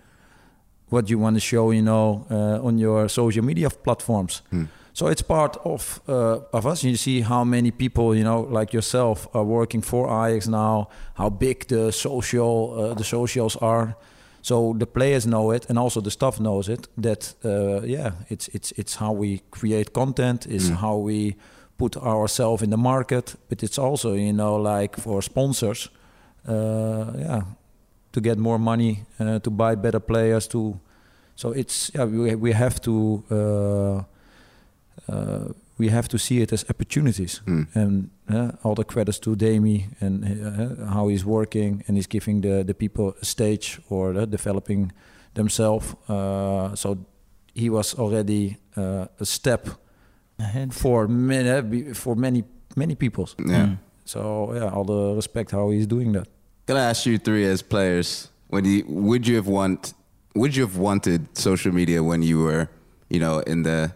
What 0.90 1.10
you 1.10 1.20
want 1.20 1.36
to 1.36 1.40
show, 1.40 1.72
you 1.72 1.82
know, 1.82 2.26
uh, 2.32 2.66
on 2.66 2.80
your 2.80 3.08
social 3.10 3.44
media 3.44 3.70
platforms. 3.70 4.42
Mm. 4.52 4.68
So 4.98 5.06
it's 5.06 5.22
part 5.22 5.58
of 5.64 6.02
uh, 6.08 6.40
of 6.52 6.66
us. 6.66 6.84
You 6.84 6.96
see 6.96 7.22
how 7.22 7.44
many 7.44 7.70
people, 7.70 8.16
you 8.16 8.24
know, 8.24 8.48
like 8.60 8.74
yourself, 8.74 9.28
are 9.32 9.44
working 9.44 9.84
for 9.84 10.08
Ajax 10.08 10.48
now. 10.48 10.88
How 11.14 11.30
big 11.30 11.68
the 11.68 11.92
social 11.92 12.74
uh, 12.74 12.96
the 12.96 13.04
socials 13.04 13.56
are. 13.58 13.96
So 14.42 14.74
the 14.80 14.88
players 14.88 15.26
know 15.26 15.52
it, 15.52 15.70
and 15.70 15.78
also 15.78 16.02
the 16.02 16.10
staff 16.10 16.40
knows 16.40 16.68
it. 16.68 16.88
That 17.02 17.36
uh, 17.46 17.86
yeah, 17.86 18.12
it's 18.30 18.48
it's 18.48 18.72
it's 18.72 18.96
how 18.96 19.12
we 19.12 19.42
create 19.52 19.92
content. 19.92 20.48
Is 20.48 20.72
mm. 20.72 20.78
how 20.78 20.98
we 20.98 21.36
put 21.78 21.96
ourselves 21.98 22.64
in 22.64 22.70
the 22.70 22.78
market. 22.78 23.36
But 23.50 23.62
it's 23.62 23.78
also 23.78 24.14
you 24.14 24.34
know 24.34 24.56
like 24.56 25.00
for 25.00 25.22
sponsors, 25.22 25.90
uh, 26.48 27.14
yeah, 27.20 27.42
to 28.12 28.22
get 28.22 28.38
more 28.40 28.58
money, 28.58 29.06
uh, 29.20 29.38
to 29.40 29.52
buy 29.52 29.76
better 29.76 30.00
players. 30.00 30.48
To 30.48 30.80
so 31.36 31.54
it's 31.54 31.92
yeah 31.94 32.06
we 32.06 32.36
we 32.36 32.54
have 32.54 32.80
to 32.80 34.06
uh, 35.08 35.12
uh, 35.12 35.54
we 35.78 35.90
have 35.90 36.08
to 36.08 36.18
see 36.18 36.42
it 36.42 36.52
as 36.52 36.66
opportunities. 36.70 37.42
Mm. 37.46 37.68
And 37.76 38.10
uh, 38.30 38.52
all 38.64 38.76
the 38.76 38.84
credits 38.84 39.20
to 39.20 39.36
Demy 39.36 39.88
and 40.02 40.24
uh, 40.24 40.86
how 40.94 41.08
he's 41.08 41.26
working 41.26 41.84
and 41.88 41.98
he's 41.98 42.08
giving 42.08 42.42
the, 42.42 42.64
the 42.64 42.74
people 42.74 43.16
a 43.22 43.26
stage 43.26 43.80
or 43.90 44.16
uh, 44.18 44.26
developing 44.26 44.92
themselves. 45.34 45.96
Uh, 46.10 46.76
so 46.76 46.98
he 47.54 47.70
was 47.70 47.94
already 47.94 48.58
uh, 48.76 49.06
a 49.20 49.26
step 49.26 49.68
Ahead. 50.40 50.74
for 50.74 51.08
many 51.08 51.94
for 51.94 52.16
many 52.16 52.44
many 52.76 52.96
peoples. 52.96 53.36
Yeah. 53.46 53.76
So 54.06 54.54
yeah, 54.54 54.70
all 54.70 54.84
the 54.84 55.16
respect 55.16 55.52
how 55.52 55.70
he's 55.70 55.88
doing 55.88 56.14
that. 56.14 56.28
Can 56.66 56.78
I 56.78 56.90
ask 56.90 57.06
you 57.06 57.18
three 57.18 57.46
as 57.46 57.62
players? 57.62 58.30
When 58.48 58.66
you 58.66 58.84
would 58.88 59.28
you 59.28 59.36
have 59.36 59.48
want 59.48 59.94
would 60.36 60.56
you 60.56 60.64
have 60.64 60.78
wanted 60.78 61.38
social 61.38 61.72
media 61.74 62.02
when 62.04 62.24
you 62.24 62.44
were, 62.44 62.70
you 63.10 63.20
know, 63.20 63.40
in 63.40 63.64
the 63.64 63.92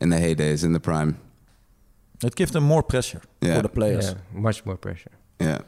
in 0.00 0.10
the 0.10 0.16
heydays, 0.18 0.62
in 0.64 0.72
the 0.72 0.80
prime? 0.80 1.14
It 2.24 2.34
gives 2.36 2.50
them 2.52 2.64
more 2.64 2.82
pressure 2.82 3.20
Yeah. 3.40 3.56
for 3.56 3.62
the 3.62 3.68
players. 3.68 4.04
Yeah, 4.04 4.40
much 4.42 4.64
more 4.64 4.76
pressure. 4.76 5.10
Yeah. 5.40 5.58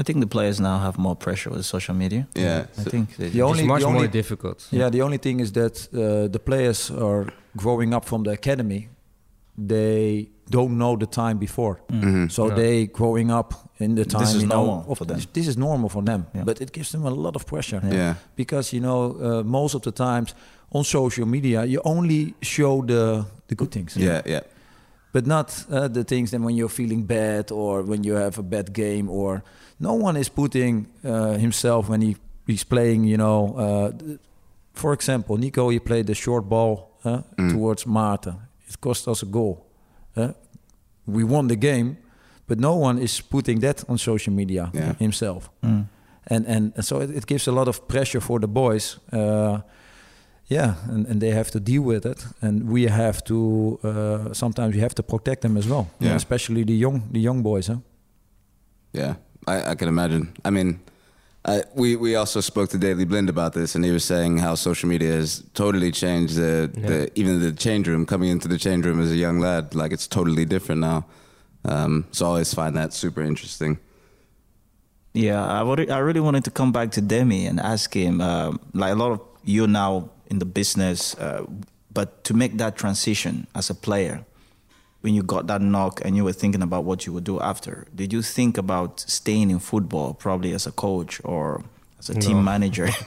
I 0.00 0.02
think 0.04 0.20
the 0.20 0.26
players 0.28 0.58
now 0.60 0.78
have 0.78 0.96
more 0.98 1.16
pressure 1.16 1.50
with 1.50 1.64
social 1.66 1.94
media. 1.96 2.26
Yeah. 2.36 2.66
I 2.78 2.82
So- 2.82 2.90
think 2.90 3.16
The 3.16 3.42
only- 3.42 3.58
it's 3.60 3.68
much 3.68 3.80
the 3.80 3.86
only- 3.88 3.98
more 4.00 4.08
difficult. 4.12 4.66
Yeah, 4.70 4.90
the 4.90 5.02
only 5.02 5.18
thing 5.18 5.40
is 5.40 5.50
that 5.52 5.88
uh, 5.92 6.28
the 6.30 6.38
players 6.38 6.90
are 6.90 7.24
growing 7.56 7.94
up 7.94 8.04
from 8.04 8.22
the 8.22 8.30
academy. 8.30 8.88
They 9.56 10.28
don't 10.50 10.76
know 10.78 10.96
the 10.96 11.06
time 11.06 11.38
before, 11.38 11.80
Mhm. 11.88 12.30
so 12.30 12.46
No. 12.46 12.54
they 12.54 12.86
growing 12.86 13.30
up 13.30 13.54
in 13.78 13.94
the 13.96 14.04
time. 14.04 14.20
This 14.20 14.34
is 14.34 14.42
you 14.42 14.48
know, 14.48 14.64
normal 14.66 14.94
for 14.94 15.04
them. 15.06 15.16
This, 15.16 15.26
this 15.32 15.46
is 15.48 15.56
normal 15.56 15.88
for 15.88 16.02
them, 16.04 16.26
Yeah. 16.34 16.44
but 16.44 16.60
it 16.60 16.70
gives 16.72 16.90
them 16.90 17.04
a 17.04 17.10
lot 17.10 17.34
of 17.36 17.44
pressure. 17.44 17.80
Yeah. 17.92 18.14
because 18.36 18.72
you 18.76 18.80
know 18.80 19.16
uh, 19.20 19.42
most 19.44 19.74
of 19.74 19.82
the 19.82 19.90
times 19.92 20.34
on 20.70 20.84
social 20.84 21.26
media 21.26 21.64
you 21.64 21.80
only 21.84 22.34
show 22.40 22.82
the 22.86 23.24
the 23.48 23.54
good 23.54 23.70
things. 23.70 23.96
Yeah, 23.96 24.22
yeah. 24.26 24.40
but 25.12 25.26
not 25.26 25.64
uh, 25.70 25.88
the 25.88 26.04
things 26.04 26.30
that 26.30 26.40
when 26.40 26.54
you're 26.56 26.68
feeling 26.74 27.06
bad 27.06 27.50
or 27.50 27.82
when 27.82 28.04
you 28.04 28.16
have 28.16 28.38
a 28.38 28.42
bad 28.42 28.72
game 28.72 29.08
or 29.10 29.42
no 29.80 29.94
one 29.94 30.18
is 30.20 30.28
putting 30.28 30.86
uh, 31.04 31.38
himself 31.38 31.88
when 31.88 32.02
he, 32.02 32.16
he's 32.46 32.64
playing 32.64 33.04
you 33.04 33.16
know 33.16 33.54
uh, 33.56 33.90
for 34.74 34.92
example 34.92 35.36
nico 35.38 35.70
he 35.70 35.78
played 35.80 36.06
the 36.06 36.14
short 36.14 36.44
ball 36.48 36.90
uh, 37.04 37.22
Mm. 37.36 37.52
towards 37.52 37.84
Maarten. 37.86 38.34
it 38.68 38.80
cost 38.80 39.08
us 39.08 39.22
a 39.22 39.26
goal 39.26 39.56
uh, 40.16 40.32
we 41.06 41.24
won 41.24 41.48
the 41.48 41.56
game 41.56 41.96
but 42.46 42.58
no 42.58 42.76
one 42.76 42.98
is 43.02 43.20
putting 43.22 43.60
that 43.60 43.84
on 43.88 43.98
social 43.98 44.34
media 44.34 44.70
Yeah. 44.74 44.94
himself 44.98 45.48
Mm. 45.62 45.84
and 46.30 46.46
and, 46.46 46.72
and 46.76 46.84
so 46.84 47.00
it, 47.00 47.10
it 47.10 47.26
gives 47.26 47.48
a 47.48 47.52
lot 47.52 47.68
of 47.68 47.80
pressure 47.86 48.20
for 48.20 48.40
the 48.40 48.48
boys 48.48 48.98
uh, 49.12 49.60
yeah 50.48 50.74
and, 50.88 51.06
and 51.06 51.20
they 51.20 51.30
have 51.30 51.50
to 51.50 51.60
deal 51.60 51.82
with 51.82 52.06
it 52.06 52.24
and 52.40 52.68
we 52.68 52.84
have 52.88 53.22
to 53.24 53.78
uh, 53.84 54.32
sometimes 54.32 54.74
we 54.74 54.80
have 54.80 54.94
to 54.94 55.02
protect 55.02 55.40
them 55.42 55.56
as 55.56 55.66
well 55.66 55.86
Yeah. 56.00 56.14
especially 56.16 56.64
the 56.64 56.72
young 56.84 57.02
the 57.12 57.20
young 57.20 57.42
boys 57.42 57.66
huh? 57.68 57.76
Yeah, 58.92 59.14
I, 59.46 59.72
I 59.72 59.74
can 59.74 59.88
imagine. 59.88 60.32
I 60.46 60.50
mean, 60.50 60.80
I, 61.44 61.62
we 61.74 61.94
we 61.96 62.16
also 62.18 62.40
spoke 62.40 62.70
to 62.70 62.78
Daley 62.78 63.04
Blind 63.04 63.28
about 63.28 63.52
this, 63.52 63.74
and 63.74 63.84
he 63.84 63.90
was 63.92 64.02
saying 64.04 64.38
how 64.38 64.54
social 64.56 64.88
media 64.88 65.12
has 65.12 65.42
totally 65.52 65.92
changed 65.92 66.36
the, 66.36 66.70
the 66.74 67.10
even 67.14 67.40
the 67.40 67.52
change 67.52 67.86
room. 67.86 68.06
Coming 68.06 68.30
into 68.30 68.48
the 68.48 68.56
change 68.58 68.86
room 68.86 68.98
as 69.00 69.10
a 69.12 69.16
young 69.16 69.40
lad, 69.40 69.74
like 69.74 69.92
it's 69.94 70.08
totally 70.08 70.46
different 70.46 70.80
now. 70.80 71.04
Um, 71.64 72.04
so 72.12 72.24
I 72.24 72.28
always 72.28 72.54
find 72.54 72.74
that 72.76 72.94
super 72.94 73.22
interesting. 73.22 73.78
Yeah, 75.12 75.44
I, 75.44 75.62
would, 75.62 75.90
I 75.90 75.98
really 75.98 76.20
wanted 76.20 76.44
to 76.44 76.50
come 76.50 76.72
back 76.72 76.90
to 76.92 77.00
Demy 77.00 77.46
and 77.46 77.60
ask 77.60 77.94
him, 77.94 78.20
um, 78.20 78.58
like 78.72 78.92
a 78.92 78.96
lot 78.96 79.12
of 79.12 79.20
you 79.44 79.66
now 79.66 80.10
in 80.28 80.38
the 80.38 80.44
business, 80.44 81.14
uh, 81.16 81.44
but 81.92 82.22
to 82.24 82.34
make 82.34 82.58
that 82.58 82.76
transition 82.76 83.46
as 83.54 83.70
a 83.70 83.74
player, 83.74 84.24
when 85.00 85.14
you 85.14 85.22
got 85.22 85.46
that 85.46 85.60
knock 85.62 86.00
and 86.04 86.16
you 86.16 86.24
were 86.24 86.32
thinking 86.32 86.62
about 86.62 86.84
what 86.84 87.06
you 87.06 87.12
would 87.12 87.24
do 87.24 87.40
after, 87.40 87.86
did 87.94 88.12
you 88.12 88.22
think 88.22 88.58
about 88.58 89.00
staying 89.00 89.50
in 89.50 89.58
football, 89.58 90.14
probably 90.14 90.52
as 90.52 90.66
a 90.66 90.72
coach 90.72 91.20
or 91.24 91.64
as 91.98 92.10
a 92.10 92.14
team 92.14 92.44
manager? 92.44 92.88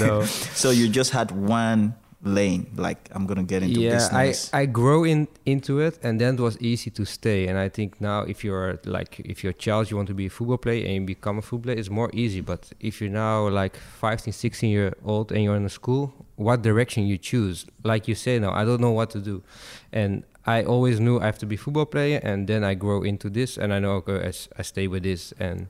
No. 0.00 0.24
so 0.54 0.70
you 0.70 0.88
just 0.88 1.12
had 1.12 1.30
one 1.30 1.94
lane, 2.22 2.66
like 2.76 3.08
I'm 3.12 3.26
gonna 3.26 3.42
get 3.42 3.62
into 3.62 3.80
yeah, 3.80 3.94
business. 3.94 4.52
I 4.52 4.62
I 4.62 4.66
grow 4.66 5.04
in 5.04 5.28
into 5.44 5.80
it, 5.80 5.98
and 6.02 6.20
then 6.20 6.34
it 6.34 6.40
was 6.40 6.58
easy 6.60 6.90
to 6.90 7.04
stay. 7.04 7.46
And 7.46 7.58
I 7.58 7.68
think 7.68 8.00
now, 8.00 8.22
if 8.22 8.44
you're 8.44 8.78
like, 8.84 9.20
if 9.20 9.44
you're 9.44 9.50
a 9.50 9.62
child, 9.66 9.90
you 9.90 9.96
want 9.96 10.08
to 10.08 10.14
be 10.14 10.26
a 10.26 10.30
football 10.30 10.58
player, 10.58 10.84
and 10.84 10.94
you 10.94 11.00
become 11.02 11.38
a 11.38 11.42
football 11.42 11.64
player, 11.64 11.78
it's 11.78 11.90
more 11.90 12.10
easy. 12.12 12.40
But 12.40 12.72
if 12.80 13.00
you're 13.00 13.10
now 13.10 13.48
like 13.48 13.76
15, 13.76 14.32
16 14.32 14.70
year 14.70 14.94
old, 15.04 15.32
and 15.32 15.42
you're 15.42 15.56
in 15.56 15.64
a 15.64 15.70
school, 15.70 16.12
what 16.36 16.62
direction 16.62 17.06
you 17.06 17.18
choose? 17.18 17.66
Like 17.84 18.08
you 18.08 18.14
say 18.14 18.38
now, 18.38 18.52
I 18.52 18.64
don't 18.64 18.80
know 18.80 18.92
what 18.92 19.10
to 19.10 19.20
do, 19.20 19.42
and 19.92 20.24
I 20.46 20.62
always 20.62 21.00
knew 21.00 21.18
I 21.20 21.26
have 21.26 21.38
to 21.38 21.46
be 21.46 21.56
football 21.56 21.86
player, 21.86 22.20
and 22.22 22.46
then 22.46 22.64
I 22.64 22.74
grow 22.74 23.02
into 23.02 23.28
this, 23.28 23.58
and 23.58 23.72
I 23.72 23.78
know 23.78 23.92
okay, 24.02 24.28
I, 24.28 24.32
I 24.58 24.62
stay 24.62 24.86
with 24.86 25.02
this, 25.02 25.32
and 25.38 25.68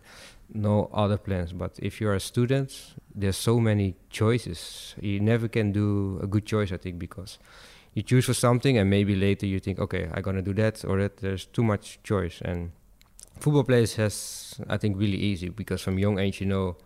no 0.53 0.89
other 0.93 1.19
plans. 1.19 1.53
But 1.53 1.79
if 1.79 2.01
you're 2.01 2.15
a 2.15 2.21
student, 2.21 2.95
there's 3.15 3.37
so 3.37 3.61
many 3.61 3.95
choices. 4.11 4.95
You 5.01 5.21
never 5.21 5.49
can 5.49 5.73
do 5.73 6.21
a 6.23 6.27
good 6.27 6.47
choice, 6.47 6.73
I 6.73 6.77
think, 6.77 6.99
because 6.99 7.39
you 7.95 8.03
choose 8.03 8.27
for 8.27 8.35
something 8.35 8.77
and 8.79 8.91
maybe 8.91 9.15
later 9.15 9.47
you 9.47 9.59
think, 9.59 9.79
okay, 9.79 10.09
I'm 10.13 10.23
gonna 10.23 10.43
do 10.43 10.55
that 10.55 10.85
or 10.85 10.99
that. 10.99 11.17
There's 11.19 11.47
too 11.47 11.63
much 11.65 11.99
choice, 12.03 12.41
and 12.43 12.71
football 13.41 13.65
players 13.65 13.97
has, 13.97 14.55
I 14.69 14.77
think, 14.77 14.99
really 14.99 15.17
easy 15.19 15.49
because 15.49 15.83
from 15.83 15.99
young 15.99 16.19
age 16.19 16.41
you 16.41 16.47
know 16.47 16.77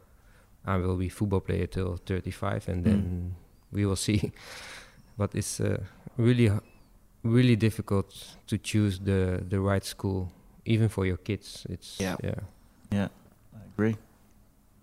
I 0.65 0.77
will 0.77 0.97
be 0.97 1.09
football 1.09 1.41
player 1.41 1.67
till 1.67 1.97
35, 2.07 2.69
and 2.69 2.85
then 2.85 3.35
we 3.73 3.87
will 3.87 3.97
see. 4.07 4.33
but 5.19 5.35
it's 5.35 5.61
uh, 5.61 5.83
really, 6.17 6.51
really 7.25 7.57
difficult 7.57 8.37
to 8.47 8.59
choose 8.59 9.01
the 9.01 9.43
the 9.49 9.59
right 9.61 9.85
school, 9.85 10.31
even 10.65 10.89
for 10.89 11.07
your 11.07 11.19
kids. 11.19 11.67
It's 11.69 11.99
Yeah. 12.01 12.17
yeah. 12.23 12.41
yeah, 12.93 13.09
I 13.81 13.89
agree. 13.89 13.97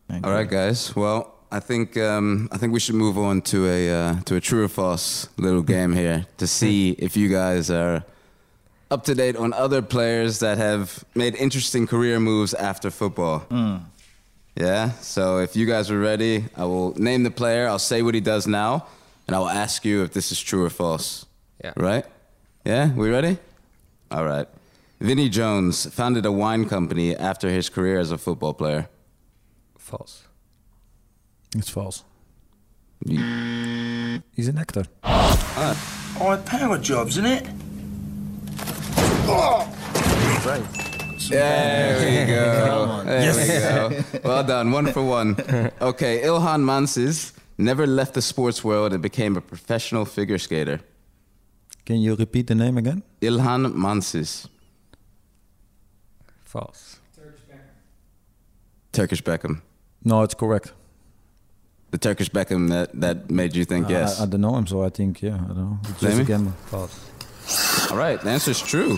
I 0.10 0.18
agree. 0.18 0.32
right, 0.32 0.50
guys. 0.50 0.96
Well, 0.96 1.34
I 1.52 1.60
think 1.60 1.98
um, 1.98 2.50
I 2.52 2.58
think 2.58 2.74
we 2.74 2.80
should 2.80 2.96
move 2.96 3.18
on 3.18 3.42
to 3.44 3.68
a 3.68 3.90
uh, 3.92 4.22
to 4.26 4.36
a 4.36 4.42
true 4.42 4.64
or 4.64 4.68
false 4.68 5.30
little 5.38 5.62
game 5.62 5.94
here 5.94 6.26
to 6.38 6.48
see 6.48 6.92
if 7.00 7.16
you 7.16 7.30
guys 7.30 7.70
are 7.70 8.04
up 8.90 9.04
to 9.04 9.16
date 9.16 9.36
on 9.36 9.54
other 9.54 9.82
players 9.82 10.40
that 10.40 10.58
have 10.58 11.04
made 11.14 11.36
interesting 11.36 11.88
career 11.88 12.20
moves 12.20 12.54
after 12.54 12.90
football. 12.90 13.46
Mm. 13.50 13.82
Yeah. 14.56 14.92
So 15.02 15.40
if 15.40 15.56
you 15.56 15.66
guys 15.66 15.92
are 15.92 16.00
ready, 16.00 16.46
I 16.56 16.66
will 16.66 16.94
name 16.96 17.24
the 17.24 17.32
player. 17.32 17.68
I'll 17.68 17.80
say 17.80 18.02
what 18.02 18.16
he 18.16 18.22
does 18.22 18.48
now, 18.48 18.88
and 19.28 19.36
I 19.36 19.40
will 19.40 19.50
ask 19.50 19.86
you 19.86 20.04
if 20.04 20.12
this 20.12 20.32
is 20.32 20.42
true 20.42 20.66
or 20.66 20.70
false. 20.70 21.26
Yeah. 21.64 21.74
Right? 21.76 22.06
Yeah. 22.66 22.94
We 22.94 23.10
ready? 23.10 23.38
All 24.10 24.26
right. 24.26 24.48
Vinnie 25.00 25.30
Jones 25.30 25.86
founded 25.94 26.26
a 26.26 26.32
wine 26.32 26.66
company 26.68 27.16
after 27.16 27.50
his 27.50 27.70
career 27.70 28.00
as 28.00 28.12
a 28.12 28.18
football 28.18 28.54
player. 28.54 28.90
False. 29.78 30.24
it's 31.56 31.70
false 31.70 32.04
You- 33.06 34.22
he's 34.36 34.48
an 34.50 34.58
actor 34.58 34.84
ah. 35.04 35.76
Oh, 36.20 36.32
a 36.32 36.38
pair 36.38 36.70
of 36.74 36.82
jobs, 36.82 37.12
isn't 37.18 37.26
it? 37.26 37.46
There 41.30 41.98
we 42.00 42.26
go. 42.34 43.04
There 43.06 43.34
we 43.36 43.48
go. 43.48 44.04
Well 44.24 44.44
done. 44.44 44.72
One 44.72 44.88
for 44.92 45.04
one. 45.04 45.36
Okay, 45.82 46.22
Ilhan 46.24 46.62
Mansiz 46.64 47.34
never 47.58 47.86
left 47.88 48.14
the 48.14 48.22
sports 48.22 48.64
world 48.64 48.94
and 48.94 49.02
became 49.02 49.38
a 49.38 49.42
professional 49.42 50.06
figure 50.06 50.38
skater. 50.40 50.80
can 51.86 51.98
you 52.02 52.16
repeat 52.16 52.48
the 52.48 52.56
name 52.56 52.78
again 52.78 53.02
Ilhan 53.22 53.74
Mansiz. 53.74 54.48
False. 56.58 56.98
Turkish 58.93 59.22
Beckham. 59.22 59.62
no 60.04 60.24
it's 60.24 60.34
correct 60.34 60.74
The 61.91 62.00
Turkish 62.00 62.30
Beckham 62.32 62.70
that, 62.70 62.89
that 63.00 63.30
made 63.30 63.56
you 63.56 63.63
think 63.65 63.86
I- 63.88 63.89
yes. 63.91 64.20
I, 64.20 64.24
I 64.24 64.26
don't 64.26 64.41
know 64.41 64.56
him 64.58 64.65
so 64.65 64.84
I 64.84 64.89
think 64.89 65.22
yeah 65.22 65.36
I 65.36 65.48
don't 65.48 65.58
know 65.58 65.80
it's 65.89 66.00
just 66.02 66.20
a 66.20 66.24
gamble 66.24 66.54
False. 66.72 67.91
All 67.91 67.98
right, 67.98 68.20
the 68.20 68.30
answer 68.32 68.52
is 68.52 68.60
true. 68.60 68.98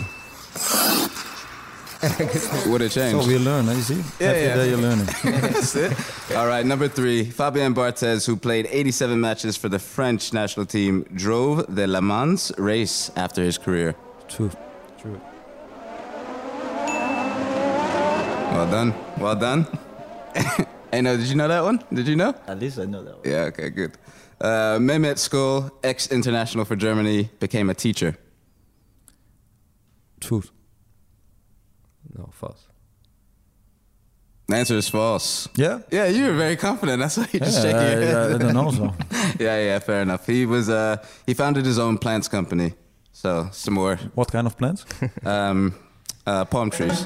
Would 2.66 2.80
have 2.80 2.92
so 2.92 3.26
we 3.28 3.36
learn 3.38 3.68
eh, 3.68 3.74
you 3.74 3.82
see 3.82 4.02
Yeah, 4.18 4.28
every 4.30 4.42
yeah. 4.44 4.54
day 4.56 4.68
you're 4.70 4.78
learning 4.88 5.06
That's 5.24 5.76
it. 5.76 5.92
All 6.34 6.46
right, 6.46 6.64
number 6.64 6.88
three. 6.88 7.24
Fabien 7.30 7.74
Barthez, 7.74 8.26
who 8.26 8.36
played 8.36 8.66
87 8.70 9.20
matches 9.20 9.56
for 9.58 9.68
the 9.68 9.78
French 9.78 10.32
national 10.32 10.64
team, 10.66 11.04
drove 11.14 11.66
the 11.76 11.86
Le 11.86 12.00
Mans 12.00 12.52
race 12.56 13.10
after 13.16 13.42
his 13.44 13.58
career. 13.58 13.94
true 14.28 14.50
True. 15.00 15.20
Well 18.50 18.70
done. 18.70 18.94
Well 19.18 19.36
done. 19.36 19.66
hey, 20.92 21.00
no, 21.02 21.16
did 21.16 21.26
you 21.26 21.34
know 21.36 21.48
that 21.48 21.62
one? 21.64 21.82
Did 21.92 22.06
you 22.08 22.16
know? 22.16 22.34
At 22.46 22.58
least 22.58 22.78
I 22.78 22.84
know 22.84 23.02
that. 23.04 23.16
One. 23.18 23.32
Yeah, 23.32 23.44
okay, 23.50 23.70
good. 23.70 23.96
Uh, 24.40 24.78
Mehmet 24.78 25.16
Scholl, 25.18 25.70
ex 25.82 26.08
international 26.10 26.64
for 26.64 26.76
Germany, 26.76 27.30
became 27.40 27.70
a 27.70 27.74
teacher. 27.74 28.16
truth 30.20 30.50
No, 32.16 32.28
false. 32.32 32.66
The 34.48 34.56
answer 34.56 34.76
is 34.76 34.88
false. 34.88 35.48
yeah 35.56 35.78
Yeah, 35.92 36.06
you 36.08 36.24
were 36.26 36.34
very 36.36 36.56
confident. 36.56 37.00
That's 37.00 37.16
why 37.16 37.28
you 37.32 37.40
just 37.40 37.56
yeah, 37.56 37.62
shaking 37.62 37.92
your 37.92 38.00
head. 38.06 38.16
I, 38.16 38.34
I 38.34 38.38
don't 38.38 38.54
know 38.54 38.70
so 38.70 38.94
yeah, 39.38 39.64
yeah, 39.64 39.78
fair 39.78 40.02
enough. 40.02 40.26
He 40.26 40.44
was 40.46 40.68
uh, 40.68 40.96
he 41.26 41.34
founded 41.34 41.64
his 41.64 41.78
own 41.78 41.98
plants 41.98 42.28
company. 42.28 42.74
So 43.12 43.48
some 43.52 43.74
more 43.74 43.96
what 44.14 44.32
kind 44.32 44.46
of 44.46 44.56
plants 44.56 44.84
um, 45.24 45.74
uh, 46.26 46.44
palm 46.46 46.70
trees. 46.70 47.04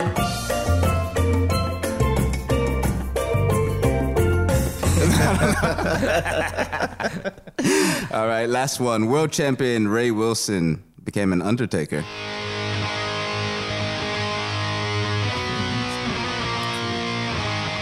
All 8.13 8.27
right, 8.27 8.47
last 8.49 8.81
one. 8.81 9.07
World 9.07 9.33
champion 9.33 9.89
Ray 9.89 10.11
Wilson 10.11 10.83
became 11.05 11.33
an 11.33 11.43
undertaker. 11.43 12.05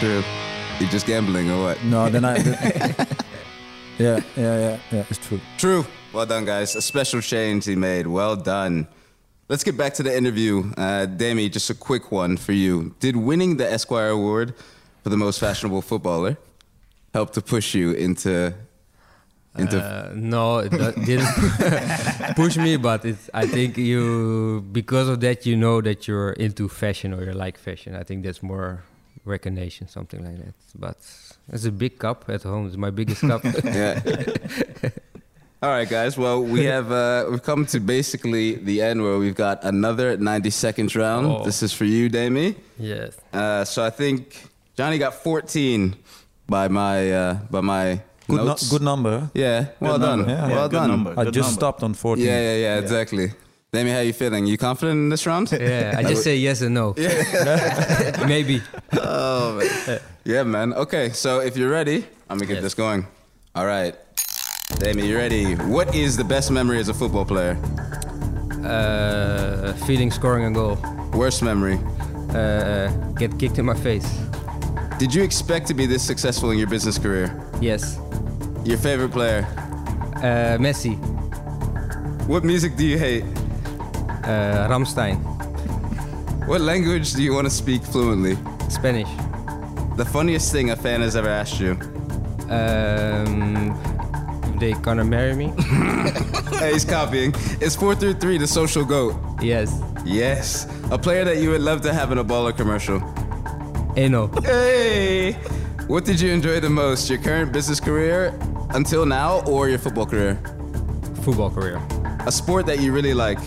True. 0.01 0.23
You 0.81 0.89
just 0.89 1.07
gambling 1.07 1.51
or 1.51 1.63
what? 1.63 1.85
No, 1.85 2.09
then 2.11 2.25
I. 2.25 2.37
yeah, 3.99 4.19
yeah, 4.19 4.21
yeah, 4.37 4.79
yeah. 4.91 5.05
It's 5.09 5.19
true. 5.19 5.41
True. 5.59 5.87
Well 6.13 6.27
done, 6.27 6.45
guys. 6.45 6.75
A 6.75 6.83
special 6.83 7.21
change 7.21 7.67
he 7.67 7.77
made. 7.77 8.07
Well 8.07 8.35
done. 8.37 8.89
Let's 9.49 9.63
get 9.63 9.77
back 9.77 9.95
to 9.95 10.03
the 10.03 10.17
interview. 10.17 10.73
Uh, 10.77 11.07
Demy, 11.07 11.51
just 11.51 11.71
a 11.71 11.75
quick 11.75 12.11
one 12.11 12.37
for 12.37 12.53
you. 12.53 12.95
Did 13.01 13.17
winning 13.17 13.59
the 13.59 13.71
Esquire 13.71 14.09
Award 14.09 14.55
for 15.03 15.11
the 15.11 15.17
most 15.17 15.39
fashionable 15.39 15.83
footballer 15.83 16.37
help 17.13 17.33
to 17.33 17.41
push 17.43 17.75
you 17.75 17.93
into 17.93 18.55
into 19.59 19.79
Uh, 19.79 20.11
no, 20.15 20.59
it 20.59 20.71
didn't 21.05 21.29
push 22.37 22.57
me, 22.57 22.77
but 22.79 23.05
it's, 23.05 23.29
I 23.35 23.47
think 23.47 23.77
you 23.77 24.65
because 24.73 25.09
of 25.09 25.21
that 25.21 25.45
you 25.45 25.57
know 25.57 25.81
that 25.83 26.09
you're 26.09 26.33
into 26.33 26.69
fashion 26.69 27.13
or 27.13 27.23
you 27.25 27.33
like 27.33 27.59
fashion. 27.59 27.95
I 27.95 28.03
think 28.03 28.25
that's 28.25 28.43
more 28.43 28.83
recognition, 29.25 29.89
something 29.89 30.25
like 30.25 30.39
that. 30.45 30.55
But 30.75 30.97
it's 31.53 31.65
a 31.67 31.71
big 31.73 31.99
cup 31.99 32.25
at 32.29 32.43
home. 32.45 32.67
It's 32.67 32.77
my 32.77 32.91
biggest 32.91 33.21
cup. 33.21 33.45
yeah. 33.65 34.01
All 35.63 35.69
right, 35.71 35.89
guys. 35.89 36.19
Well, 36.19 36.43
we 36.43 36.65
have 36.65 36.91
uh, 36.91 37.27
we've 37.31 37.43
come 37.43 37.67
to 37.67 37.79
basically 37.79 38.57
the 38.57 38.83
end 38.83 39.03
where 39.03 39.17
we've 39.19 39.37
got 39.37 39.63
another 39.63 40.17
90 40.17 40.51
seconds 40.51 40.97
round. 40.97 41.27
Oh. 41.27 41.45
This 41.45 41.63
is 41.63 41.73
for 41.73 41.85
you, 41.85 42.09
Demy. 42.09 42.57
yes. 42.79 43.17
Uh, 43.33 43.65
so 43.65 43.85
I 43.85 43.91
think 43.91 44.49
Johnny 44.77 44.99
got 44.99 45.15
14 45.15 45.95
by 46.53 46.69
my 46.69 46.97
uh, 47.13 47.35
by 47.51 47.61
my 47.61 47.85
Good, 48.29 48.37
no, 48.37 48.45
notes. 48.45 48.69
good 48.71 48.83
number. 48.83 49.11
huh? 49.21 49.27
Yeah. 49.35 49.67
Well 49.81 49.99
done. 49.99 50.19
number. 50.19 50.33
Yeah, 50.33 50.49
well 50.57 50.69
good 50.69 50.77
done. 50.77 50.91
number. 50.91 51.11
I 51.21 51.25
Good 51.25 51.35
just 51.35 51.49
number. 51.49 51.61
stopped 51.61 51.83
on 51.83 51.95
14. 51.95 52.25
Yeah, 52.25 52.41
yeah, 52.41 52.57
yeah, 52.65 52.79
exactly. 52.79 53.33
Demy, 53.73 53.91
how 53.91 54.01
you 54.01 54.13
feeling? 54.13 54.47
You 54.47 54.57
confident 54.59 54.97
in 54.99 55.09
this 55.09 55.27
round? 55.27 55.51
Yeah, 55.51 55.97
I 55.99 56.03
just 56.13 56.23
say 56.23 56.37
yes 56.37 56.61
and 56.63 56.75
no. 56.75 56.95
Yeah. 56.97 58.25
Maybe. 58.35 58.61
Oh, 58.93 59.57
man. 59.59 60.01
yeah, 60.25 60.45
man. 60.45 60.73
Okay, 60.75 61.11
so 61.13 61.41
if 61.41 61.57
you're 61.57 61.71
ready, 61.71 62.05
I'm 62.29 62.37
gonna 62.39 62.47
get 62.47 62.55
Yes. 62.63 62.63
this 62.65 62.75
going. 62.75 63.07
All 63.55 63.67
right, 63.67 63.95
Demy, 64.79 65.03
you 65.09 65.17
ready? 65.17 65.55
What 65.77 65.95
is 65.95 66.17
the 66.17 66.25
best 66.25 66.51
memory 66.51 66.79
as 66.81 66.89
a 66.89 66.95
football 66.95 67.25
player? 67.25 67.57
Uh, 68.65 69.73
feeling 69.87 70.11
scoring 70.13 70.45
a 70.45 70.51
goal. 70.51 70.77
Worst 71.13 71.43
memory? 71.43 71.79
Uh, 72.35 72.89
get 73.19 73.37
kicked 73.39 73.59
in 73.59 73.65
my 73.67 73.75
face. 73.75 74.07
Did 74.99 75.13
you 75.15 75.23
expect 75.23 75.67
to 75.69 75.75
be 75.75 75.87
this 75.87 76.03
successful 76.03 76.51
in 76.53 76.59
your 76.59 76.69
business 76.69 76.97
career? 76.99 77.35
Yes. 77.61 77.99
Your 78.65 78.79
favorite 78.79 79.11
player? 79.11 79.45
Uh, 80.17 80.57
Messi. 80.59 80.97
What 82.29 82.45
music 82.45 82.77
do 82.77 82.85
you 82.85 82.99
hate? 82.99 83.25
Uh, 84.25 84.69
Rammstein. 84.71 85.19
What 86.47 86.61
language 86.61 87.15
do 87.15 87.23
you 87.23 87.33
want 87.35 87.47
to 87.47 87.51
speak 87.51 87.83
fluently? 87.83 88.37
Spanish. 88.69 89.09
The 89.97 90.05
funniest 90.05 90.53
thing 90.53 90.71
a 90.71 90.77
fan 90.77 91.01
has 91.01 91.17
ever 91.17 91.29
asked 91.29 91.59
you? 91.61 91.73
Um, 92.49 93.77
they 94.61 94.73
gonna 94.75 95.05
marry 95.05 95.35
me? 95.35 95.53
hey, 96.59 96.73
he's 96.75 96.85
copying. 96.85 97.35
It's 97.61 97.75
4 97.75 97.97
through 97.97 98.15
3, 98.15 98.39
the 98.39 98.47
social 98.47 98.85
goat. 98.85 99.17
yes. 99.41 99.81
Yes. 100.05 100.67
A 100.91 100.99
player 100.99 101.25
that 101.25 101.39
you 101.39 101.51
would 101.51 101.61
love 101.61 101.81
to 101.83 101.93
have 101.93 102.11
in 102.11 102.19
a 102.19 102.25
baller 102.25 102.57
commercial. 102.57 103.01
Enoh. 103.97 104.29
Hey! 104.43 105.33
What 105.87 106.05
did 106.07 106.19
you 106.21 106.31
enjoy 106.33 106.61
the 106.61 106.71
most? 106.71 107.11
Your 107.11 107.19
current 107.19 107.53
business 107.53 107.79
career 107.79 108.33
until 108.71 109.05
now 109.05 109.41
or 109.45 109.69
your 109.69 109.79
football 109.79 110.07
career? 110.07 110.41
Football 111.23 111.51
career. 111.51 111.81
A 112.27 112.33
sport 112.33 112.65
that 112.67 112.81
you 112.81 112.93
really 112.93 113.13
like? 113.13 113.39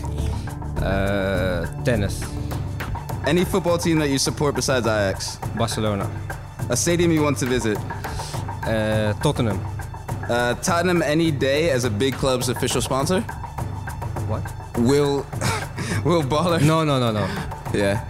Uh, 0.77 1.65
tennis. 1.83 2.23
Any 3.25 3.43
football 3.43 3.79
team 3.79 3.97
that 3.99 4.09
you 4.09 4.19
support 4.19 4.53
besides 4.55 4.85
Ajax? 4.85 5.37
Barcelona. 5.57 6.07
A 6.69 6.77
stadium 6.77 7.11
you 7.11 7.23
want 7.23 7.39
to 7.39 7.47
visit? 7.47 7.77
Uh, 8.67 9.13
Tottenham. 9.23 9.59
Uh, 10.29 10.53
Tottenham 10.55 11.01
any 11.01 11.31
day 11.31 11.71
as 11.71 11.85
a 11.85 11.89
big 11.89 12.13
club's 12.13 12.49
official 12.49 12.81
sponsor? 12.81 13.21
What? 14.27 14.43
Will 14.77 15.17
Will 16.05 16.21
Baller? 16.21 16.61
No, 16.61 16.83
no, 16.83 16.99
no, 16.99 17.11
no. 17.11 17.25
Yeah. 17.73 18.05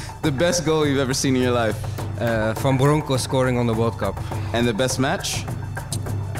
the 0.22 0.30
best 0.32 0.64
goal 0.64 0.86
you've 0.86 0.98
ever 1.00 1.14
seen 1.14 1.36
in 1.36 1.42
your 1.42 1.52
life 1.64 1.76
Uh, 2.20 2.52
Van 2.62 2.76
Bronckhorst 2.76 3.22
scoring 3.24 3.58
on 3.58 3.66
the 3.68 3.74
World 3.74 3.96
Cup. 3.98 4.16
and 4.52 4.66
the 4.66 4.72
best 4.74 4.98
match? 4.98 5.44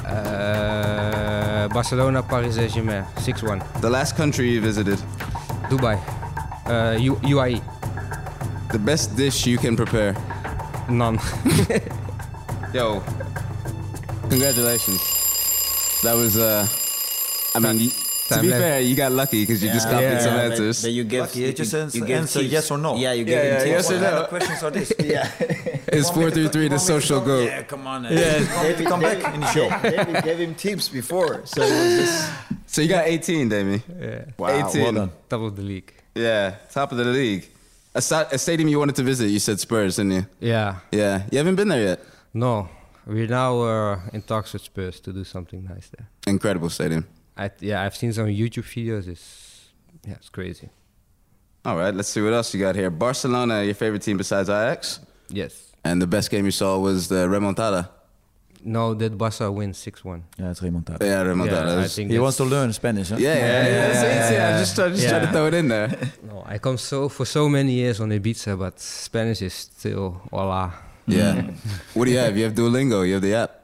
Uh, 0.05 1.67
Barcelona, 1.69 2.21
Paris 2.21 2.55
Saint-Germain. 2.55 3.05
6-1. 3.15 3.61
The 3.81 3.89
last 3.89 4.17
country 4.17 4.49
you 4.51 4.59
visited? 4.61 4.99
Dubai. 5.69 5.95
Uh, 6.65 6.97
U- 6.99 7.19
UAE. 7.23 7.61
The 8.73 8.79
best 8.79 9.15
dish 9.15 9.45
you 9.47 9.57
can 9.57 9.75
prepare? 9.77 10.13
None. 10.89 11.17
Yo, 12.73 13.01
congratulations. 14.29 14.99
That 16.03 16.15
was, 16.15 16.35
uh, 16.37 16.67
I 17.55 17.59
mean, 17.59 17.91
to 18.37 18.41
be 18.41 18.47
left. 18.49 18.61
fair, 18.61 18.79
you 18.81 18.95
got 18.95 19.11
lucky 19.11 19.41
because 19.43 19.63
you 19.63 19.69
just 19.71 19.87
Yeah. 19.87 19.93
copied 19.93 20.21
some 20.21 20.33
but- 20.35 20.45
answers. 20.51 20.81
But 20.83 20.91
you 20.91 21.03
give, 21.03 21.21
Lucky, 21.21 21.39
you 21.41 21.53
just 21.53 21.73
ans- 21.73 21.93
give 21.93 22.09
answer 22.09 22.39
tips. 22.39 22.51
yes 22.51 22.71
or 22.71 22.77
no. 22.77 22.95
Yeah, 22.95 23.13
you 23.13 23.19
Yeah, 23.19 23.25
give 23.25 23.43
yeah, 23.43 23.59
him 23.61 23.67
yes 23.67 23.87
tips. 23.87 23.99
or 23.99 24.11
no. 24.11 24.25
questions 24.25 24.63
are 24.63 24.71
this? 24.71 24.93
Yeah. 24.99 25.31
It's 25.91 26.09
433, 26.09 26.67
the 26.69 26.77
social 26.79 27.19
goat. 27.21 27.45
Yeah, 27.45 27.63
come 27.63 27.87
on. 27.87 28.03
David, 28.03 28.85
come 28.87 29.01
back 29.01 29.33
in 29.33 29.41
the 29.41 29.47
show. 29.51 29.69
David 29.81 30.23
gave 30.23 30.37
him 30.39 30.55
tips 30.55 30.87
before, 30.89 31.41
so 31.45 31.61
it 31.63 31.69
was 31.71 31.95
just 32.07 32.31
So 32.67 32.81
you 32.81 32.87
got 32.89 33.05
18, 33.07 33.49
Demy. 33.49 33.81
yeah. 33.99 34.25
wow. 34.37 34.69
18. 34.69 34.83
well 34.83 34.91
done. 34.93 35.11
Top 35.29 35.41
of 35.41 35.55
the 35.55 35.63
league. 35.63 35.91
Yeah, 36.15 36.55
top 36.71 36.91
of 36.91 36.97
the 36.97 37.05
league. 37.05 37.47
A, 37.95 38.01
sta- 38.01 38.27
a 38.31 38.37
stadium 38.37 38.69
you 38.69 38.77
wanted 38.77 38.95
to 38.97 39.03
visit, 39.03 39.27
you 39.29 39.39
said 39.39 39.59
Spurs, 39.59 39.95
didn't 39.95 40.11
you? 40.11 40.25
Yeah. 40.39 40.75
Yeah, 40.91 41.23
you 41.31 41.37
haven't 41.39 41.55
been 41.55 41.69
there 41.69 41.81
yet. 41.83 41.99
No. 42.33 42.69
We're 43.07 43.25
now 43.27 43.61
uh, 43.61 43.99
in 44.13 44.21
talks 44.21 44.53
with 44.53 44.61
Spurs 44.61 44.99
to 44.99 45.11
do 45.11 45.23
something 45.23 45.63
nice 45.67 45.89
there. 45.97 46.07
Incredible 46.27 46.69
stadium. 46.69 47.07
I, 47.39 47.49
yeah, 47.61 47.83
I've 47.83 47.95
seen 47.95 48.11
some 48.11 48.27
YouTube 48.27 48.67
videos. 48.67 49.07
It's 49.07 49.69
yeah, 50.05 50.15
it's 50.15 50.29
crazy. 50.29 50.69
All 51.63 51.77
right, 51.77 51.93
let's 51.93 52.09
see 52.09 52.21
what 52.21 52.33
else 52.33 52.53
you 52.53 52.59
got 52.59 52.75
here. 52.75 52.89
Barcelona, 52.89 53.63
your 53.63 53.75
favorite 53.75 54.01
team 54.01 54.17
besides 54.17 54.49
Ajax? 54.49 54.99
Yes. 55.29 55.71
And 55.83 56.01
the 56.01 56.07
best 56.07 56.29
game 56.31 56.45
you 56.45 56.51
saw 56.51 56.77
was 56.77 57.07
the 57.07 57.27
Remontada. 57.27 57.89
No, 58.63 58.93
that 58.93 59.17
Barca 59.17 59.49
wins 59.49 59.77
six 59.77 60.03
one. 60.03 60.23
Yeah, 60.37 60.51
it's 60.51 60.59
Remontada. 60.59 61.01
Yeah, 61.01 61.23
Remontada. 61.23 61.77
Yeah, 61.77 61.85
I 61.85 61.87
think 61.87 62.11
He 62.11 62.19
wants 62.19 62.35
to 62.37 62.43
learn 62.43 62.73
Spanish, 62.73 63.09
huh? 63.09 63.15
yeah, 63.17 63.35
yeah, 63.35 63.39
yeah. 63.39 63.63
Yeah, 63.63 63.87
That's 63.87 64.03
it, 64.03 64.07
yeah, 64.07 64.31
yeah. 64.31 64.59
Just, 64.59 64.75
try, 64.75 64.89
just 64.89 65.07
try 65.07 65.19
to 65.19 65.27
throw 65.27 65.45
it 65.47 65.53
in 65.53 65.67
there. 65.69 65.87
No, 66.23 66.43
I 66.45 66.57
come 66.57 66.77
so 66.77 67.07
for 67.07 67.25
so 67.25 67.47
many 67.47 67.71
years 67.71 68.01
on 68.01 68.09
Ibiza, 68.09 68.59
but 68.59 68.77
Spanish 68.79 69.41
is 69.41 69.53
still 69.53 70.21
hola. 70.29 70.73
Yeah. 71.07 71.41
what 71.93 72.05
do 72.05 72.11
you 72.11 72.17
have? 72.17 72.37
You 72.37 72.43
have 72.43 72.53
Duolingo. 72.53 73.07
You 73.07 73.13
have 73.13 73.21
the 73.21 73.35
app. 73.35 73.58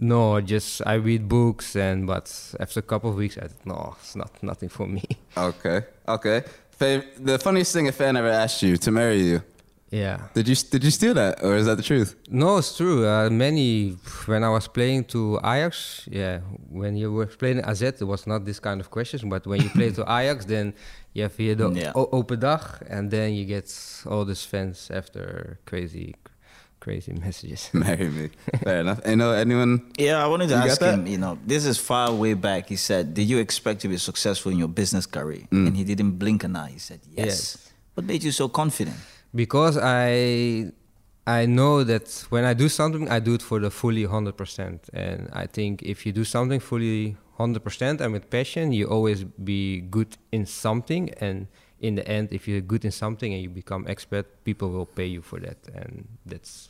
No, 0.00 0.40
just 0.40 0.80
I 0.86 0.94
read 0.94 1.28
books 1.28 1.74
and 1.76 2.06
but 2.06 2.54
after 2.60 2.80
a 2.80 2.82
couple 2.82 3.10
of 3.10 3.16
weeks, 3.16 3.36
I 3.38 3.48
no, 3.64 3.96
it's 4.00 4.14
not 4.16 4.30
nothing 4.42 4.68
for 4.68 4.86
me. 4.86 5.02
Okay. 5.36 5.82
Okay. 6.06 6.42
The 6.78 7.38
funniest 7.42 7.72
thing 7.72 7.88
a 7.88 7.92
fan 7.92 8.16
ever 8.16 8.28
asked 8.30 8.62
you 8.62 8.76
to 8.76 8.90
marry 8.92 9.20
you. 9.22 9.42
yeah. 9.90 10.18
Did 10.34 10.46
you 10.48 10.54
did 10.70 10.84
you 10.84 10.90
steal 10.90 11.14
that, 11.14 11.42
or 11.42 11.56
is 11.56 11.66
that 11.66 11.76
the 11.76 11.82
truth? 11.82 12.14
No, 12.30 12.58
it's 12.58 12.76
true. 12.76 13.04
Uh, 13.06 13.28
many 13.30 13.96
when 14.26 14.44
I 14.44 14.50
was 14.50 14.68
playing 14.68 15.04
to 15.14 15.38
Ajax, 15.42 16.06
yeah, 16.10 16.40
when 16.70 16.96
you 16.96 17.12
were 17.12 17.26
playing 17.26 17.60
AZ, 17.64 17.82
it 17.82 18.02
was 18.06 18.26
not 18.26 18.44
this 18.44 18.60
kind 18.60 18.80
of 18.80 18.90
questions. 18.90 19.22
But 19.24 19.46
when 19.46 19.60
you 19.62 19.70
play 19.70 19.90
to 19.92 20.02
Ajax, 20.18 20.44
then 20.44 20.74
you 21.14 21.22
have 21.24 21.36
here 21.36 21.56
the 21.56 21.70
Yeah. 21.72 21.92
o- 21.96 22.10
open 22.12 22.38
dag, 22.40 22.60
and 22.88 23.10
then 23.10 23.32
you 23.34 23.44
get 23.46 23.66
all 24.06 24.24
these 24.24 24.44
fans 24.44 24.90
after 24.94 25.58
crazy, 25.66 26.14
crazy 26.88 27.12
messages. 27.12 27.70
Marry 27.84 28.08
me. 28.08 28.30
Fair 28.64 28.80
enough. 28.80 29.00
You 29.06 29.16
know 29.16 29.32
anyone? 29.32 29.72
Yeah, 29.98 30.24
I 30.24 30.26
wanted 30.32 30.48
to 30.48 30.56
ask 30.56 30.80
that? 30.80 30.94
him, 30.94 31.06
you 31.06 31.18
know, 31.18 31.38
this 31.44 31.64
is 31.64 31.76
far 31.78 32.12
way 32.12 32.34
back. 32.34 32.68
He 32.68 32.76
said, 32.76 33.14
Did 33.18 33.26
you 33.32 33.38
expect 33.46 33.80
to 33.82 33.88
be 33.88 33.98
successful 33.98 34.50
in 34.52 34.58
your 34.58 34.72
business 34.80 35.04
career? 35.06 35.44
Mm. 35.52 35.66
And 35.66 35.76
he 35.76 35.84
didn't 35.84 36.12
blink 36.22 36.44
an 36.44 36.56
eye. 36.56 36.72
He 36.76 36.78
said, 36.78 37.00
Yes. 37.10 37.26
Yes. 37.26 37.72
What 37.94 38.04
made 38.06 38.22
you 38.22 38.32
so 38.32 38.48
confident? 38.48 38.96
because 39.34 39.76
I 39.80 40.72
I 41.26 41.44
know 41.46 41.84
that 41.84 42.24
when 42.30 42.44
I 42.44 42.54
do 42.54 42.68
something, 42.68 43.08
I 43.08 43.18
do 43.20 43.34
it 43.34 43.42
for 43.42 43.60
the 43.60 43.70
fully 43.70 44.04
hundred 44.04 44.36
percent. 44.36 44.88
And 44.92 45.28
I 45.32 45.46
think 45.46 45.82
if 45.82 46.06
you 46.06 46.12
do 46.12 46.24
something 46.24 46.60
fully 46.60 47.16
hundred 47.36 47.62
percent 47.64 48.00
and 48.00 48.12
with 48.12 48.30
passion, 48.30 48.72
you 48.72 48.86
always 48.86 49.24
be 49.24 49.80
good 49.80 50.16
in 50.32 50.46
something. 50.46 51.10
And 51.20 51.46
in 51.80 51.94
the 51.96 52.08
end, 52.08 52.32
if 52.32 52.48
you're 52.48 52.60
good 52.60 52.84
in 52.84 52.90
something 52.90 53.32
and 53.32 53.42
you 53.42 53.50
become 53.50 53.84
expert, 53.86 54.26
people 54.44 54.70
will 54.70 54.86
pay 54.86 55.06
you 55.06 55.22
for 55.22 55.38
that, 55.40 55.58
and 55.74 56.08
that's 56.26 56.68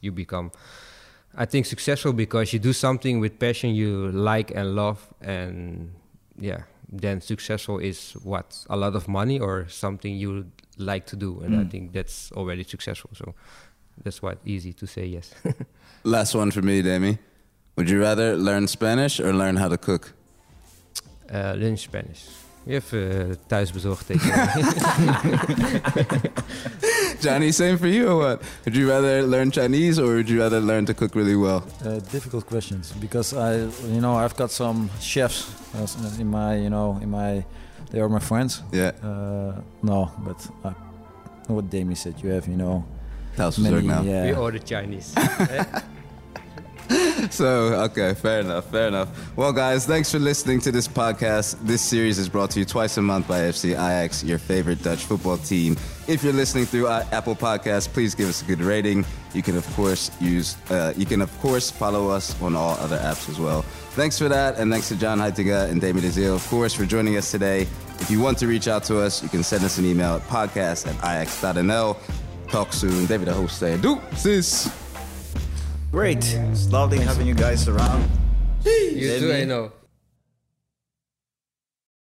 you 0.00 0.12
become. 0.12 0.50
I 1.36 1.44
think 1.44 1.66
successful 1.66 2.12
because 2.12 2.52
you 2.52 2.58
do 2.58 2.72
something 2.72 3.20
with 3.20 3.38
passion 3.38 3.74
you 3.74 4.10
like 4.10 4.50
and 4.50 4.74
love, 4.74 5.06
and 5.20 5.92
yeah, 6.38 6.62
then 6.90 7.20
successful 7.20 7.78
is 7.78 8.12
what 8.24 8.64
a 8.68 8.76
lot 8.76 8.96
of 8.96 9.06
money 9.06 9.38
or 9.38 9.68
something 9.68 10.14
you 10.16 10.46
like 10.76 11.06
to 11.06 11.16
do, 11.16 11.40
and 11.40 11.56
I 11.60 11.64
think 11.64 11.92
that's 11.92 12.32
already 12.32 12.64
successful. 12.64 13.10
So 13.14 13.34
that's 14.02 14.20
why 14.22 14.32
it's 14.32 14.46
easy 14.46 14.72
to 14.72 14.86
say 14.86 15.06
yes. 15.06 15.32
Last 16.04 16.34
one 16.34 16.50
for 16.50 16.62
me, 16.62 16.82
Demy. 16.82 17.18
Would 17.76 17.88
you 17.88 18.00
rather 18.00 18.36
learn 18.36 18.66
Spanish 18.66 19.20
or 19.20 19.32
learn 19.32 19.56
how 19.56 19.68
to 19.68 19.78
cook? 19.78 20.14
uh, 21.32 21.54
learn 21.56 21.76
Spanish. 21.76 22.26
Even 22.70 23.36
thuisbezorgd 23.48 24.04
takeaway. 24.06 24.46
Johnny, 27.20 27.52
same 27.52 27.76
for 27.76 27.88
you 27.88 28.08
or 28.08 28.16
what? 28.16 28.42
Would 28.64 28.76
you 28.76 28.88
rather 28.88 29.22
learn 29.22 29.50
Chinese 29.50 29.98
or 29.98 30.14
would 30.14 30.28
you 30.28 30.40
rather 30.40 30.60
learn 30.60 30.86
to 30.86 30.94
cook 30.94 31.14
really 31.16 31.34
well? 31.36 31.64
Uh, 31.84 31.98
difficult 32.12 32.46
questions 32.46 32.92
because 32.92 33.34
I, 33.34 33.56
you 33.94 34.00
know, 34.00 34.14
I've 34.14 34.36
got 34.36 34.50
some 34.50 34.88
chefs 35.00 35.52
in 36.18 36.28
my, 36.28 36.56
you 36.56 36.70
know, 36.70 36.98
in 37.02 37.10
my, 37.10 37.44
they 37.90 38.00
are 38.00 38.08
my 38.08 38.20
friends. 38.20 38.62
Yeah. 38.72 38.92
Uh, 39.02 39.60
no, 39.82 40.10
but 40.24 40.48
uh, 40.64 40.72
what 41.48 41.68
Damien 41.68 41.96
said, 41.96 42.14
you 42.22 42.30
have, 42.30 42.46
you 42.46 42.56
know, 42.56 42.84
Thuisbezorgd 43.36 43.84
now. 43.84 44.02
yeah. 44.02 44.26
we 44.26 44.34
order 44.34 44.58
Chinese. 44.58 45.14
So, 47.40 47.74
okay, 47.84 48.12
fair 48.14 48.40
enough, 48.40 48.70
fair 48.70 48.88
enough. 48.88 49.08
Well, 49.36 49.52
guys, 49.52 49.86
thanks 49.86 50.10
for 50.10 50.18
listening 50.18 50.60
to 50.62 50.72
this 50.72 50.88
podcast. 50.88 51.56
This 51.62 51.80
series 51.80 52.18
is 52.18 52.28
brought 52.28 52.50
to 52.50 52.58
you 52.58 52.64
twice 52.64 52.96
a 52.96 53.02
month 53.02 53.28
by 53.28 53.38
FC 53.38 53.70
Ajax, 53.70 54.24
your 54.24 54.38
favorite 54.38 54.82
Dutch 54.82 55.04
football 55.04 55.38
team. 55.38 55.76
If 56.08 56.24
you're 56.24 56.32
listening 56.32 56.66
through 56.66 56.88
uh, 56.88 57.06
Apple 57.12 57.36
Podcasts, 57.36 57.88
please 57.88 58.16
give 58.16 58.28
us 58.28 58.42
a 58.42 58.44
good 58.44 58.60
rating. 58.60 59.06
You 59.32 59.42
can, 59.42 59.56
of 59.56 59.64
course, 59.74 60.10
use, 60.20 60.56
uh, 60.70 60.92
you 60.96 61.06
can, 61.06 61.22
of 61.22 61.30
course, 61.38 61.70
follow 61.70 62.10
us 62.10 62.40
on 62.42 62.56
all 62.56 62.76
other 62.78 62.98
apps 62.98 63.28
as 63.28 63.38
well. 63.38 63.62
Thanks 63.92 64.18
for 64.18 64.28
that, 64.28 64.58
and 64.58 64.70
thanks 64.70 64.88
to 64.88 64.96
John 64.96 65.18
Heitinga 65.18 65.70
and 65.70 65.80
Demy 65.80 66.00
de 66.00 66.08
Zeeuw, 66.08 66.34
of 66.34 66.46
course, 66.48 66.74
for 66.74 66.84
joining 66.84 67.16
us 67.16 67.30
today. 67.30 67.62
If 68.00 68.10
you 68.10 68.20
want 68.20 68.38
to 68.38 68.48
reach 68.48 68.66
out 68.66 68.82
to 68.84 68.98
us, 68.98 69.22
you 69.22 69.28
can 69.28 69.44
send 69.44 69.62
us 69.64 69.78
an 69.78 69.84
email 69.84 70.16
at 70.16 70.22
podcast 70.22 70.88
at 70.88 70.96
ajax.nl. 70.96 71.96
Talk 72.48 72.72
soon. 72.72 73.06
David, 73.06 73.28
the 73.28 73.34
host, 73.34 73.58
say, 73.58 73.76
do 73.78 74.00
sis. 74.16 74.68
Great. 75.90 76.24
It's 76.34 76.70
lovely 76.70 76.98
having 76.98 77.26
you 77.26 77.34
guys 77.34 77.66
around. 77.66 78.08
you 78.64 79.18
too, 79.18 79.32
I 79.32 79.44
know. 79.44 79.72